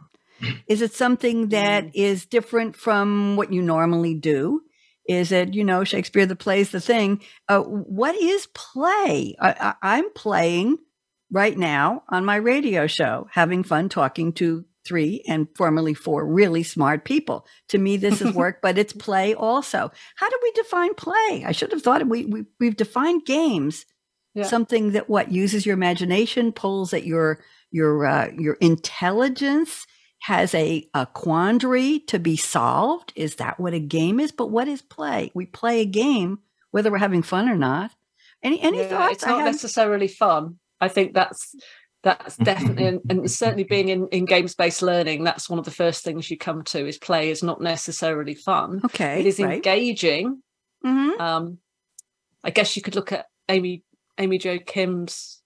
Is 0.66 0.82
it 0.82 0.92
something 0.92 1.48
that 1.48 1.86
mm. 1.86 1.90
different 2.26 2.76
from 2.76 3.36
what 3.36 3.50
you 3.50 3.62
normally 3.62 4.12
do? 4.12 4.60
Is 5.08 5.32
it, 5.32 5.54
you 5.54 5.64
know, 5.64 5.82
Shakespeare 5.82 6.26
the 6.26 6.36
play's 6.36 6.72
the 6.72 6.80
thing? 6.80 7.22
Uh, 7.48 7.60
what 7.60 8.14
is 8.16 8.48
play? 8.48 9.34
I, 9.40 9.54
I, 9.80 9.94
I'm 9.96 10.12
playing 10.12 10.76
right 11.32 11.56
now 11.56 12.02
on 12.10 12.26
my 12.26 12.36
radio 12.36 12.86
show, 12.86 13.28
having 13.32 13.62
fun 13.62 13.88
talking 13.88 14.34
to 14.34 14.66
three 14.86 15.22
and 15.26 15.48
formerly 15.56 15.94
four 15.94 16.26
really 16.26 16.62
smart 16.62 17.06
people. 17.06 17.46
To 17.68 17.78
me, 17.78 17.96
this 17.96 18.20
is 18.20 18.34
work, 18.34 18.60
but 18.60 18.76
it's 18.76 18.92
play 19.06 19.32
also. 19.32 19.90
How 20.16 20.28
do 20.28 20.38
we 20.42 20.52
define 20.52 20.92
play? 20.92 21.44
I 21.46 21.52
should 21.52 21.72
have 21.72 21.80
thought 21.80 22.06
we, 22.06 22.26
we 22.26 22.44
we've 22.60 22.76
defined 22.76 23.24
games, 23.24 23.86
yeah. 24.38 24.44
something 24.44 24.92
that 24.92 25.08
what 25.08 25.32
uses 25.32 25.66
your 25.66 25.74
imagination, 25.74 26.52
pulls 26.52 26.92
at 26.92 27.04
your 27.04 27.40
your 27.70 28.06
uh, 28.06 28.30
your 28.38 28.54
intelligence, 28.54 29.86
has 30.20 30.54
a, 30.54 30.88
a 30.94 31.06
quandary 31.06 32.00
to 32.00 32.18
be 32.18 32.36
solved. 32.36 33.12
Is 33.16 33.36
that 33.36 33.60
what 33.60 33.74
a 33.74 33.80
game 33.80 34.20
is? 34.20 34.32
But 34.32 34.50
what 34.50 34.68
is 34.68 34.82
play? 34.82 35.30
We 35.34 35.46
play 35.46 35.80
a 35.80 35.86
game, 35.86 36.40
whether 36.70 36.90
we're 36.90 36.98
having 36.98 37.22
fun 37.22 37.48
or 37.48 37.56
not. 37.56 37.92
Any 38.42 38.60
any 38.60 38.78
yeah, 38.78 38.88
thoughts? 38.88 39.14
It's 39.14 39.26
not 39.26 39.44
necessarily 39.44 40.08
fun. 40.08 40.58
I 40.80 40.88
think 40.88 41.14
that's 41.14 41.54
that's 42.02 42.36
definitely 42.50 43.00
and, 43.08 43.30
certainly 43.30 43.64
being 43.64 43.88
in, 43.88 44.08
in 44.08 44.24
games 44.24 44.54
based 44.54 44.82
learning 44.82 45.24
that's 45.24 45.50
one 45.50 45.58
of 45.58 45.64
the 45.64 45.70
first 45.70 46.04
things 46.04 46.30
you 46.30 46.38
come 46.38 46.62
to 46.62 46.86
is 46.86 46.98
play 46.98 47.30
is 47.30 47.42
not 47.42 47.60
necessarily 47.60 48.34
fun 48.34 48.80
okay 48.84 49.20
it 49.20 49.26
is 49.26 49.40
right. 49.40 49.54
engaging 49.54 50.40
mm-hmm. 50.84 51.20
um 51.20 51.58
i 52.44 52.50
guess 52.50 52.76
you 52.76 52.82
could 52.82 52.94
look 52.94 53.12
at 53.12 53.26
amy 53.48 53.82
amy 54.18 54.38
jo 54.38 54.58
kim's 54.58 55.42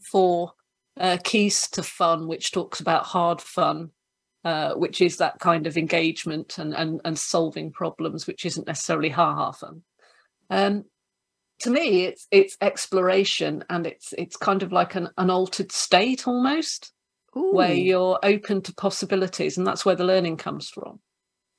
four 0.00 0.52
uh, 0.98 1.18
keys 1.24 1.68
to 1.68 1.82
fun 1.82 2.26
which 2.26 2.52
talks 2.52 2.80
about 2.80 3.04
hard 3.04 3.40
fun 3.40 3.90
uh, 4.44 4.74
which 4.74 5.00
is 5.00 5.16
that 5.16 5.38
kind 5.40 5.66
of 5.66 5.76
engagement 5.76 6.58
and, 6.58 6.74
and 6.74 7.00
and 7.04 7.18
solving 7.18 7.70
problems 7.70 8.26
which 8.26 8.44
isn't 8.44 8.66
necessarily 8.66 9.08
ha 9.08 9.34
ha 9.34 9.52
fun 9.52 9.82
um 10.50 10.84
to 11.58 11.70
me 11.70 12.04
it's 12.04 12.26
it's 12.30 12.56
exploration 12.60 13.64
and 13.70 13.86
it's 13.86 14.12
it's 14.18 14.36
kind 14.36 14.62
of 14.62 14.72
like 14.72 14.94
an, 14.94 15.08
an 15.18 15.30
altered 15.30 15.72
state 15.72 16.26
almost 16.26 16.92
Ooh. 17.36 17.52
where 17.52 17.72
you're 17.72 18.18
open 18.22 18.62
to 18.62 18.74
possibilities 18.74 19.56
and 19.56 19.66
that's 19.66 19.84
where 19.84 19.94
the 19.94 20.04
learning 20.04 20.36
comes 20.36 20.68
from. 20.68 21.00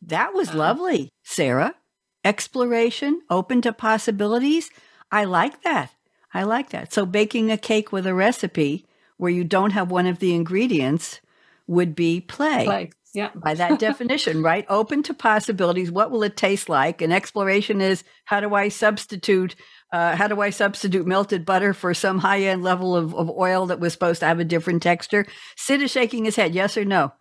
That 0.02 0.34
was 0.34 0.50
um, 0.50 0.58
lovely 0.58 1.10
sarah. 1.24 1.76
Exploration 2.24 3.22
open 3.30 3.62
to 3.62 3.74
possibilities. 3.74 4.70
I 5.12 5.24
like 5.24 5.64
that 5.64 5.92
i 6.38 6.44
like 6.44 6.70
that 6.70 6.94
so 6.94 7.06
baking 7.06 7.52
a 7.52 7.58
cake 7.58 7.92
with 7.92 8.06
a 8.06 8.14
recipe 8.14 8.86
where 9.18 9.32
you 9.32 9.44
don't 9.44 9.72
have 9.72 9.92
one 9.92 10.06
of 10.06 10.20
the 10.20 10.34
ingredients 10.34 11.20
would 11.68 11.96
be 11.96 12.22
play, 12.22 12.66
play. 12.66 12.90
Yeah. 13.14 13.32
By 13.36 13.56
that 13.56 13.80
definition, 13.88 14.44
right? 14.44 14.66
Open 14.70 15.04
to 15.04 15.14
possibilities. 15.14 15.92
What 15.92 16.12
will 16.12 16.24
it 16.24 16.38
taste 16.38 16.70
like? 16.70 17.02
An 17.02 17.12
exploration 17.12 17.82
is 17.82 18.04
how 18.26 18.40
do 18.40 18.54
I 18.54 18.70
substitute 18.70 19.56
uh, 19.94 20.18
how 20.18 20.28
do 20.28 20.42
I 20.42 20.50
substitute 20.50 21.08
melted 21.08 21.46
butter 21.46 21.74
for 21.74 21.94
some 21.94 22.20
high 22.20 22.42
end 22.42 22.62
level 22.62 22.94
of, 22.94 23.16
of 23.16 23.30
oil 23.30 23.68
that 23.68 23.80
was 23.80 23.94
supposed 23.94 24.20
to 24.20 24.26
have 24.26 24.40
a 24.40 24.46
different 24.46 24.84
texture? 24.84 25.26
Sid 25.56 25.82
is 25.82 25.92
shaking 25.92 26.26
his 26.26 26.36
head. 26.36 26.54
Yes 26.54 26.78
or 26.78 26.84
no? 26.84 27.14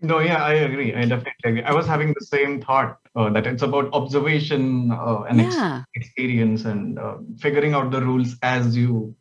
No, 0.00 0.20
yeah, 0.20 0.44
I 0.44 0.54
agree. 0.54 0.94
I 0.94 1.02
definitely 1.02 1.34
agree. 1.44 1.62
I 1.62 1.72
was 1.72 1.86
having 1.86 2.14
the 2.18 2.24
same 2.24 2.60
thought 2.60 2.98
uh, 3.16 3.30
that 3.30 3.46
it's 3.46 3.62
about 3.62 3.92
observation 3.92 4.92
uh, 4.92 5.22
and 5.28 5.40
yeah. 5.40 5.82
ex- 5.96 6.06
experience 6.06 6.64
and 6.64 6.98
uh, 6.98 7.16
figuring 7.38 7.74
out 7.74 7.90
the 7.90 8.00
rules 8.00 8.36
as 8.42 8.76
you 8.76 9.16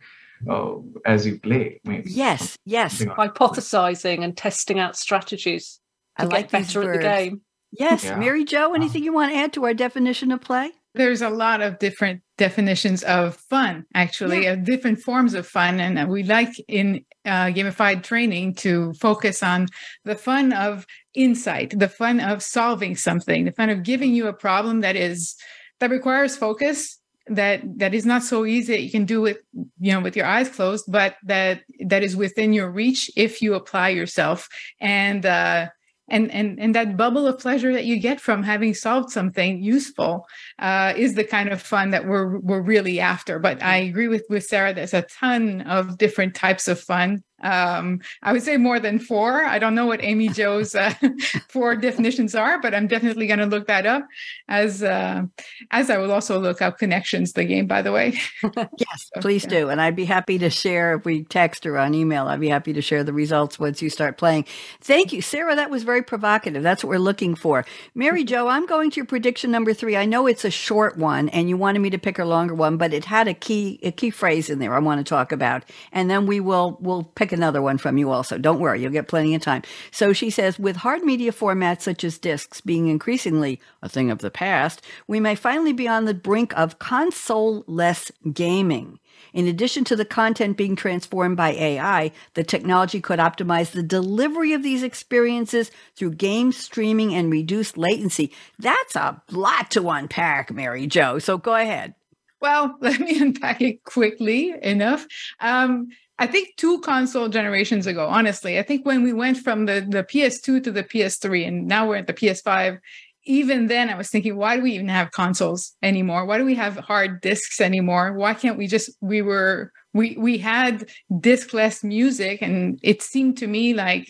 uh, 0.47 0.75
as 1.05 1.25
you 1.25 1.39
play. 1.39 1.81
Maybe 1.83 2.11
yes, 2.11 2.55
yes. 2.65 3.03
Hypothesizing 3.03 4.23
and 4.23 4.37
testing 4.37 4.77
out 4.77 4.95
strategies 4.95 5.79
to 6.19 6.25
I 6.25 6.27
like 6.27 6.51
get 6.51 6.63
better 6.63 6.93
at 6.93 6.99
the 6.99 7.03
game. 7.03 7.41
Yes, 7.71 8.03
yeah. 8.03 8.17
Mary 8.17 8.45
Jo. 8.45 8.73
Anything 8.73 9.03
you 9.03 9.13
want 9.13 9.33
to 9.33 9.37
add 9.37 9.53
to 9.53 9.65
our 9.65 9.73
definition 9.73 10.31
of 10.31 10.41
play? 10.41 10.71
There's 10.97 11.21
a 11.21 11.29
lot 11.29 11.61
of 11.61 11.79
different 11.79 12.21
definitions 12.37 13.03
of 13.03 13.35
fun, 13.35 13.85
actually, 13.93 14.43
yeah. 14.43 14.53
of 14.53 14.63
different 14.63 14.99
forms 14.99 15.33
of 15.33 15.47
fun. 15.47 15.79
And 15.79 16.09
we 16.09 16.23
like 16.23 16.53
in 16.67 17.05
uh, 17.25 17.47
gamified 17.47 18.03
training 18.03 18.55
to 18.55 18.93
focus 18.93 19.43
on 19.43 19.67
the 20.05 20.15
fun 20.15 20.53
of 20.53 20.85
insight, 21.13 21.77
the 21.77 21.89
fun 21.89 22.19
of 22.19 22.43
solving 22.43 22.95
something, 22.95 23.45
the 23.45 23.51
fun 23.51 23.69
of 23.69 23.83
giving 23.83 24.13
you 24.13 24.27
a 24.27 24.33
problem 24.33 24.81
that 24.81 24.95
is 24.95 25.35
that 25.79 25.89
requires 25.89 26.35
focus 26.35 26.99
that 27.29 27.61
that 27.77 27.93
is 27.93 28.05
not 28.05 28.23
so 28.23 28.45
easy 28.45 28.73
that 28.73 28.81
you 28.81 28.89
can 28.89 29.05
do 29.05 29.25
it 29.25 29.43
you 29.79 29.91
know 29.91 29.99
with 29.99 30.15
your 30.15 30.25
eyes 30.25 30.49
closed 30.49 30.85
but 30.87 31.17
that 31.23 31.61
that 31.85 32.03
is 32.03 32.15
within 32.15 32.53
your 32.53 32.69
reach 32.69 33.11
if 33.17 33.41
you 33.41 33.53
apply 33.53 33.89
yourself 33.89 34.47
and 34.79 35.25
uh 35.25 35.67
and 36.09 36.31
and 36.31 36.59
and 36.59 36.75
that 36.75 36.97
bubble 36.97 37.27
of 37.27 37.39
pleasure 37.39 37.73
that 37.73 37.85
you 37.85 37.99
get 37.99 38.19
from 38.19 38.43
having 38.43 38.73
solved 38.73 39.09
something 39.09 39.61
useful 39.61 40.25
uh, 40.59 40.93
is 40.95 41.15
the 41.15 41.23
kind 41.23 41.49
of 41.49 41.61
fun 41.61 41.91
that 41.91 42.05
we're 42.05 42.39
we're 42.39 42.61
really 42.61 42.99
after. 42.99 43.39
But 43.39 43.61
I 43.61 43.77
agree 43.77 44.07
with 44.07 44.25
with 44.29 44.45
Sarah. 44.45 44.73
There's 44.73 44.93
a 44.93 45.03
ton 45.03 45.61
of 45.61 45.97
different 45.97 46.35
types 46.35 46.67
of 46.67 46.79
fun 46.79 47.23
um, 47.43 48.01
I 48.23 48.33
would 48.33 48.41
say 48.41 48.57
more 48.57 48.79
than 48.79 48.99
four. 48.99 49.45
I 49.45 49.59
don't 49.59 49.75
know 49.75 49.85
what 49.85 50.03
Amy 50.03 50.29
Jo's 50.29 50.73
uh, 50.73 50.93
four 51.49 51.75
definitions 51.75 52.33
are, 52.33 52.59
but 52.59 52.73
I'm 52.73 52.87
definitely 52.87 53.27
going 53.27 53.39
to 53.39 53.45
look 53.45 53.67
that 53.67 53.85
up 53.85 54.07
as 54.47 54.81
uh, 54.81 55.23
as 55.71 55.89
I 55.89 55.97
will 55.97 56.11
also 56.11 56.39
look 56.39 56.61
up 56.61 56.77
connections, 56.77 57.33
the 57.33 57.45
game, 57.45 57.67
by 57.67 57.81
the 57.81 57.91
way. 57.91 58.19
yes, 58.43 59.11
so, 59.13 59.21
please 59.21 59.43
yeah. 59.43 59.49
do, 59.49 59.69
and 59.69 59.79
I'd 59.79 59.95
be 59.95 60.05
happy 60.05 60.37
to 60.39 60.49
share 60.49 60.95
if 60.95 61.05
we 61.05 61.23
text 61.23 61.65
or 61.65 61.77
on 61.77 61.93
email. 61.93 62.27
I'd 62.27 62.39
be 62.39 62.49
happy 62.49 62.73
to 62.73 62.81
share 62.81 63.03
the 63.03 63.13
results 63.13 63.59
once 63.59 63.81
you 63.81 63.89
start 63.89 64.17
playing. 64.17 64.45
Thank 64.81 65.13
you, 65.13 65.21
Sarah. 65.21 65.55
That 65.55 65.69
was 65.69 65.83
very 65.83 66.01
provocative. 66.01 66.63
That's 66.63 66.83
what 66.83 66.89
we're 66.89 66.97
looking 66.97 67.35
for. 67.35 67.65
Mary 67.93 68.23
Jo, 68.23 68.47
I'm 68.47 68.65
going 68.65 68.89
to 68.91 68.95
your 68.97 69.05
prediction 69.05 69.51
number 69.51 69.73
three. 69.73 69.95
I 69.95 70.05
know 70.05 70.27
it's 70.27 70.45
a 70.45 70.51
short 70.51 70.97
one, 70.97 71.29
and 71.29 71.49
you 71.49 71.57
wanted 71.57 71.79
me 71.79 71.89
to 71.91 71.99
pick 71.99 72.17
a 72.17 72.25
longer 72.25 72.55
one, 72.55 72.77
but 72.77 72.93
it 72.93 73.05
had 73.05 73.27
a 73.27 73.33
key 73.33 73.79
a 73.83 73.91
key 73.91 74.09
phrase 74.09 74.49
in 74.49 74.59
there 74.59 74.73
I 74.73 74.79
want 74.79 75.05
to 75.05 75.09
talk 75.09 75.31
about, 75.31 75.63
and 75.91 76.09
then 76.09 76.25
we 76.25 76.39
will 76.39 76.77
we'll 76.81 77.03
pick 77.03 77.26
pick 77.27 77.37
another 77.37 77.61
one 77.61 77.77
from 77.77 77.97
you 77.97 78.09
also. 78.09 78.37
Don't 78.37 78.59
worry, 78.59 78.81
you'll 78.81 78.91
get 78.91 79.09
plenty 79.09 79.35
of 79.35 79.41
time. 79.41 79.61
So 79.91 80.13
she 80.13 80.29
says, 80.29 80.57
with 80.57 80.77
hard 80.77 81.03
media 81.03 81.33
formats 81.33 81.81
such 81.81 82.05
as 82.05 82.17
discs 82.17 82.61
being 82.61 82.87
increasingly 82.87 83.59
a 83.81 83.89
thing 83.89 84.09
of 84.09 84.19
the 84.19 84.31
past, 84.31 84.81
we 85.07 85.19
may 85.19 85.35
finally 85.35 85.73
be 85.73 85.89
on 85.89 86.05
the 86.05 86.13
brink 86.13 86.57
of 86.57 86.79
console 86.79 87.65
less 87.67 88.11
gaming. 88.31 88.99
In 89.33 89.45
addition 89.45 89.83
to 89.85 89.95
the 89.97 90.05
content 90.05 90.55
being 90.55 90.77
transformed 90.77 91.35
by 91.35 91.49
AI, 91.51 92.11
the 92.35 92.43
technology 92.43 93.01
could 93.01 93.19
optimize 93.19 93.71
the 93.71 93.83
delivery 93.83 94.53
of 94.53 94.63
these 94.63 94.83
experiences 94.83 95.69
through 95.95 96.11
game 96.11 96.53
streaming 96.53 97.13
and 97.13 97.29
reduced 97.29 97.77
latency. 97.77 98.31
That's 98.57 98.95
a 98.95 99.21
lot 99.31 99.69
to 99.71 99.89
unpack, 99.89 100.53
Mary 100.53 100.87
Jo. 100.87 101.19
So 101.19 101.37
go 101.37 101.55
ahead. 101.55 101.93
Well, 102.39 102.77
let 102.81 103.01
me 103.01 103.19
unpack 103.19 103.61
it 103.61 103.83
quickly 103.83 104.53
enough. 104.61 105.05
Um, 105.41 105.89
I 106.19 106.27
think 106.27 106.55
two 106.57 106.79
console 106.81 107.29
generations 107.29 107.85
ago, 107.85 108.07
honestly, 108.07 108.57
I 108.57 108.63
think 108.63 108.85
when 108.85 109.03
we 109.03 109.13
went 109.13 109.37
from 109.37 109.65
the, 109.65 109.85
the 109.87 110.03
PS2 110.03 110.63
to 110.63 110.71
the 110.71 110.83
PS3 110.83 111.47
and 111.47 111.67
now 111.67 111.87
we're 111.87 111.97
at 111.97 112.07
the 112.07 112.13
PS5, 112.13 112.79
even 113.25 113.67
then 113.67 113.89
I 113.89 113.95
was 113.95 114.09
thinking, 114.09 114.35
why 114.35 114.55
do 114.55 114.63
we 114.63 114.71
even 114.71 114.87
have 114.87 115.11
consoles 115.11 115.75
anymore? 115.83 116.25
Why 116.25 116.37
do 116.37 116.45
we 116.45 116.55
have 116.55 116.77
hard 116.77 117.21
discs 117.21 117.61
anymore? 117.61 118.13
Why 118.13 118.33
can't 118.33 118.57
we 118.57 118.67
just 118.67 118.89
we 119.01 119.21
were 119.21 119.71
we 119.93 120.15
we 120.17 120.37
had 120.37 120.89
discless 121.11 121.83
music 121.83 122.41
and 122.41 122.79
it 122.81 123.01
seemed 123.01 123.37
to 123.39 123.47
me 123.47 123.73
like 123.73 124.07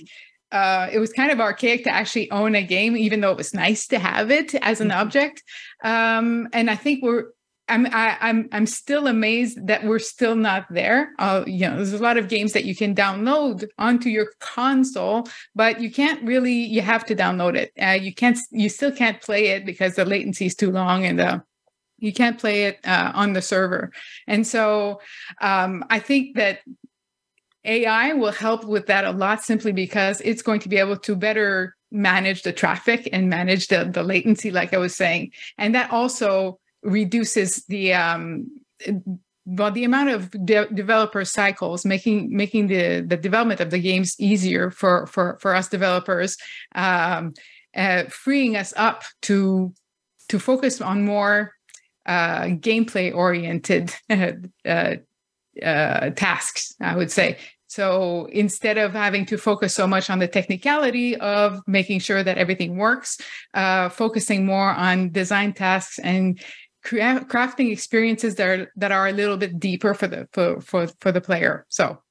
uh, 0.52 0.88
it 0.92 1.00
was 1.00 1.12
kind 1.12 1.32
of 1.32 1.42
archaic 1.42 1.84
to 1.84 1.90
actually 1.90 2.32
own 2.32 2.56
a 2.56 2.64
game, 2.64 2.96
even 2.96 3.20
though 3.20 3.32
it 3.32 3.38
was 3.38 3.54
nice 3.54 3.86
to 3.88 4.00
have 4.00 4.32
it 4.32 4.56
as 4.56 4.80
an 4.80 4.90
mm-hmm. 4.90 5.00
object. 5.00 5.44
Um, 5.84 6.48
and 6.54 6.70
I 6.70 6.76
think 6.76 7.04
we're 7.04 7.26
I'm 7.70 7.86
I, 7.88 7.90
am 7.90 8.18
i 8.22 8.30
am 8.30 8.50
I'm 8.52 8.66
still 8.66 9.08
amazed 9.08 9.68
that 9.68 9.84
we're 9.84 10.00
still 10.00 10.36
not 10.36 10.66
there. 10.70 11.14
Uh, 11.20 11.44
you 11.46 11.68
know, 11.68 11.76
there's 11.76 11.94
a 11.94 11.98
lot 11.98 12.18
of 12.18 12.30
games 12.30 12.54
that 12.54 12.66
you 12.66 12.76
can 12.76 12.96
download 12.96 13.68
onto 13.78 14.10
your 14.10 14.28
console, 14.40 15.28
but 15.56 15.82
you 15.82 15.92
can't 15.92 16.24
really. 16.24 16.54
You 16.54 16.82
have 16.82 17.06
to 17.06 17.16
download 17.16 17.56
it. 17.56 17.72
Uh, 17.82 18.00
you 18.02 18.14
can't. 18.14 18.38
You 18.52 18.70
still 18.70 18.92
can't 18.92 19.22
play 19.22 19.48
it 19.48 19.66
because 19.66 19.96
the 19.96 20.06
latency 20.06 20.46
is 20.46 20.56
too 20.56 20.72
long 20.72 21.06
and 21.06 21.20
the 21.20 21.44
you 22.00 22.14
can't 22.14 22.40
play 22.40 22.66
it 22.66 22.80
uh, 22.86 23.12
on 23.16 23.34
the 23.34 23.42
server. 23.42 23.92
And 24.28 24.46
so 24.46 25.02
um, 25.42 25.84
I 25.90 26.00
think 26.00 26.36
that 26.36 26.60
AI 27.66 28.14
will 28.14 28.32
help 28.32 28.66
with 28.66 28.86
that 28.88 29.04
a 29.04 29.12
lot 29.12 29.44
simply 29.44 29.72
because 29.72 30.22
it's 30.22 30.42
going 30.42 30.60
to 30.62 30.70
be 30.70 30.78
able 30.78 30.98
to 30.98 31.16
better 31.16 31.76
manage 31.92 32.44
the 32.44 32.54
traffic 32.54 33.10
and 33.12 33.30
manage 33.30 33.68
the, 33.68 33.86
the 33.86 34.04
latency, 34.04 34.52
like 34.52 34.74
I 34.74 34.78
was 34.78 34.96
saying. 34.96 35.32
And 35.58 35.74
that 35.76 35.92
also 35.92 36.60
reduces 36.84 37.66
the 37.66 37.94
um, 37.94 38.48
well 39.46 39.72
the 39.72 39.84
amount 39.84 40.10
of 40.10 40.32
de- 40.46 40.68
developer 40.74 41.24
cycles 41.24 41.86
making 41.86 42.36
making 42.36 42.68
the 42.68 43.02
the 43.02 43.18
development 43.18 43.60
of 43.60 43.72
the 43.72 43.80
games 43.80 44.16
easier 44.20 44.70
for 44.70 45.08
for 45.08 45.38
for 45.40 45.56
us 45.56 45.70
developers 45.70 46.38
um, 46.76 47.34
uh, 47.76 48.04
freeing 48.06 48.56
us 48.56 48.74
up 48.76 49.04
to 49.22 49.74
to 50.30 50.38
focus 50.38 50.82
on 50.82 51.06
more 51.06 51.54
uh, 52.06 52.44
gameplay 52.44 53.14
oriented 53.14 53.94
uh, 54.10 54.96
uh, 55.64 56.10
tasks 56.12 56.76
i 56.82 56.96
would 56.96 57.12
say. 57.12 57.38
So 57.70 58.30
instead 58.32 58.78
of 58.78 58.94
having 58.94 59.26
to 59.26 59.38
focus 59.38 59.76
so 59.76 59.86
much 59.86 60.10
on 60.10 60.20
the 60.20 60.28
technicality 60.28 61.18
of 61.18 61.62
making 61.68 62.00
sure 62.00 62.24
that 62.24 62.38
everything 62.38 62.78
works, 62.78 63.20
uh, 63.54 63.90
focusing 63.90 64.46
more 64.46 64.70
on 64.70 65.12
design 65.12 65.54
tasks 65.54 66.00
and 66.00 66.40
crafting 66.88 67.72
experiences 67.72 68.36
that 68.36 68.48
are 68.48 68.72
that 68.76 68.92
are 68.92 69.08
a 69.08 69.12
little 69.12 69.38
bit 69.38 69.60
deeper 69.60 69.94
for 69.94 70.08
the 70.08 70.28
for 70.34 70.62
for, 70.62 70.88
for 71.00 71.12
the 71.12 71.22
player. 71.22 71.66
So 71.70 72.02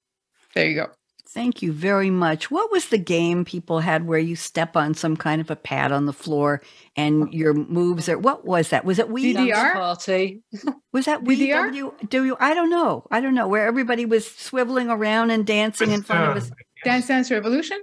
there 0.54 0.68
you 0.68 0.74
go. 0.74 0.88
Thank 1.28 1.60
you 1.60 1.70
very 1.70 2.08
much. 2.08 2.50
What 2.50 2.70
was 2.72 2.88
the 2.88 2.96
game 2.96 3.44
people 3.44 3.80
had 3.80 4.06
where 4.06 4.18
you 4.18 4.36
step 4.36 4.74
on 4.74 4.94
some 4.94 5.16
kind 5.18 5.38
of 5.42 5.50
a 5.50 5.56
pad 5.56 5.92
on 5.92 6.06
the 6.06 6.12
floor 6.14 6.62
and 6.96 7.30
your 7.34 7.52
moves 7.52 8.08
are 8.08 8.16
what 8.18 8.46
was 8.46 8.70
that? 8.70 8.86
Was 8.86 8.98
it 8.98 9.10
Wii? 9.10 9.34
DDR? 9.36 9.72
party. 9.74 10.40
Was 10.92 11.04
that 11.04 11.24
Wii? 11.24 11.36
DDR? 11.36 11.66
W, 11.66 11.92
W, 12.08 12.36
I 12.40 12.54
don't 12.54 12.70
know. 12.70 13.06
I 13.10 13.20
don't 13.20 13.34
know. 13.34 13.48
Where 13.48 13.66
everybody 13.66 14.06
was 14.06 14.24
swiveling 14.24 14.88
around 14.90 15.30
and 15.30 15.46
dancing 15.46 15.90
in 15.90 16.02
front 16.02 16.30
of 16.30 16.36
us. 16.42 16.50
Dance 16.84 17.06
Dance 17.08 17.30
Revolution? 17.30 17.82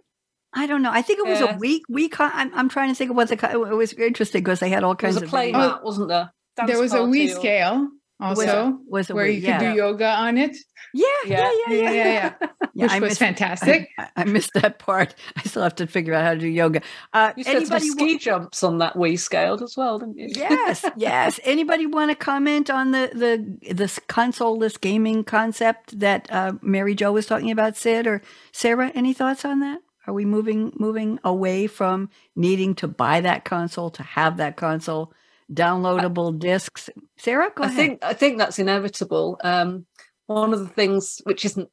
I 0.54 0.66
don't 0.66 0.82
know. 0.82 0.92
I 0.92 1.04
think 1.04 1.20
it 1.20 1.28
was 1.30 1.40
Yeah. 1.40 1.56
a 1.56 1.58
week. 1.60 1.84
Week. 1.90 2.20
I'm, 2.20 2.52
I'm 2.56 2.70
trying 2.70 2.90
to 2.90 2.96
think 2.96 3.12
of 3.12 3.18
what 3.18 3.28
the. 3.30 3.52
It 3.52 3.76
was 3.76 3.94
interesting 3.94 4.42
because 4.42 4.62
they 4.62 4.70
had 4.70 4.84
all 4.84 4.96
There 4.96 5.10
was 5.10 5.18
kinds 5.18 5.22
a 5.24 5.26
of. 5.26 5.30
play 5.30 5.52
mat, 5.52 5.84
wasn't 5.84 6.08
there? 6.08 6.32
Dance 6.56 6.70
there 6.72 6.80
was 6.80 6.94
a 6.94 7.00
Wii 7.00 7.28
or- 7.32 7.40
scale 7.40 7.88
also, 8.20 8.80
was 8.88 9.10
a 9.10 9.16
where 9.16 9.26
Wii, 9.26 9.36
you 9.36 9.40
yeah. 9.42 9.60
could 9.60 9.72
do 9.72 9.76
yoga 9.78 10.08
on 10.08 10.38
it, 10.38 10.56
Yeah, 10.94 11.06
yeah, 11.26 11.52
yeah, 11.68 11.74
yeah, 11.76 11.82
Yeah, 11.82 11.92
yeah, 11.92 12.34
Yeah, 12.42 12.48
which 12.74 12.92
I 12.92 13.00
was 13.00 13.10
missed- 13.10 13.20
fantastic. 13.20 13.90
I, 13.98 14.08
I 14.16 14.24
missed 14.24 14.52
that 14.54 14.80
part. 14.80 15.16
I 15.36 15.42
still 15.44 15.64
have 15.64 15.76
to 15.76 15.88
figure 15.88 16.14
out 16.14 16.24
how 16.24 16.34
to 16.36 16.40
do 16.40 16.48
yoga. 16.48 16.82
Uh, 17.12 17.34
You 17.36 17.44
said 17.44 17.66
some 17.68 17.78
anybody? 17.78 17.90
wa- 17.90 17.96
ski 17.96 18.18
jumps 18.20 18.64
on 18.64 18.78
that 18.78 18.94
Wii 18.94 19.20
scale 19.20 19.62
as 19.62 19.76
well, 19.76 20.00
didn't 20.00 20.18
you? 20.20 20.30
yes, 20.36 20.86
yes. 20.96 21.40
Anybody 21.44 21.86
want 21.86 22.12
to 22.12 22.16
comment 22.16 22.70
on 22.70 22.92
the 22.92 23.10
the 23.14 23.74
this 23.74 24.00
consoleless 24.08 24.80
gaming 24.80 25.24
concept 25.26 26.00
that 26.00 26.32
uh, 26.32 26.54
Mary 26.62 26.96
Jo 26.96 27.12
was 27.12 27.26
talking 27.26 27.52
about, 27.52 27.76
Sid 27.76 28.08
or 28.08 28.22
Sarah? 28.54 28.92
Any 28.96 29.14
thoughts 29.14 29.44
on 29.44 29.60
that? 29.60 29.80
Are 30.08 30.14
we 30.14 30.24
moving 30.26 30.72
moving 30.78 31.20
away 31.24 31.68
from 31.68 32.10
needing 32.36 32.76
to 32.76 32.88
buy 32.88 33.22
that 33.22 33.44
console 33.44 33.90
to 33.92 34.04
have 34.04 34.38
that 34.38 34.56
console? 34.56 35.14
Downloadable 35.52 36.38
discs. 36.40 36.90
Sarah, 37.18 37.52
go 37.56 37.64
I 37.64 37.68
ahead. 37.68 37.78
think 37.78 38.04
I 38.04 38.14
think 38.14 38.38
that's 38.38 38.60
inevitable. 38.60 39.40
Um, 39.44 39.86
one 40.28 40.54
of 40.54 40.60
the 40.60 40.68
things 40.68 41.22
which 41.26 41.46
isn't 41.46 41.70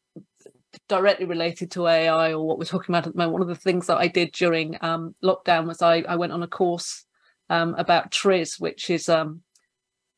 directly 0.88 1.26
related 1.26 1.70
to 1.72 1.86
AI 1.86 2.32
or 2.32 2.46
what 2.46 2.58
we're 2.58 2.64
talking 2.64 2.94
about 2.94 3.06
at 3.06 3.12
the 3.12 3.18
moment, 3.18 3.32
one 3.32 3.42
of 3.42 3.48
the 3.48 3.54
things 3.54 3.86
that 3.86 3.98
I 3.98 4.08
did 4.08 4.32
during 4.32 4.76
um, 4.80 5.14
lockdown 5.22 5.66
was 5.66 5.82
I, 5.82 6.04
I 6.08 6.16
went 6.16 6.32
on 6.32 6.42
a 6.42 6.48
course 6.48 7.04
um, 7.48 7.74
about 7.76 8.10
Triz, 8.10 8.60
which 8.60 8.90
is 8.90 9.08
um, 9.08 9.42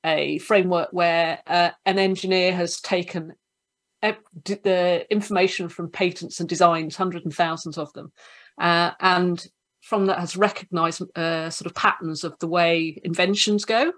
a 0.05 0.39
framework 0.39 0.89
where 0.93 1.41
uh, 1.47 1.71
an 1.85 1.99
engineer 1.99 2.55
has 2.55 2.81
taken 2.81 3.33
the 4.45 5.07
information 5.11 5.69
from 5.69 5.91
patents 5.91 6.41
and 6.41 6.49
designs, 6.49 6.97
hundreds 6.97 7.25
and 7.25 7.35
thousands 7.35 7.79
of 7.79 7.93
them, 7.93 8.13
uh, 8.61 8.91
and 9.01 9.47
from 9.83 10.07
that 10.07 10.19
has 10.19 10.37
recognized 10.37 11.03
uh, 11.17 11.51
sort 11.51 11.67
of 11.67 11.75
patterns 11.75 12.25
of 12.25 12.39
the 12.39 12.49
way 12.49 13.01
inventions 13.05 13.65
go. 13.65 13.93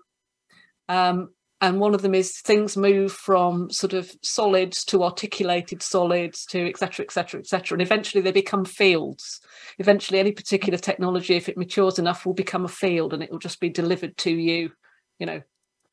Um, 0.89 1.29
and 1.61 1.81
one 1.81 1.95
of 1.95 2.03
them 2.03 2.15
is 2.15 2.41
things 2.41 2.77
move 2.77 3.13
from 3.13 3.71
sort 3.71 3.93
of 3.95 4.11
solids 4.23 4.85
to 4.87 5.05
articulated 5.05 5.83
solids 5.83 6.45
to 6.47 6.67
et 6.69 6.77
cetera, 6.77 7.05
et 7.05 7.13
cetera, 7.13 7.41
et 7.41 7.47
cetera. 7.47 7.77
And 7.77 7.83
eventually 7.83 8.23
they 8.23 8.33
become 8.33 8.65
fields. 8.65 9.41
Eventually, 9.79 10.19
any 10.19 10.33
particular 10.33 10.79
technology, 10.79 11.37
if 11.37 11.49
it 11.49 11.57
matures 11.57 11.99
enough, 11.99 12.27
will 12.27 12.35
become 12.35 12.65
a 12.65 12.69
field 12.69 13.15
and 13.15 13.23
it 13.23 13.31
will 13.31 13.39
just 13.39 13.61
be 13.61 13.71
delivered 13.71 14.17
to 14.19 14.31
you, 14.31 14.73
you 15.19 15.27
know, 15.27 15.41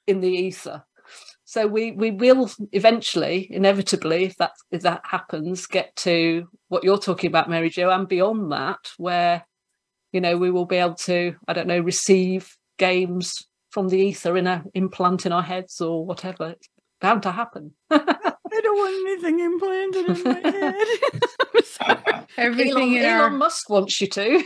in 0.08 0.20
the 0.20 0.30
ether. 0.30 0.84
So 1.46 1.68
we 1.68 1.92
we 1.92 2.12
will 2.12 2.50
eventually, 2.72 3.48
inevitably, 3.52 4.24
if 4.24 4.38
that 4.38 4.54
if 4.72 4.82
that 4.82 5.02
happens, 5.04 5.68
get 5.68 5.96
to 5.98 6.48
what 6.70 6.84
you're 6.84 6.98
talking 6.98 7.28
about, 7.28 7.50
Mary 7.50 7.70
Jo, 7.70 7.90
and 7.90 8.08
beyond 8.08 8.52
that, 8.52 8.92
where 8.98 9.46
you 10.12 10.22
know 10.22 10.38
we 10.38 10.52
will 10.52 10.66
be 10.66 10.78
able 10.78 10.96
to, 10.96 11.36
I 11.48 11.54
don't 11.54 11.68
know, 11.68 11.80
receive 11.80 12.56
games 12.78 13.46
from 13.70 13.88
the 13.88 13.98
ether 13.98 14.38
in 14.38 14.48
a 14.48 14.64
implant 14.74 15.26
in 15.26 15.32
our 15.32 15.42
heads 15.44 15.82
or 15.82 16.06
whatever. 16.06 16.52
It's 16.52 16.70
bound 17.00 17.24
to 17.24 17.32
happen. 17.32 17.74
I 18.72 18.74
don't 18.74 18.78
want 18.78 19.08
anything 19.08 19.40
implanted 19.42 20.18
in 20.18 20.24
my 20.24 20.50
head. 20.50 21.22
I'm 21.56 21.64
sorry. 22.06 22.26
Everything 22.38 22.72
Elon, 22.72 22.94
in 22.94 23.04
Elon 23.04 23.20
our 23.20 23.30
Musk 23.30 23.70
wants 23.70 24.00
you 24.00 24.08
to. 24.08 24.44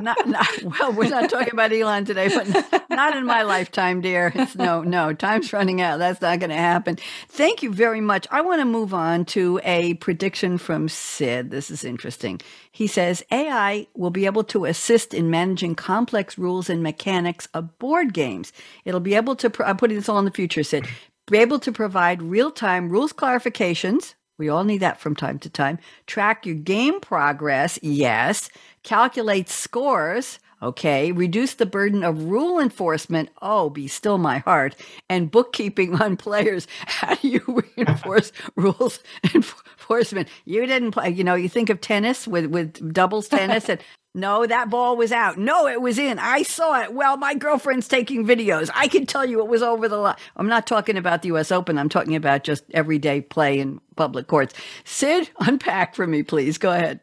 not, 0.00 0.28
not, 0.28 0.62
well, 0.62 0.92
we're 0.92 1.08
not 1.08 1.30
talking 1.30 1.52
about 1.52 1.72
Elon 1.72 2.04
today, 2.04 2.28
but 2.28 2.72
n- 2.72 2.82
not 2.90 3.16
in 3.16 3.24
my 3.24 3.42
lifetime, 3.42 4.00
dear. 4.00 4.32
It's 4.34 4.56
no, 4.56 4.82
no, 4.82 5.12
time's 5.12 5.52
running 5.52 5.80
out. 5.80 5.98
That's 5.98 6.20
not 6.20 6.40
going 6.40 6.50
to 6.50 6.56
happen. 6.56 6.98
Thank 7.28 7.62
you 7.62 7.72
very 7.72 8.00
much. 8.00 8.26
I 8.32 8.40
want 8.40 8.60
to 8.60 8.64
move 8.64 8.92
on 8.92 9.24
to 9.26 9.60
a 9.62 9.94
prediction 9.94 10.58
from 10.58 10.88
Sid. 10.88 11.50
This 11.50 11.70
is 11.70 11.84
interesting. 11.84 12.40
He 12.72 12.88
says 12.88 13.24
AI 13.30 13.86
will 13.94 14.10
be 14.10 14.26
able 14.26 14.44
to 14.44 14.64
assist 14.64 15.14
in 15.14 15.30
managing 15.30 15.76
complex 15.76 16.36
rules 16.36 16.68
and 16.68 16.82
mechanics 16.82 17.46
of 17.54 17.78
board 17.78 18.12
games. 18.14 18.52
It'll 18.84 19.00
be 19.00 19.14
able 19.14 19.36
to, 19.36 19.48
pro- 19.48 19.66
I'm 19.66 19.76
putting 19.76 19.96
this 19.96 20.08
all 20.08 20.18
in 20.18 20.24
the 20.24 20.30
future, 20.32 20.64
Sid, 20.64 20.88
be 21.30 21.38
able 21.38 21.60
to 21.60 21.72
provide 21.72 22.22
real 22.22 22.50
time 22.50 22.90
rules 22.90 23.12
clarifications. 23.12 24.14
We 24.38 24.48
all 24.48 24.64
need 24.64 24.78
that 24.78 24.98
from 24.98 25.14
time 25.14 25.38
to 25.40 25.50
time. 25.50 25.78
Track 26.06 26.46
your 26.46 26.56
game 26.56 26.98
progress, 27.00 27.78
yes. 27.82 28.48
Calculate 28.82 29.48
scores, 29.50 30.38
okay. 30.62 31.12
Reduce 31.12 31.54
the 31.54 31.66
burden 31.66 32.02
of 32.02 32.24
rule 32.24 32.58
enforcement, 32.58 33.28
oh, 33.42 33.68
be 33.68 33.86
still 33.86 34.18
my 34.18 34.38
heart. 34.38 34.74
And 35.08 35.30
bookkeeping 35.30 36.00
on 36.00 36.16
players. 36.16 36.66
How 36.86 37.14
do 37.14 37.28
you 37.28 37.62
reinforce 37.76 38.32
rules 38.56 39.00
enforcement? 39.34 40.28
You 40.46 40.64
didn't 40.66 40.92
play, 40.92 41.10
you 41.10 41.22
know, 41.22 41.34
you 41.34 41.48
think 41.48 41.68
of 41.68 41.80
tennis 41.80 42.26
with, 42.26 42.46
with 42.46 42.92
doubles 42.92 43.28
tennis 43.28 43.68
and 43.68 43.80
no, 44.14 44.44
that 44.44 44.70
ball 44.70 44.96
was 44.96 45.12
out. 45.12 45.38
No, 45.38 45.68
it 45.68 45.80
was 45.80 45.98
in. 45.98 46.18
I 46.18 46.42
saw 46.42 46.80
it. 46.82 46.92
Well, 46.92 47.16
my 47.16 47.34
girlfriend's 47.34 47.86
taking 47.86 48.26
videos. 48.26 48.68
I 48.74 48.88
can 48.88 49.06
tell 49.06 49.24
you 49.24 49.40
it 49.40 49.46
was 49.46 49.62
over 49.62 49.88
the 49.88 49.98
line. 49.98 50.16
I'm 50.36 50.48
not 50.48 50.66
talking 50.66 50.96
about 50.96 51.22
the 51.22 51.28
US 51.28 51.52
Open. 51.52 51.78
I'm 51.78 51.88
talking 51.88 52.16
about 52.16 52.42
just 52.42 52.64
everyday 52.72 53.20
play 53.20 53.60
in 53.60 53.80
public 53.94 54.26
courts. 54.26 54.54
Sid, 54.84 55.30
unpack 55.40 55.94
for 55.94 56.06
me, 56.08 56.24
please. 56.24 56.58
Go 56.58 56.72
ahead. 56.72 57.00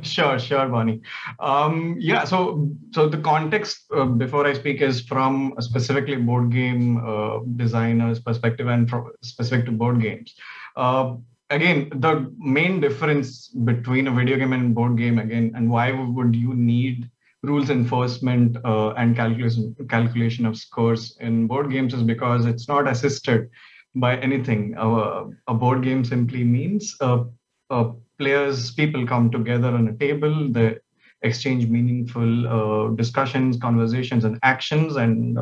Sure, 0.00 0.38
sure, 0.38 0.68
Bonnie. 0.68 1.02
Um, 1.38 1.96
yeah, 1.98 2.24
so 2.24 2.70
so 2.92 3.08
the 3.08 3.18
context 3.18 3.82
uh, 3.94 4.06
before 4.06 4.46
I 4.46 4.54
speak 4.54 4.80
is 4.80 5.02
from 5.02 5.54
specifically 5.60 6.16
board 6.16 6.50
game 6.50 7.04
uh, 7.06 7.40
designer's 7.56 8.18
perspective 8.18 8.68
and 8.68 8.88
from 8.88 9.10
specific 9.22 9.66
to 9.66 9.72
board 9.72 10.00
games. 10.00 10.34
Uh, 10.76 11.16
again, 11.52 11.90
the 11.96 12.32
main 12.38 12.80
difference 12.80 13.48
between 13.48 14.08
a 14.08 14.10
video 14.12 14.36
game 14.36 14.52
and 14.52 14.74
board 14.74 14.96
game 14.96 15.18
again, 15.18 15.52
and 15.54 15.70
why 15.70 15.92
would 15.92 16.34
you 16.34 16.54
need 16.54 17.10
rules 17.42 17.70
enforcement 17.70 18.56
uh, 18.64 18.90
and 18.92 19.16
calculation 19.16 19.74
calculation 19.88 20.46
of 20.46 20.56
scores 20.56 21.16
in 21.20 21.46
board 21.46 21.70
games 21.70 21.92
is 21.92 22.02
because 22.02 22.46
it's 22.46 22.68
not 22.68 22.88
assisted 22.88 23.50
by 23.94 24.16
anything. 24.18 24.74
A 24.78 25.54
board 25.54 25.82
game 25.82 26.04
simply 26.04 26.44
means 26.44 26.96
uh, 27.00 27.24
uh, 27.70 27.90
players, 28.18 28.70
people 28.72 29.06
come 29.06 29.30
together 29.30 29.68
on 29.68 29.88
a 29.88 29.96
table, 29.96 30.50
they 30.50 30.78
exchange 31.22 31.66
meaningful 31.66 32.48
uh, 32.48 32.88
discussions, 32.94 33.58
conversations, 33.58 34.24
and 34.24 34.38
actions, 34.42 34.96
and 34.96 35.38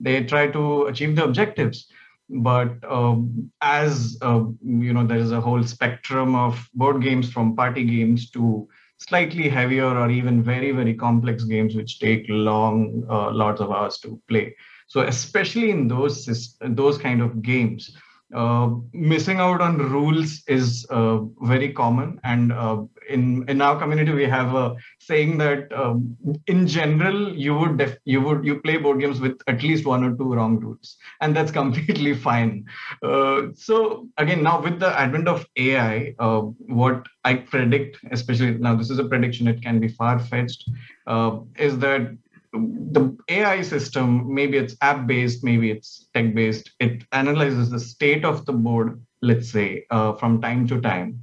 they 0.00 0.24
try 0.24 0.46
to 0.48 0.84
achieve 0.86 1.14
the 1.16 1.24
objectives. 1.24 1.88
But 2.28 2.76
um, 2.90 3.50
as 3.60 4.16
uh, 4.22 4.44
you 4.64 4.92
know, 4.92 5.06
there 5.06 5.18
is 5.18 5.32
a 5.32 5.40
whole 5.40 5.62
spectrum 5.62 6.34
of 6.34 6.68
board 6.74 7.02
games 7.02 7.30
from 7.30 7.54
party 7.56 7.84
games 7.84 8.30
to 8.30 8.68
slightly 8.98 9.48
heavier 9.48 9.86
or 9.86 10.10
even 10.10 10.42
very 10.42 10.70
very 10.70 10.94
complex 10.94 11.44
games 11.44 11.74
which 11.74 11.98
take 11.98 12.24
long 12.28 13.04
uh, 13.10 13.30
lots 13.32 13.60
of 13.60 13.70
hours 13.70 13.98
to 13.98 14.20
play. 14.28 14.54
So 14.86 15.00
especially 15.00 15.70
in 15.70 15.88
those 15.88 16.56
those 16.60 16.98
kind 16.98 17.20
of 17.20 17.42
games 17.42 17.94
uh, 18.34 18.70
missing 18.92 19.38
out 19.38 19.60
on 19.60 19.78
rules 19.78 20.42
is 20.48 20.86
uh, 20.90 21.18
very 21.42 21.72
common 21.72 22.20
and 22.24 22.52
uh, 22.52 22.82
in 23.08 23.48
in 23.48 23.60
our 23.60 23.78
community 23.78 24.12
we 24.12 24.24
have 24.24 24.54
a 24.54 24.76
saying 24.98 25.38
that 25.38 25.72
um, 25.72 26.16
in 26.46 26.66
general 26.66 27.36
you 27.36 27.54
would 27.54 27.76
def- 27.78 27.98
you 28.04 28.20
would 28.20 28.44
you 28.44 28.60
play 28.60 28.76
board 28.76 29.00
games 29.00 29.20
with 29.20 29.40
at 29.46 29.62
least 29.62 29.86
one 29.86 30.04
or 30.04 30.16
two 30.16 30.34
wrong 30.34 30.58
rules 30.58 30.96
and 31.20 31.36
that's 31.36 31.52
completely 31.60 32.14
fine. 32.14 32.64
Uh, 33.02 33.42
so 33.54 34.08
again 34.18 34.42
now 34.42 34.60
with 34.60 34.78
the 34.80 34.98
advent 34.98 35.28
of 35.28 35.46
ai 35.56 36.14
uh, 36.18 36.40
what 36.80 37.06
i 37.24 37.34
predict 37.34 37.98
especially 38.10 38.52
now 38.58 38.74
this 38.74 38.90
is 38.90 38.98
a 38.98 39.04
prediction 39.04 39.46
it 39.48 39.62
can 39.62 39.80
be 39.80 39.88
far 39.88 40.18
fetched 40.18 40.68
uh, 41.06 41.38
is 41.58 41.78
that 41.78 42.10
the 42.54 43.16
AI 43.28 43.62
system, 43.62 44.32
maybe 44.32 44.58
it's 44.58 44.76
app 44.80 45.06
based, 45.06 45.42
maybe 45.42 45.70
it's 45.70 46.06
tech 46.14 46.34
based, 46.34 46.70
it 46.78 47.02
analyzes 47.12 47.70
the 47.70 47.80
state 47.80 48.24
of 48.24 48.46
the 48.46 48.52
board, 48.52 49.02
let's 49.22 49.50
say, 49.50 49.84
uh, 49.90 50.12
from 50.14 50.40
time 50.40 50.66
to 50.68 50.80
time, 50.80 51.20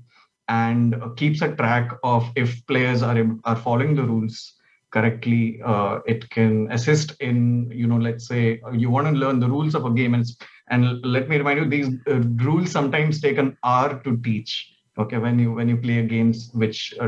and 0.52 0.96
keeps 1.18 1.42
a 1.42 1.56
track 1.56 1.92
of 2.04 2.30
if 2.36 2.66
players 2.68 3.02
are, 3.02 3.18
are 3.46 3.56
following 3.56 3.96
the 3.96 4.04
rules 4.04 4.56
correctly. 4.92 5.62
Uh, 5.66 6.00
it 6.06 6.30
can 6.30 6.72
assist 6.72 7.14
in, 7.22 7.70
you 7.74 7.88
know, 7.88 7.98
let's 7.98 8.28
say 8.28 8.62
you 8.74 8.90
want 8.90 9.08
to 9.08 9.14
learn 9.14 9.40
the 9.40 9.48
rules 9.50 9.76
of 9.76 9.86
a 9.86 9.92
game. 9.92 10.14
And, 10.14 10.26
and 10.70 11.06
let 11.06 11.30
me 11.30 11.38
remind 11.38 11.60
you, 11.60 11.70
these 11.70 11.90
uh, 12.08 12.20
rules 12.46 12.72
sometimes 12.72 13.22
take 13.22 13.38
an 13.38 13.58
hour 13.64 14.02
to 14.04 14.18
teach 14.18 14.68
okay 15.00 15.18
when 15.18 15.40
you 15.40 15.54
when 15.54 15.70
you 15.70 15.78
play 15.78 16.06
games 16.06 16.50
which 16.54 16.94
uh, 17.00 17.08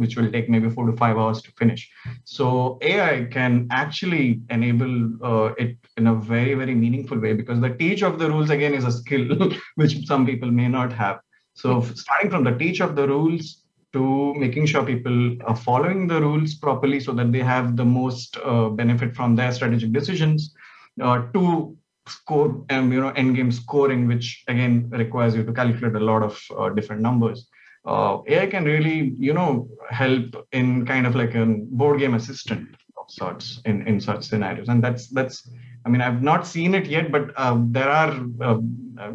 which 0.00 0.16
will 0.16 0.30
take 0.30 0.48
maybe 0.48 0.70
four 0.70 0.86
to 0.88 0.96
five 0.96 1.16
hours 1.18 1.42
to 1.42 1.50
finish 1.58 1.90
so 2.24 2.78
ai 2.82 3.24
can 3.24 3.66
actually 3.72 4.40
enable 4.50 4.94
uh, 5.30 5.52
it 5.58 5.76
in 5.96 6.06
a 6.06 6.14
very 6.14 6.54
very 6.54 6.74
meaningful 6.74 7.18
way 7.18 7.32
because 7.32 7.60
the 7.60 7.74
teach 7.82 8.02
of 8.02 8.20
the 8.20 8.28
rules 8.30 8.50
again 8.50 8.72
is 8.72 8.84
a 8.84 8.92
skill 8.92 9.26
which 9.74 10.06
some 10.06 10.24
people 10.24 10.50
may 10.50 10.68
not 10.68 10.92
have 10.92 11.23
so 11.54 11.80
starting 11.82 12.30
from 12.30 12.44
the 12.44 12.56
teach 12.56 12.80
of 12.80 12.94
the 12.96 13.06
rules 13.06 13.64
to 13.92 14.34
making 14.34 14.66
sure 14.66 14.84
people 14.84 15.36
are 15.44 15.56
following 15.56 16.08
the 16.08 16.20
rules 16.20 16.54
properly 16.54 16.98
so 16.98 17.12
that 17.12 17.30
they 17.30 17.44
have 17.54 17.76
the 17.76 17.84
most 17.84 18.36
uh, 18.44 18.68
benefit 18.68 19.14
from 19.14 19.36
their 19.36 19.52
strategic 19.52 19.92
decisions 19.92 20.54
uh, 21.00 21.22
to 21.32 21.76
score 22.06 22.64
and 22.68 22.92
you 22.92 23.00
know 23.00 23.10
end 23.10 23.34
game 23.36 23.50
scoring 23.50 24.06
which 24.06 24.44
again 24.48 24.90
requires 24.90 25.34
you 25.34 25.42
to 25.44 25.52
calculate 25.52 25.94
a 25.94 26.04
lot 26.10 26.22
of 26.22 26.38
uh, 26.58 26.68
different 26.70 27.00
numbers. 27.00 27.48
Uh, 27.86 28.18
ai 28.28 28.46
can 28.46 28.64
really 28.64 29.14
you 29.18 29.32
know 29.32 29.68
help 29.90 30.46
in 30.52 30.84
kind 30.86 31.06
of 31.06 31.14
like 31.14 31.34
a 31.34 31.46
board 31.80 31.98
game 32.00 32.14
assistant 32.14 32.68
of 32.98 33.06
sorts 33.08 33.60
in 33.64 33.86
in 33.86 34.00
such 34.00 34.24
scenarios. 34.24 34.68
And 34.68 34.82
that's 34.82 35.08
that's 35.08 35.48
i 35.84 35.88
mean 35.88 36.00
i've 36.00 36.22
not 36.22 36.46
seen 36.46 36.74
it 36.74 36.86
yet 36.86 37.10
but 37.10 37.32
uh, 37.36 37.56
there 37.76 37.88
are 37.88 38.12
uh, 38.40 38.58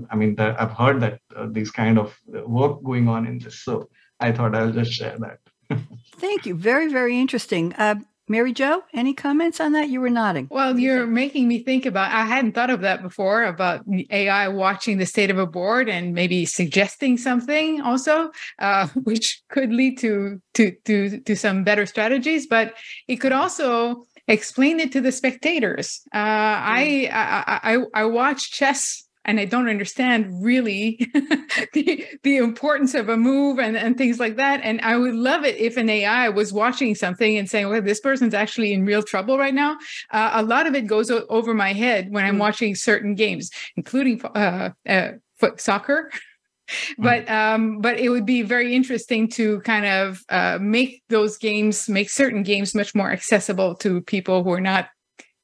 i 0.10 0.16
mean 0.16 0.36
there, 0.36 0.60
i've 0.62 0.72
heard 0.72 1.00
that 1.00 1.20
uh, 1.36 1.48
these 1.52 1.72
kind 1.72 1.98
of 1.98 2.18
work 2.46 2.84
going 2.84 3.08
on 3.08 3.26
in 3.26 3.40
this 3.40 3.60
so 3.64 3.90
i 4.20 4.32
thought 4.32 4.56
i'll 4.56 4.72
just 4.72 4.92
share 4.92 5.18
that 5.20 5.40
thank 6.18 6.46
you 6.46 6.56
very 6.56 6.92
very 6.92 7.20
interesting 7.20 7.74
uh, 7.74 7.96
Mary 8.30 8.54
Jo, 8.54 8.84
any 8.94 9.16
comments 9.16 9.60
on 9.60 9.72
that? 9.72 9.90
You 9.90 10.02
were 10.02 10.10
nodding. 10.12 10.48
Well, 10.52 10.78
you're 10.78 11.08
making 11.08 11.48
me 11.48 11.64
think 11.64 11.88
about 11.88 12.12
I 12.12 12.26
hadn't 12.26 12.52
thought 12.52 12.70
of 12.70 12.82
that 12.82 13.02
before 13.02 13.44
about 13.44 13.84
AI 14.12 14.48
watching 14.50 15.00
the 15.00 15.08
state 15.08 15.32
of 15.32 15.40
a 15.40 15.48
board 15.48 15.90
and 15.90 16.14
maybe 16.14 16.46
suggesting 16.46 17.18
something 17.18 17.82
also, 17.82 18.30
uh, 18.60 18.88
which 19.04 19.42
could 19.50 19.74
lead 19.74 19.98
to 20.00 20.40
to 20.54 20.72
to 20.86 21.20
to 21.22 21.36
some 21.36 21.64
better 21.64 21.88
strategies, 21.88 22.46
but 22.46 22.76
it 23.08 23.16
could 23.16 23.32
also 23.32 24.06
explain 24.30 24.80
it 24.80 24.92
to 24.94 25.02
the 25.02 25.12
spectators. 25.12 26.02
Uh, 26.14 26.18
I, 26.18 27.10
I 27.12 27.74
I 27.74 28.02
I 28.02 28.06
watch 28.06 28.52
chess 28.52 29.04
and 29.26 29.40
I 29.40 29.46
don't 29.46 29.70
understand 29.70 30.44
really 30.44 30.98
the, 31.74 32.06
the 32.24 32.38
importance 32.38 32.96
of 32.96 33.10
a 33.10 33.18
move 33.18 33.60
and, 33.60 33.78
and 33.78 33.98
things 33.98 34.20
like 34.20 34.38
that. 34.38 34.62
And 34.64 34.82
I 34.82 34.98
would 34.98 35.14
love 35.14 35.44
it 35.44 35.58
if 35.58 35.78
an 35.78 35.90
AI 35.90 36.30
was 36.30 36.54
watching 36.54 36.96
something 36.96 37.38
and 37.38 37.50
saying, 37.50 37.70
well, 37.70 37.82
this 37.82 38.00
person's 38.00 38.34
actually 38.34 38.74
in 38.74 38.86
real 38.86 39.04
trouble 39.04 39.38
right 39.38 39.54
now. 39.54 39.78
Uh, 40.10 40.32
a 40.34 40.44
lot 40.44 40.68
of 40.68 40.74
it 40.74 40.88
goes 40.88 41.12
o- 41.12 41.26
over 41.30 41.54
my 41.54 41.74
head 41.74 42.12
when 42.12 42.26
I'm 42.26 42.38
mm. 42.38 42.40
watching 42.40 42.76
certain 42.76 43.14
games, 43.14 43.52
including 43.76 44.20
uh, 44.24 44.72
uh, 44.88 45.12
foot 45.38 45.62
soccer. 45.62 46.12
But 46.98 47.30
um, 47.30 47.80
but 47.80 48.00
it 48.00 48.10
would 48.10 48.26
be 48.26 48.42
very 48.42 48.76
interesting 48.76 49.28
to 49.30 49.62
kind 49.62 49.86
of 49.86 50.24
uh, 50.30 50.58
make 50.62 51.04
those 51.10 51.38
games, 51.38 51.90
make 51.90 52.10
certain 52.10 52.44
games 52.44 52.76
much 52.76 52.94
more 52.94 53.12
accessible 53.12 53.76
to 53.76 54.02
people 54.02 54.44
who 54.44 54.52
are 54.52 54.62
not 54.62 54.90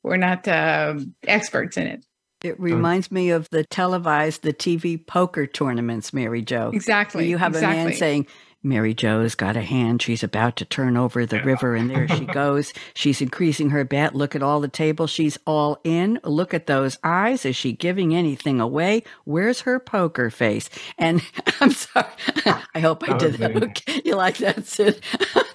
who 0.04 0.12
are 0.12 0.18
not 0.18 0.48
um, 0.48 1.16
experts 1.28 1.78
in 1.78 1.88
it. 1.88 2.06
It 2.44 2.60
reminds 2.60 3.12
me 3.12 3.32
of 3.32 3.50
the 3.50 3.64
televised, 3.64 4.44
the 4.44 4.54
TV 4.54 5.04
poker 5.04 5.48
tournaments, 5.48 6.14
Mary 6.14 6.44
Jo. 6.44 6.70
Exactly. 6.74 7.28
you 7.28 7.38
have 7.38 7.54
exactly. 7.54 7.82
a 7.82 7.86
man 7.86 7.94
saying, 7.96 8.28
Mary 8.66 8.94
Jo's 8.94 9.36
got 9.36 9.56
a 9.56 9.62
hand. 9.62 10.02
She's 10.02 10.24
about 10.24 10.56
to 10.58 10.66
turn 10.66 10.98
over 10.98 11.26
the 11.26 11.42
river, 11.42 11.76
and 11.76 11.90
there 11.90 12.08
she 12.08 12.26
goes. 12.34 12.74
She's 12.94 13.22
increasing 13.22 13.70
her 13.70 13.84
bet. 13.84 14.16
Look 14.16 14.36
at 14.36 14.44
all 14.44 14.60
the 14.60 14.68
tables. 14.68 15.12
She's 15.12 15.38
all 15.46 15.80
in. 15.84 16.20
Look 16.24 16.54
at 16.54 16.68
those 16.68 16.98
eyes. 17.04 17.46
Is 17.46 17.56
she 17.56 17.74
giving 17.74 18.16
anything 18.16 18.60
away? 18.60 19.04
Where's 19.24 19.62
her 19.62 19.80
poker 19.80 20.30
face? 20.30 20.70
And 20.98 21.22
I'm 21.62 21.72
sorry. 21.72 22.08
I 22.74 22.80
hope 22.80 23.08
I 23.08 23.14
oh, 23.14 23.20
did 23.20 23.36
that. 23.36 23.56
Okay. 23.64 24.02
You 24.04 24.16
like 24.16 24.38
that, 24.38 24.66
Sid? 24.66 25.02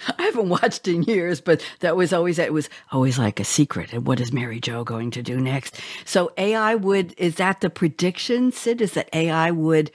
I 0.19 0.23
haven't 0.25 0.49
watched 0.49 0.89
in 0.89 1.03
years, 1.03 1.41
but 1.41 1.65
that 1.81 1.97
was 1.97 2.13
always 2.13 2.39
it 2.39 2.53
was 2.53 2.69
always 2.93 3.19
like 3.19 3.41
a 3.41 3.45
secret. 3.45 3.93
And 3.93 4.07
what 4.07 4.21
is 4.21 4.33
Mary 4.33 4.61
Jo 4.61 4.85
going 4.85 5.11
to 5.13 5.23
do 5.23 5.41
next? 5.41 5.81
So 6.05 6.33
AI 6.37 6.75
would 6.75 7.15
is 7.19 7.37
that 7.37 7.61
the 7.61 7.71
prediction, 7.71 8.53
Sid? 8.53 8.81
Is 8.81 8.93
that 8.93 9.09
AI 9.13 9.51
would 9.51 9.91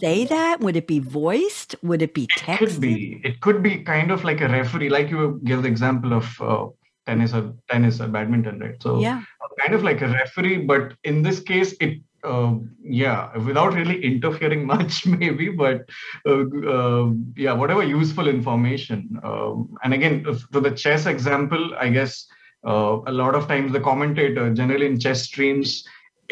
say 0.00 0.24
that? 0.24 0.60
Would 0.60 0.76
it 0.76 0.86
be 0.86 0.98
voiced? 0.98 1.74
Would 1.82 2.02
it 2.02 2.14
be 2.14 2.26
texted? 2.26 2.54
It 2.54 2.58
could 2.58 2.80
be. 2.80 3.20
It 3.24 3.40
could 3.40 3.62
be 3.62 3.82
kind 3.82 4.10
of 4.10 4.24
like 4.24 4.40
a 4.40 4.48
referee, 4.48 4.88
like 4.88 5.10
you 5.10 5.40
give 5.44 5.62
the 5.62 5.68
example 5.68 6.12
of 6.12 6.40
uh, 6.40 6.66
tennis 7.06 7.34
or 7.34 7.54
tennis 7.70 8.00
or 8.00 8.08
badminton, 8.08 8.60
right? 8.60 8.82
So 8.82 8.98
yeah, 8.98 9.22
kind 9.60 9.74
of 9.74 9.82
like 9.82 10.02
a 10.02 10.08
referee, 10.08 10.64
but 10.64 10.94
in 11.04 11.22
this 11.22 11.40
case, 11.40 11.74
it 11.80 12.00
uh, 12.24 12.54
yeah, 12.82 13.36
without 13.38 13.74
really 13.74 14.02
interfering 14.04 14.66
much, 14.74 15.06
maybe, 15.06 15.50
but 15.50 15.88
uh, 16.26 16.44
uh, 16.68 17.10
yeah, 17.36 17.52
whatever 17.52 17.82
useful 17.82 18.28
information. 18.28 19.20
Um, 19.22 19.76
and 19.82 19.94
again, 19.94 20.24
to 20.24 20.60
the 20.60 20.70
chess 20.70 21.06
example, 21.06 21.74
I 21.78 21.88
guess 21.90 22.26
uh, 22.66 23.00
a 23.06 23.12
lot 23.12 23.34
of 23.34 23.46
times 23.46 23.72
the 23.72 23.80
commentator, 23.80 24.52
generally 24.52 24.86
in 24.86 24.98
chess 24.98 25.24
streams, 25.24 25.84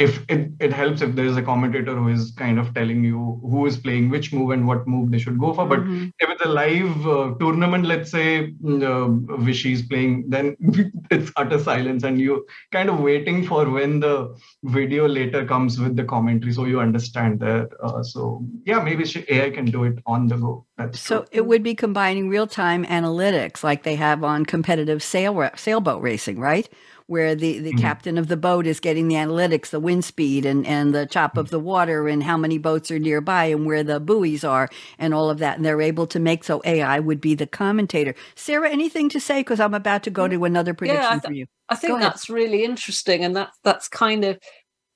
if 0.02 0.24
it, 0.28 0.50
it 0.58 0.72
helps 0.72 1.00
if 1.00 1.14
there 1.14 1.26
is 1.26 1.36
a 1.36 1.42
commentator 1.42 1.94
who 1.94 2.08
is 2.08 2.32
kind 2.32 2.58
of 2.58 2.74
telling 2.74 3.04
you 3.04 3.38
who 3.42 3.66
is 3.66 3.76
playing 3.76 4.10
which 4.10 4.32
move 4.32 4.50
and 4.50 4.66
what 4.66 4.86
move 4.86 5.10
they 5.12 5.18
should 5.18 5.38
go 5.38 5.52
for. 5.54 5.66
But 5.66 5.80
mm-hmm. 5.80 6.08
if 6.18 6.30
it's 6.30 6.44
a 6.44 6.48
live 6.48 7.06
uh, 7.06 7.34
tournament, 7.38 7.86
let's 7.86 8.10
say 8.10 8.52
mm, 8.64 8.82
uh, 8.82 9.36
Vishy 9.42 9.72
is 9.72 9.82
playing, 9.82 10.24
then 10.28 10.56
it's 11.10 11.30
utter 11.36 11.58
silence 11.58 12.02
and 12.02 12.20
you 12.20 12.44
kind 12.72 12.88
of 12.88 13.00
waiting 13.00 13.46
for 13.46 13.68
when 13.70 14.00
the 14.00 14.34
video 14.64 15.06
later 15.06 15.44
comes 15.46 15.78
with 15.78 15.96
the 15.96 16.04
commentary 16.04 16.52
so 16.52 16.64
you 16.64 16.80
understand 16.80 17.38
that. 17.40 17.68
Uh, 17.82 18.02
so 18.02 18.44
yeah, 18.64 18.82
maybe 18.82 19.04
AI 19.28 19.50
can 19.50 19.66
do 19.66 19.84
it 19.84 19.98
on 20.06 20.26
the 20.26 20.36
go. 20.36 20.66
That's 20.78 20.98
so 20.98 21.20
true. 21.20 21.28
it 21.32 21.46
would 21.46 21.62
be 21.62 21.74
combining 21.74 22.28
real 22.28 22.46
time 22.46 22.84
analytics 22.86 23.62
like 23.62 23.84
they 23.84 23.94
have 23.96 24.24
on 24.24 24.46
competitive 24.46 25.02
sail 25.02 25.50
sailboat 25.54 26.02
racing, 26.02 26.40
right? 26.40 26.68
Where 27.12 27.34
the, 27.34 27.58
the 27.58 27.72
mm-hmm. 27.72 27.78
captain 27.78 28.16
of 28.16 28.28
the 28.28 28.38
boat 28.38 28.66
is 28.66 28.80
getting 28.80 29.06
the 29.06 29.16
analytics, 29.16 29.68
the 29.68 29.78
wind 29.78 30.02
speed 30.02 30.46
and, 30.46 30.66
and 30.66 30.94
the 30.94 31.04
chop 31.04 31.36
of 31.36 31.50
the 31.50 31.60
water 31.60 32.08
and 32.08 32.22
how 32.22 32.38
many 32.38 32.56
boats 32.56 32.90
are 32.90 32.98
nearby 32.98 33.44
and 33.44 33.66
where 33.66 33.84
the 33.84 34.00
buoys 34.00 34.42
are 34.44 34.70
and 34.98 35.12
all 35.12 35.28
of 35.28 35.36
that. 35.36 35.58
And 35.58 35.64
they're 35.66 35.82
able 35.82 36.06
to 36.06 36.18
make 36.18 36.42
so 36.42 36.62
AI 36.64 36.98
would 37.00 37.20
be 37.20 37.34
the 37.34 37.46
commentator. 37.46 38.14
Sarah, 38.34 38.70
anything 38.70 39.10
to 39.10 39.20
say? 39.20 39.40
Because 39.40 39.60
I'm 39.60 39.74
about 39.74 40.02
to 40.04 40.10
go 40.10 40.26
to 40.26 40.46
another 40.46 40.72
prediction 40.72 41.02
yeah, 41.02 41.10
th- 41.10 41.22
for 41.24 41.32
you. 41.34 41.46
I 41.68 41.76
think 41.76 42.00
that's 42.00 42.30
really 42.30 42.64
interesting. 42.64 43.22
And 43.22 43.36
that, 43.36 43.50
that's 43.62 43.88
kind 43.88 44.24
of, 44.24 44.38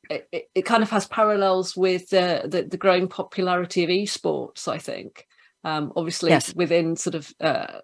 it, 0.09 0.49
it 0.55 0.63
kind 0.63 0.83
of 0.83 0.89
has 0.89 1.07
parallels 1.07 1.77
with 1.77 2.15
uh, 2.15 2.47
the, 2.47 2.63
the 2.63 2.79
growing 2.79 3.09
popularity 3.09 3.85
of 3.85 3.91
esports, 3.91 4.69
I 4.69 4.79
think. 4.79 5.27
Um, 5.65 5.93
obviously, 5.95 6.31
yes. 6.31 6.55
within 6.55 6.97
sort 6.97 7.15
of 7.15 7.31
uh, 7.43 7.81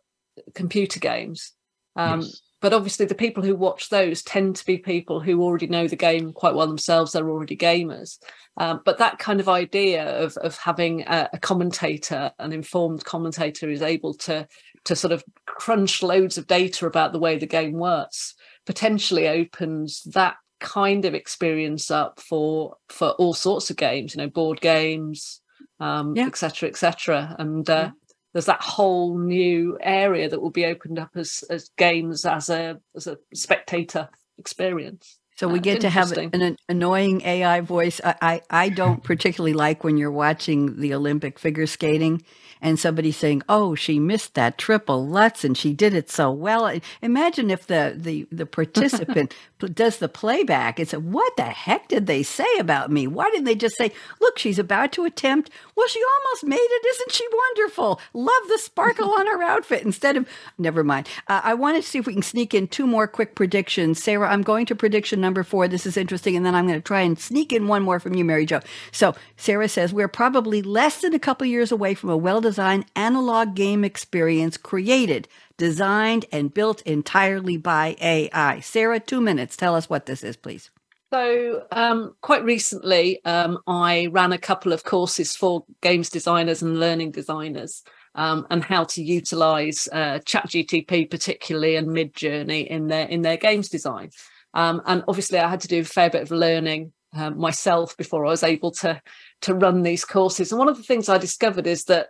computer 0.54 1.00
games. 1.00 1.52
Um, 1.96 2.22
yes 2.22 2.40
but 2.62 2.72
obviously 2.72 3.04
the 3.04 3.14
people 3.14 3.42
who 3.42 3.56
watch 3.56 3.90
those 3.90 4.22
tend 4.22 4.56
to 4.56 4.64
be 4.64 4.78
people 4.78 5.20
who 5.20 5.42
already 5.42 5.66
know 5.66 5.88
the 5.88 5.96
game 5.96 6.32
quite 6.32 6.54
well 6.54 6.68
themselves 6.68 7.12
they're 7.12 7.28
already 7.28 7.56
gamers. 7.56 8.18
Um, 8.56 8.80
but 8.84 8.98
that 8.98 9.18
kind 9.18 9.40
of 9.40 9.48
idea 9.48 10.04
of, 10.22 10.36
of 10.38 10.56
having 10.56 11.02
a, 11.02 11.28
a, 11.32 11.38
commentator 11.38 12.32
an 12.38 12.52
informed 12.52 13.04
commentator 13.04 13.68
is 13.68 13.82
able 13.82 14.14
to 14.14 14.46
to 14.84 14.96
sort 14.96 15.12
of 15.12 15.24
crunch 15.46 16.02
loads 16.02 16.38
of 16.38 16.46
data 16.46 16.86
about 16.86 17.12
the 17.12 17.18
way 17.18 17.36
the 17.36 17.46
game 17.46 17.72
works 17.72 18.34
potentially 18.64 19.28
opens 19.28 20.02
that 20.04 20.36
kind 20.60 21.04
of 21.04 21.14
experience 21.14 21.90
up 21.90 22.20
for 22.20 22.76
for 22.88 23.10
all 23.12 23.34
sorts 23.34 23.70
of 23.70 23.76
games 23.76 24.14
you 24.14 24.22
know 24.22 24.28
board 24.28 24.60
games 24.60 25.40
um 25.80 26.14
yeah. 26.14 26.26
et 26.26 26.36
cetera 26.36 26.68
et 26.68 26.76
cetera. 26.76 27.34
And 27.38 27.68
uh, 27.68 27.90
yeah 27.92 28.01
there's 28.32 28.46
that 28.46 28.62
whole 28.62 29.18
new 29.18 29.78
area 29.80 30.28
that 30.28 30.40
will 30.40 30.50
be 30.50 30.64
opened 30.66 30.98
up 30.98 31.10
as 31.16 31.44
as 31.50 31.70
games 31.76 32.24
as 32.24 32.48
a 32.48 32.80
as 32.96 33.06
a 33.06 33.18
spectator 33.34 34.08
experience. 34.38 35.18
So 35.36 35.48
we 35.48 35.58
uh, 35.58 35.62
get 35.62 35.80
to 35.80 35.90
have 35.90 36.12
an 36.12 36.56
annoying 36.68 37.22
AI 37.22 37.60
voice. 37.62 38.00
I, 38.04 38.14
I, 38.22 38.42
I 38.50 38.68
don't 38.68 39.02
particularly 39.12 39.54
like 39.54 39.82
when 39.82 39.96
you're 39.96 40.12
watching 40.12 40.78
the 40.78 40.94
Olympic 40.94 41.38
figure 41.38 41.66
skating 41.66 42.22
and 42.60 42.78
somebody 42.78 43.10
saying, 43.10 43.42
"Oh, 43.48 43.74
she 43.74 43.98
missed 43.98 44.34
that 44.34 44.58
triple 44.58 45.06
Lutz 45.06 45.42
and 45.42 45.56
she 45.56 45.72
did 45.72 45.94
it 45.94 46.10
so 46.10 46.30
well." 46.30 46.72
Imagine 47.00 47.50
if 47.50 47.66
the 47.66 47.94
the 47.96 48.26
the 48.30 48.46
participant 48.58 49.34
does 49.68 49.98
the 49.98 50.08
playback 50.08 50.78
and 50.78 50.88
said, 50.88 51.12
"What 51.12 51.36
the 51.36 51.44
heck 51.44 51.88
did 51.88 52.06
they 52.06 52.22
say 52.22 52.46
about 52.58 52.90
me? 52.90 53.06
Why 53.06 53.30
didn't 53.30 53.44
they 53.44 53.54
just 53.54 53.76
say, 53.76 53.92
"Look, 54.20 54.38
she's 54.38 54.58
about 54.58 54.92
to 54.92 55.04
attempt. 55.04 55.50
Well, 55.76 55.88
she 55.88 56.00
almost 56.02 56.44
made 56.44 56.56
it. 56.58 56.86
Isn't 56.86 57.12
she 57.12 57.26
wonderful? 57.32 58.00
Love 58.12 58.48
the 58.48 58.58
sparkle 58.58 59.12
on 59.12 59.26
her 59.26 59.42
outfit." 59.42 59.82
Instead 59.82 60.16
of, 60.16 60.28
never 60.58 60.84
mind. 60.84 61.08
Uh, 61.28 61.40
I 61.44 61.54
want 61.54 61.76
to 61.76 61.88
see 61.88 61.98
if 61.98 62.06
we 62.06 62.12
can 62.12 62.22
sneak 62.22 62.54
in 62.54 62.68
two 62.68 62.86
more 62.86 63.06
quick 63.06 63.34
predictions. 63.34 64.02
Sarah, 64.02 64.30
I'm 64.30 64.42
going 64.42 64.66
to 64.66 64.74
prediction 64.74 65.20
number 65.20 65.42
four. 65.42 65.68
This 65.68 65.86
is 65.86 65.96
interesting, 65.96 66.36
and 66.36 66.44
then 66.44 66.54
I'm 66.54 66.66
going 66.66 66.78
to 66.78 66.84
try 66.84 67.00
and 67.00 67.18
sneak 67.18 67.52
in 67.52 67.68
one 67.68 67.82
more 67.82 68.00
from 68.00 68.14
you, 68.14 68.24
Mary 68.24 68.46
Jo. 68.46 68.60
So 68.90 69.14
Sarah 69.36 69.68
says 69.68 69.92
we're 69.92 70.08
probably 70.08 70.62
less 70.62 71.00
than 71.00 71.14
a 71.14 71.18
couple 71.18 71.46
years 71.46 71.72
away 71.72 71.94
from 71.94 72.10
a 72.10 72.16
well-designed 72.16 72.86
analog 72.96 73.54
game 73.54 73.84
experience 73.84 74.56
created 74.56 75.28
designed 75.56 76.26
and 76.32 76.52
built 76.52 76.82
entirely 76.82 77.56
by 77.56 77.96
AI. 78.00 78.60
Sarah, 78.60 79.00
two 79.00 79.20
minutes. 79.20 79.56
Tell 79.56 79.74
us 79.74 79.88
what 79.88 80.06
this 80.06 80.22
is, 80.22 80.36
please. 80.36 80.70
So, 81.12 81.66
um, 81.70 82.14
quite 82.22 82.42
recently, 82.42 83.22
um, 83.24 83.58
I 83.66 84.08
ran 84.12 84.32
a 84.32 84.38
couple 84.38 84.72
of 84.72 84.84
courses 84.84 85.36
for 85.36 85.64
games 85.82 86.08
designers 86.08 86.62
and 86.62 86.80
learning 86.80 87.12
designers. 87.12 87.82
Um, 88.14 88.46
and 88.50 88.62
how 88.62 88.84
to 88.84 89.02
utilize 89.02 89.88
uh, 89.90 90.18
ChatGTP, 90.26 91.10
particularly 91.10 91.76
and 91.76 91.88
Midjourney 91.88 92.66
in 92.66 92.88
their 92.88 93.06
in 93.06 93.22
their 93.22 93.38
games 93.38 93.70
design. 93.70 94.10
Um, 94.52 94.82
and 94.84 95.02
obviously, 95.08 95.38
I 95.38 95.48
had 95.48 95.62
to 95.62 95.68
do 95.68 95.80
a 95.80 95.84
fair 95.84 96.10
bit 96.10 96.20
of 96.20 96.30
learning 96.30 96.92
uh, 97.16 97.30
myself 97.30 97.96
before 97.96 98.26
I 98.26 98.30
was 98.30 98.42
able 98.42 98.70
to 98.72 99.00
to 99.42 99.54
run 99.54 99.82
these 99.82 100.04
courses. 100.04 100.52
And 100.52 100.58
one 100.58 100.68
of 100.68 100.76
the 100.76 100.82
things 100.82 101.08
I 101.08 101.18
discovered 101.18 101.66
is 101.66 101.84
that 101.84 102.08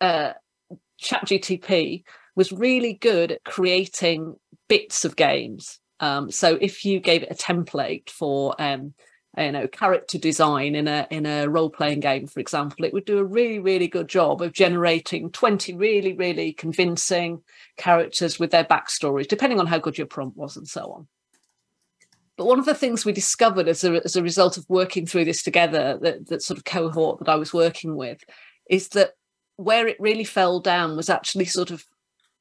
uh, 0.00 0.32
ChatGTP 1.02 2.04
was 2.36 2.52
really 2.52 2.92
good 2.92 3.32
at 3.32 3.44
creating 3.44 4.36
bits 4.68 5.04
of 5.04 5.16
games. 5.16 5.80
Um, 5.98 6.30
so 6.30 6.58
if 6.60 6.84
you 6.84 7.00
gave 7.00 7.22
it 7.22 7.32
a 7.32 7.34
template 7.34 8.10
for 8.10 8.54
um, 8.60 8.94
you 9.36 9.52
know 9.52 9.68
character 9.68 10.18
design 10.18 10.74
in 10.74 10.88
a 10.88 11.06
in 11.10 11.26
a 11.26 11.46
role 11.46 11.68
playing 11.68 12.00
game 12.00 12.26
for 12.26 12.40
example 12.40 12.84
it 12.84 12.92
would 12.92 13.04
do 13.04 13.18
a 13.18 13.24
really 13.24 13.58
really 13.58 13.88
good 13.88 14.08
job 14.08 14.40
of 14.40 14.52
generating 14.52 15.30
20 15.30 15.74
really 15.74 16.14
really 16.14 16.52
convincing 16.52 17.42
characters 17.76 18.38
with 18.38 18.50
their 18.50 18.64
backstories 18.64 19.28
depending 19.28 19.60
on 19.60 19.66
how 19.66 19.78
good 19.78 19.98
your 19.98 20.06
prompt 20.06 20.36
was 20.36 20.56
and 20.56 20.66
so 20.66 20.92
on 20.92 21.06
but 22.36 22.46
one 22.46 22.58
of 22.58 22.66
the 22.66 22.74
things 22.74 23.04
we 23.04 23.12
discovered 23.12 23.68
as 23.68 23.82
a, 23.82 24.02
as 24.04 24.16
a 24.16 24.22
result 24.22 24.56
of 24.56 24.68
working 24.68 25.06
through 25.06 25.24
this 25.24 25.42
together 25.42 25.98
that, 26.00 26.26
that 26.28 26.42
sort 26.42 26.58
of 26.58 26.64
cohort 26.64 27.18
that 27.18 27.28
i 27.28 27.36
was 27.36 27.52
working 27.52 27.94
with 27.94 28.24
is 28.70 28.88
that 28.88 29.12
where 29.56 29.86
it 29.86 29.96
really 30.00 30.24
fell 30.24 30.60
down 30.60 30.96
was 30.96 31.10
actually 31.10 31.44
sort 31.44 31.70
of 31.70 31.84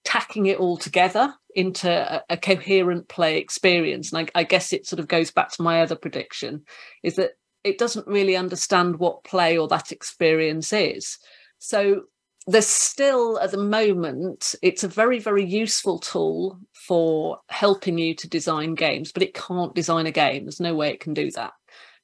tacking 0.06 0.45
it 0.45 0.60
all 0.60 0.78
together 0.78 1.34
into 1.56 1.89
a, 1.89 2.24
a 2.30 2.38
coherent 2.38 3.10
play 3.10 3.38
experience. 3.38 4.14
And 4.14 4.30
I, 4.36 4.39
I 4.39 4.43
guess 4.43 4.72
it 4.72 4.88
sort 4.88 4.99
of 4.99 5.08
goes 5.08 5.32
back 5.32 5.51
to 5.51 5.64
my 5.64 5.82
other 5.82 5.95
prediction 5.95 6.64
is 7.03 7.16
that 7.16 7.32
it 7.64 7.78
doesn't 7.78 8.08
really 8.08 8.38
understand 8.38 8.99
what 8.99 9.24
play 9.24 9.58
or 9.58 9.68
that 9.70 9.91
experience 9.91 10.72
is. 10.72 11.18
So 11.60 12.03
there's 12.47 12.68
still 12.68 13.39
at 13.39 13.51
the 13.51 13.58
moment 13.58 14.53
it's 14.62 14.84
a 14.84 14.88
very 14.88 15.20
very 15.20 15.43
useful 15.43 15.97
tool 15.97 16.60
for 16.74 17.39
helping 17.49 17.97
you 17.97 18.14
to 18.14 18.30
design 18.30 18.76
games 18.76 19.12
but 19.12 19.24
it 19.24 19.34
can't 19.34 19.74
design 19.74 20.06
a 20.06 20.12
game 20.12 20.45
there's 20.45 20.60
no 20.60 20.76
way 20.76 20.89
it 20.89 20.99
can 20.99 21.14
do 21.14 21.32
that 21.32 21.53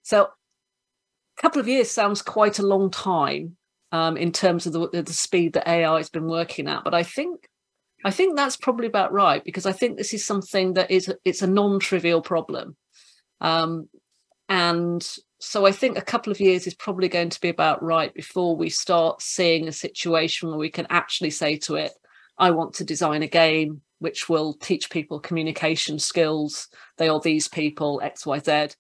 so 0.02 0.24
a 0.24 1.42
couple 1.42 1.60
of 1.60 1.68
years 1.68 1.92
sounds 1.92 2.24
quite 2.24 2.58
a 2.58 2.66
long 2.66 2.90
time 2.90 3.56
um, 3.92 4.18
in 4.18 4.32
terms 4.32 4.66
of 4.66 4.74
the, 4.74 5.04
the 5.04 5.14
speed 5.14 5.54
that 5.54 5.70
ai 5.70 5.98
has 5.98 6.10
been 6.10 6.28
working 6.28 6.68
at 6.68 6.84
but 6.84 6.96
i 6.96 7.04
think 7.04 7.48
I 8.04 8.12
think 8.12 8.36
that's 8.36 8.58
probably 8.58 8.88
about 8.88 9.12
right 9.12 9.44
because 9.44 9.66
I 9.66 9.72
think 9.72 9.98
this 9.98 10.14
is 10.14 10.26
something 10.26 10.74
that 10.74 10.92
is 10.92 11.14
it's 11.26 11.42
a 11.42 11.48
non-trivial 11.48 12.22
problem, 12.22 12.76
um, 13.40 13.90
and 14.50 15.08
so 15.40 15.66
I 15.66 15.72
think 15.72 15.98
a 15.98 16.04
couple 16.04 16.32
of 16.32 16.40
years 16.40 16.68
is 16.68 16.74
probably 16.74 17.10
going 17.10 17.30
to 17.30 17.42
be 17.42 17.50
about 17.50 17.84
right 17.84 18.14
before 18.14 18.56
we 18.56 18.70
start 18.70 19.22
seeing 19.22 19.68
a 19.68 19.72
situation 19.72 20.50
where 20.50 20.58
we 20.58 20.70
can 20.70 20.88
actually 20.90 21.32
say 21.32 21.58
to 21.58 21.76
it, 21.76 21.92
"I 22.38 22.52
want 22.52 22.76
to 22.76 22.84
design 22.84 23.24
a 23.24 23.28
game 23.28 23.82
which 24.00 24.28
will 24.28 24.54
teach 24.54 24.90
people 24.90 25.20
communication 25.20 26.00
skills. 26.00 26.68
They 26.98 27.08
are 27.08 27.20
these 27.20 27.48
people 27.48 28.02
X 28.04 28.26
Y 28.26 28.40
Z. 28.40 28.76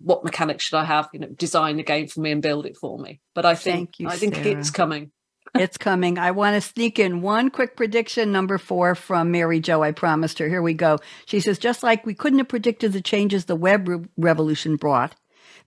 What 0.00 0.24
mechanics 0.24 0.64
should 0.64 0.78
I 0.78 0.84
have? 0.84 1.08
You 1.12 1.20
know, 1.20 1.28
design 1.28 1.80
a 1.80 1.82
game 1.82 2.06
for 2.06 2.20
me 2.20 2.30
and 2.30 2.42
build 2.42 2.66
it 2.66 2.76
for 2.76 2.98
me." 2.98 3.20
But 3.34 3.44
I 3.44 3.54
think 3.54 3.98
you, 3.98 4.08
I 4.08 4.16
think 4.16 4.36
Sarah. 4.36 4.48
it's 4.48 4.70
coming 4.70 5.10
it's 5.56 5.78
coming. 5.78 6.18
I 6.18 6.32
want 6.32 6.54
to 6.56 6.60
sneak 6.60 6.98
in 6.98 7.22
one 7.22 7.50
quick 7.50 7.76
prediction, 7.76 8.32
number 8.32 8.58
four 8.58 8.94
from 8.94 9.30
Mary 9.30 9.60
Jo. 9.60 9.82
I 9.82 9.92
promised 9.92 10.38
her. 10.40 10.48
Here 10.48 10.62
we 10.62 10.74
go. 10.74 10.98
She 11.26 11.40
says, 11.40 11.58
just 11.58 11.82
like 11.82 12.06
we 12.06 12.14
couldn't 12.14 12.40
have 12.40 12.48
predicted 12.48 12.92
the 12.92 13.02
changes 13.02 13.46
the 13.46 13.56
web 13.56 13.88
re- 13.88 14.04
revolution 14.16 14.76
brought, 14.76 15.14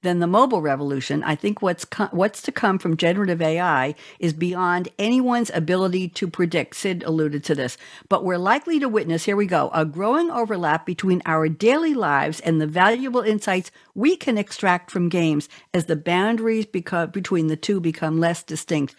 then 0.04 0.20
the 0.20 0.28
mobile 0.28 0.62
revolution, 0.62 1.24
I 1.24 1.36
think 1.36 1.62
what's 1.62 1.86
co- 1.86 2.10
what's 2.12 2.42
to 2.44 2.52
come 2.52 2.80
from 2.80 2.98
generative 2.98 3.42
AI 3.42 3.96
is 4.20 4.34
beyond 4.34 4.90
anyone's 5.00 5.52
ability 5.54 6.10
to 6.10 6.28
predict. 6.28 6.76
Sid 6.76 7.04
alluded 7.04 7.44
to 7.46 7.56
this, 7.56 7.78
but 8.10 8.24
we're 8.26 8.38
likely 8.38 8.80
to 8.80 8.90
witness, 8.90 9.26
here 9.26 9.36
we 9.38 9.46
go, 9.46 9.70
a 9.74 9.86
growing 9.86 10.32
overlap 10.32 10.86
between 10.86 11.22
our 11.26 11.50
daily 11.50 11.94
lives 11.94 12.40
and 12.42 12.62
the 12.62 12.68
valuable 12.68 13.22
insights 13.22 13.72
we 13.96 14.16
can 14.16 14.38
extract 14.38 14.92
from 14.92 15.10
games 15.10 15.50
as 15.74 15.86
the 15.86 15.96
boundaries 15.98 16.66
beco- 16.66 17.12
between 17.12 17.48
the 17.48 17.58
two 17.58 17.80
become 17.80 18.20
less 18.20 18.44
distinct. 18.44 18.96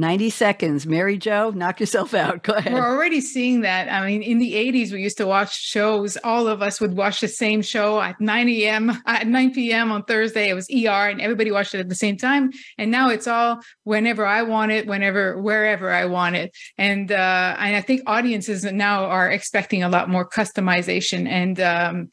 90 0.00 0.30
seconds. 0.30 0.86
Mary 0.86 1.18
Jo, 1.18 1.50
knock 1.50 1.78
yourself 1.78 2.14
out. 2.14 2.42
Go 2.42 2.54
ahead. 2.54 2.72
We're 2.72 2.80
already 2.80 3.20
seeing 3.20 3.60
that. 3.60 3.92
I 3.92 4.06
mean, 4.06 4.22
in 4.22 4.38
the 4.38 4.54
80s, 4.54 4.92
we 4.92 5.02
used 5.02 5.18
to 5.18 5.26
watch 5.26 5.56
shows. 5.56 6.16
All 6.24 6.48
of 6.48 6.62
us 6.62 6.80
would 6.80 6.96
watch 6.96 7.20
the 7.20 7.28
same 7.28 7.62
show 7.62 8.00
at 8.00 8.20
9 8.20 8.48
a.m., 8.48 8.90
at 9.06 9.26
9 9.26 9.52
p.m. 9.52 9.92
on 9.92 10.02
Thursday. 10.04 10.48
It 10.48 10.54
was 10.54 10.68
ER, 10.70 11.08
and 11.10 11.20
everybody 11.20 11.50
watched 11.50 11.74
it 11.74 11.80
at 11.80 11.88
the 11.88 11.94
same 11.94 12.16
time. 12.16 12.50
And 12.78 12.90
now 12.90 13.10
it's 13.10 13.26
all 13.26 13.60
whenever 13.84 14.26
I 14.26 14.42
want 14.42 14.72
it, 14.72 14.86
whenever, 14.86 15.40
wherever 15.40 15.92
I 15.92 16.06
want 16.06 16.36
it. 16.36 16.56
And, 16.78 17.12
uh, 17.12 17.56
and 17.58 17.76
I 17.76 17.82
think 17.82 18.02
audiences 18.06 18.64
now 18.64 19.04
are 19.04 19.30
expecting 19.30 19.82
a 19.82 19.88
lot 19.88 20.08
more 20.08 20.28
customization. 20.28 21.28
And, 21.28 21.60
um, 21.60 22.10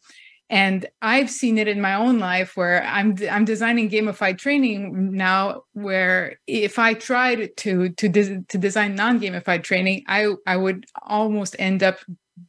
and 0.50 0.86
i've 1.02 1.30
seen 1.30 1.58
it 1.58 1.68
in 1.68 1.82
my 1.82 1.94
own 1.94 2.20
life 2.20 2.56
where 2.56 2.84
i'm 2.84 3.16
i'm 3.30 3.46
designing 3.46 3.90
gamified 3.90 4.38
training 4.38 5.12
now 5.12 5.64
where 5.74 6.40
if 6.48 6.80
i 6.80 6.94
tried 6.94 7.56
to 7.58 7.90
to 7.90 8.10
to 8.48 8.58
design 8.58 8.96
non-gamified 8.96 9.64
training 9.64 10.04
i 10.08 10.34
i 10.46 10.56
would 10.56 10.86
almost 11.04 11.56
end 11.60 11.84
up 11.84 11.98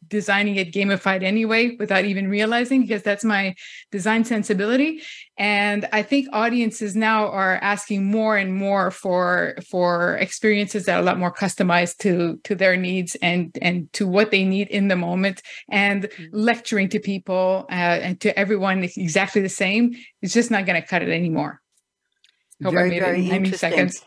designing 0.08 0.56
it 0.56 0.72
gamified 0.72 1.22
anyway 1.22 1.76
without 1.76 2.04
even 2.04 2.28
realizing 2.28 2.82
because 2.82 3.02
that's 3.02 3.24
my 3.24 3.54
design 3.92 4.24
sensibility 4.24 5.02
and 5.36 5.88
i 5.92 6.02
think 6.02 6.26
audiences 6.32 6.96
now 6.96 7.28
are 7.28 7.56
asking 7.56 8.04
more 8.04 8.36
and 8.36 8.54
more 8.54 8.90
for 8.90 9.54
for 9.68 10.16
experiences 10.16 10.86
that 10.86 10.96
are 10.96 11.00
a 11.00 11.04
lot 11.04 11.18
more 11.18 11.32
customized 11.32 11.98
to 11.98 12.38
to 12.44 12.54
their 12.54 12.76
needs 12.76 13.16
and 13.16 13.56
and 13.60 13.92
to 13.92 14.06
what 14.06 14.30
they 14.30 14.44
need 14.44 14.68
in 14.68 14.88
the 14.88 14.96
moment 14.96 15.42
and 15.70 16.04
mm-hmm. 16.04 16.24
lecturing 16.32 16.88
to 16.88 16.98
people 16.98 17.66
uh, 17.70 17.98
and 18.02 18.20
to 18.20 18.36
everyone 18.38 18.82
exactly 18.82 19.42
the 19.42 19.48
same 19.48 19.94
it's 20.22 20.34
just 20.34 20.50
not 20.50 20.66
going 20.66 20.80
to 20.80 20.86
cut 20.86 21.02
it 21.02 21.10
anymore 21.10 21.60
Hope 22.62 22.74
very, 22.74 22.98
very 22.98 23.28
interesting. 23.28 23.70
Seconds. 23.70 24.04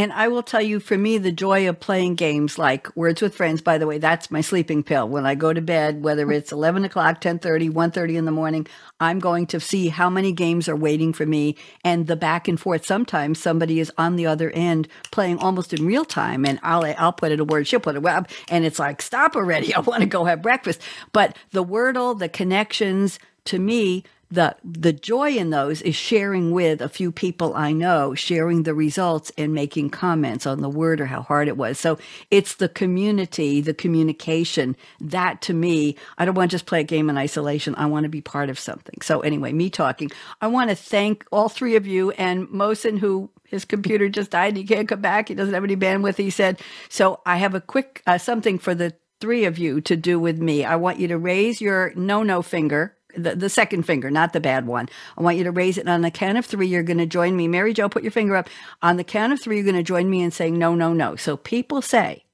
And 0.00 0.14
I 0.14 0.28
will 0.28 0.42
tell 0.42 0.62
you, 0.62 0.80
for 0.80 0.96
me, 0.96 1.18
the 1.18 1.30
joy 1.30 1.68
of 1.68 1.78
playing 1.78 2.14
games 2.14 2.56
like 2.56 2.96
Words 2.96 3.20
with 3.20 3.34
Friends, 3.34 3.60
by 3.60 3.76
the 3.76 3.86
way, 3.86 3.98
that's 3.98 4.30
my 4.30 4.40
sleeping 4.40 4.82
pill. 4.82 5.06
When 5.06 5.26
I 5.26 5.34
go 5.34 5.52
to 5.52 5.60
bed, 5.60 6.02
whether 6.02 6.24
hmm. 6.24 6.32
it's 6.32 6.52
11 6.52 6.86
o'clock, 6.86 7.20
10.30, 7.20 7.70
1.30 7.70 8.14
in 8.14 8.24
the 8.24 8.30
morning, 8.30 8.66
I'm 8.98 9.18
going 9.18 9.46
to 9.48 9.60
see 9.60 9.88
how 9.88 10.08
many 10.08 10.32
games 10.32 10.70
are 10.70 10.76
waiting 10.76 11.12
for 11.12 11.26
me 11.26 11.54
and 11.84 12.06
the 12.06 12.16
back 12.16 12.48
and 12.48 12.58
forth. 12.58 12.86
Sometimes 12.86 13.38
somebody 13.38 13.78
is 13.78 13.92
on 13.98 14.16
the 14.16 14.24
other 14.24 14.48
end 14.52 14.88
playing 15.10 15.36
almost 15.36 15.74
in 15.74 15.84
real 15.84 16.06
time 16.06 16.46
and 16.46 16.58
I'll, 16.62 16.82
I'll 16.96 17.12
put 17.12 17.30
it 17.30 17.38
a 17.38 17.44
word, 17.44 17.68
she'll 17.68 17.78
put 17.78 17.94
a 17.94 18.00
web, 18.00 18.26
and 18.48 18.64
it's 18.64 18.78
like, 18.78 19.02
stop 19.02 19.36
already. 19.36 19.74
I 19.80 19.80
want 19.80 20.00
to 20.00 20.06
go 20.06 20.24
have 20.24 20.40
breakfast. 20.40 20.80
But 21.12 21.36
the 21.50 21.62
Wordle, 21.62 22.18
the 22.18 22.30
connections, 22.30 23.18
to 23.44 23.58
me, 23.58 24.04
the 24.30 24.56
the 24.64 24.92
joy 24.92 25.30
in 25.30 25.50
those 25.50 25.82
is 25.82 25.96
sharing 25.96 26.52
with 26.52 26.80
a 26.80 26.88
few 26.88 27.10
people 27.12 27.54
I 27.54 27.72
know, 27.72 28.14
sharing 28.14 28.62
the 28.62 28.74
results 28.74 29.32
and 29.36 29.52
making 29.52 29.90
comments 29.90 30.46
on 30.46 30.60
the 30.60 30.68
word 30.68 31.00
or 31.00 31.06
how 31.06 31.22
hard 31.22 31.48
it 31.48 31.56
was. 31.56 31.78
So 31.78 31.98
it's 32.30 32.54
the 32.54 32.68
community, 32.68 33.60
the 33.60 33.74
communication. 33.74 34.76
That 35.00 35.42
to 35.42 35.54
me, 35.54 35.96
I 36.18 36.24
don't 36.24 36.34
want 36.36 36.50
to 36.50 36.54
just 36.54 36.66
play 36.66 36.80
a 36.80 36.84
game 36.84 37.10
in 37.10 37.18
isolation. 37.18 37.74
I 37.76 37.86
want 37.86 38.04
to 38.04 38.10
be 38.10 38.20
part 38.20 38.50
of 38.50 38.58
something. 38.58 39.00
So 39.02 39.20
anyway, 39.20 39.52
me 39.52 39.70
talking. 39.70 40.10
I 40.40 40.46
want 40.46 40.70
to 40.70 40.76
thank 40.76 41.24
all 41.32 41.48
three 41.48 41.76
of 41.76 41.86
you 41.86 42.12
and 42.12 42.46
Mohsin 42.48 42.98
who 42.98 43.30
his 43.44 43.64
computer 43.64 44.08
just 44.08 44.30
died. 44.30 44.56
He 44.56 44.64
can't 44.64 44.88
come 44.88 45.00
back. 45.00 45.28
He 45.28 45.34
doesn't 45.34 45.54
have 45.54 45.64
any 45.64 45.76
bandwidth. 45.76 46.16
He 46.16 46.30
said, 46.30 46.60
so 46.88 47.20
I 47.26 47.36
have 47.38 47.54
a 47.54 47.60
quick 47.60 48.02
uh, 48.06 48.18
something 48.18 48.58
for 48.58 48.74
the 48.74 48.94
three 49.20 49.44
of 49.44 49.58
you 49.58 49.80
to 49.82 49.96
do 49.96 50.18
with 50.20 50.38
me. 50.38 50.64
I 50.64 50.76
want 50.76 50.98
you 51.00 51.08
to 51.08 51.18
raise 51.18 51.60
your 51.60 51.92
no 51.96 52.22
no 52.22 52.42
finger 52.42 52.96
the, 53.16 53.34
the 53.36 53.48
second 53.48 53.84
finger, 53.84 54.10
not 54.10 54.32
the 54.32 54.40
bad 54.40 54.66
one. 54.66 54.88
I 55.16 55.22
want 55.22 55.36
you 55.38 55.44
to 55.44 55.50
raise 55.50 55.78
it. 55.78 55.82
And 55.82 55.90
on 55.90 56.02
the 56.02 56.10
count 56.10 56.38
of 56.38 56.46
three, 56.46 56.66
you're 56.66 56.82
going 56.82 56.98
to 56.98 57.06
join 57.06 57.36
me. 57.36 57.48
Mary 57.48 57.72
Jo, 57.72 57.88
put 57.88 58.02
your 58.02 58.12
finger 58.12 58.36
up. 58.36 58.48
On 58.82 58.96
the 58.96 59.04
count 59.04 59.32
of 59.32 59.40
three, 59.40 59.56
you're 59.56 59.64
going 59.64 59.76
to 59.76 59.82
join 59.82 60.08
me 60.10 60.22
in 60.22 60.30
saying 60.30 60.58
no, 60.58 60.74
no, 60.74 60.92
no. 60.92 61.16
So 61.16 61.36
people 61.36 61.82
say 61.82 62.24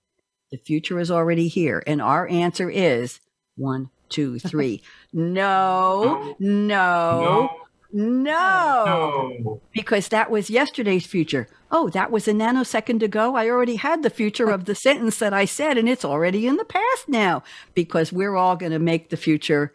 the 0.50 0.58
future 0.58 0.98
is 0.98 1.10
already 1.10 1.48
here. 1.48 1.82
And 1.86 2.00
our 2.00 2.28
answer 2.28 2.70
is 2.70 3.20
one, 3.56 3.90
two, 4.08 4.38
three. 4.38 4.82
no, 5.12 6.34
no, 6.38 6.38
no. 6.38 7.56
No. 7.92 8.84
no. 8.84 9.60
Because 9.72 10.08
that 10.08 10.30
was 10.30 10.50
yesterday's 10.50 11.06
future. 11.06 11.48
Oh, 11.70 11.88
that 11.90 12.10
was 12.10 12.28
a 12.28 12.32
nanosecond 12.32 13.02
ago. 13.02 13.36
I 13.36 13.48
already 13.48 13.76
had 13.76 14.02
the 14.02 14.10
future 14.10 14.50
of 14.50 14.66
the 14.66 14.74
sentence 14.74 15.18
that 15.18 15.32
I 15.32 15.46
said, 15.46 15.78
and 15.78 15.88
it's 15.88 16.04
already 16.04 16.46
in 16.46 16.56
the 16.56 16.64
past 16.64 17.08
now 17.08 17.42
because 17.74 18.12
we're 18.12 18.36
all 18.36 18.56
going 18.56 18.72
to 18.72 18.78
make 18.78 19.08
the 19.08 19.16
future 19.16 19.72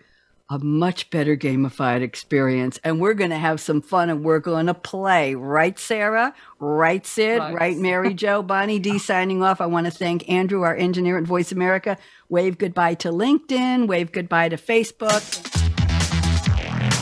a 0.51 0.59
much 0.59 1.09
better 1.09 1.37
gamified 1.37 2.01
experience. 2.01 2.77
And 2.83 2.99
we're 2.99 3.13
going 3.13 3.29
to 3.29 3.37
have 3.37 3.61
some 3.61 3.81
fun 3.81 4.09
and 4.09 4.21
we're 4.21 4.39
going 4.39 4.65
to 4.65 4.73
play. 4.73 5.33
Right, 5.33 5.79
Sarah? 5.79 6.35
Right, 6.59 7.07
Sid? 7.07 7.39
Right, 7.39 7.53
right 7.53 7.77
Mary 7.77 8.13
Jo? 8.13 8.43
Bonnie 8.43 8.77
D 8.77 8.99
signing 8.99 9.41
off. 9.41 9.61
I 9.61 9.65
want 9.65 9.85
to 9.85 9.91
thank 9.91 10.29
Andrew, 10.29 10.63
our 10.63 10.75
engineer 10.75 11.17
at 11.17 11.23
Voice 11.23 11.53
America. 11.53 11.97
Wave 12.27 12.57
goodbye 12.57 12.95
to 12.95 13.11
LinkedIn. 13.11 13.87
Wave 13.87 14.11
goodbye 14.11 14.49
to 14.49 14.57
Facebook. 14.57 15.80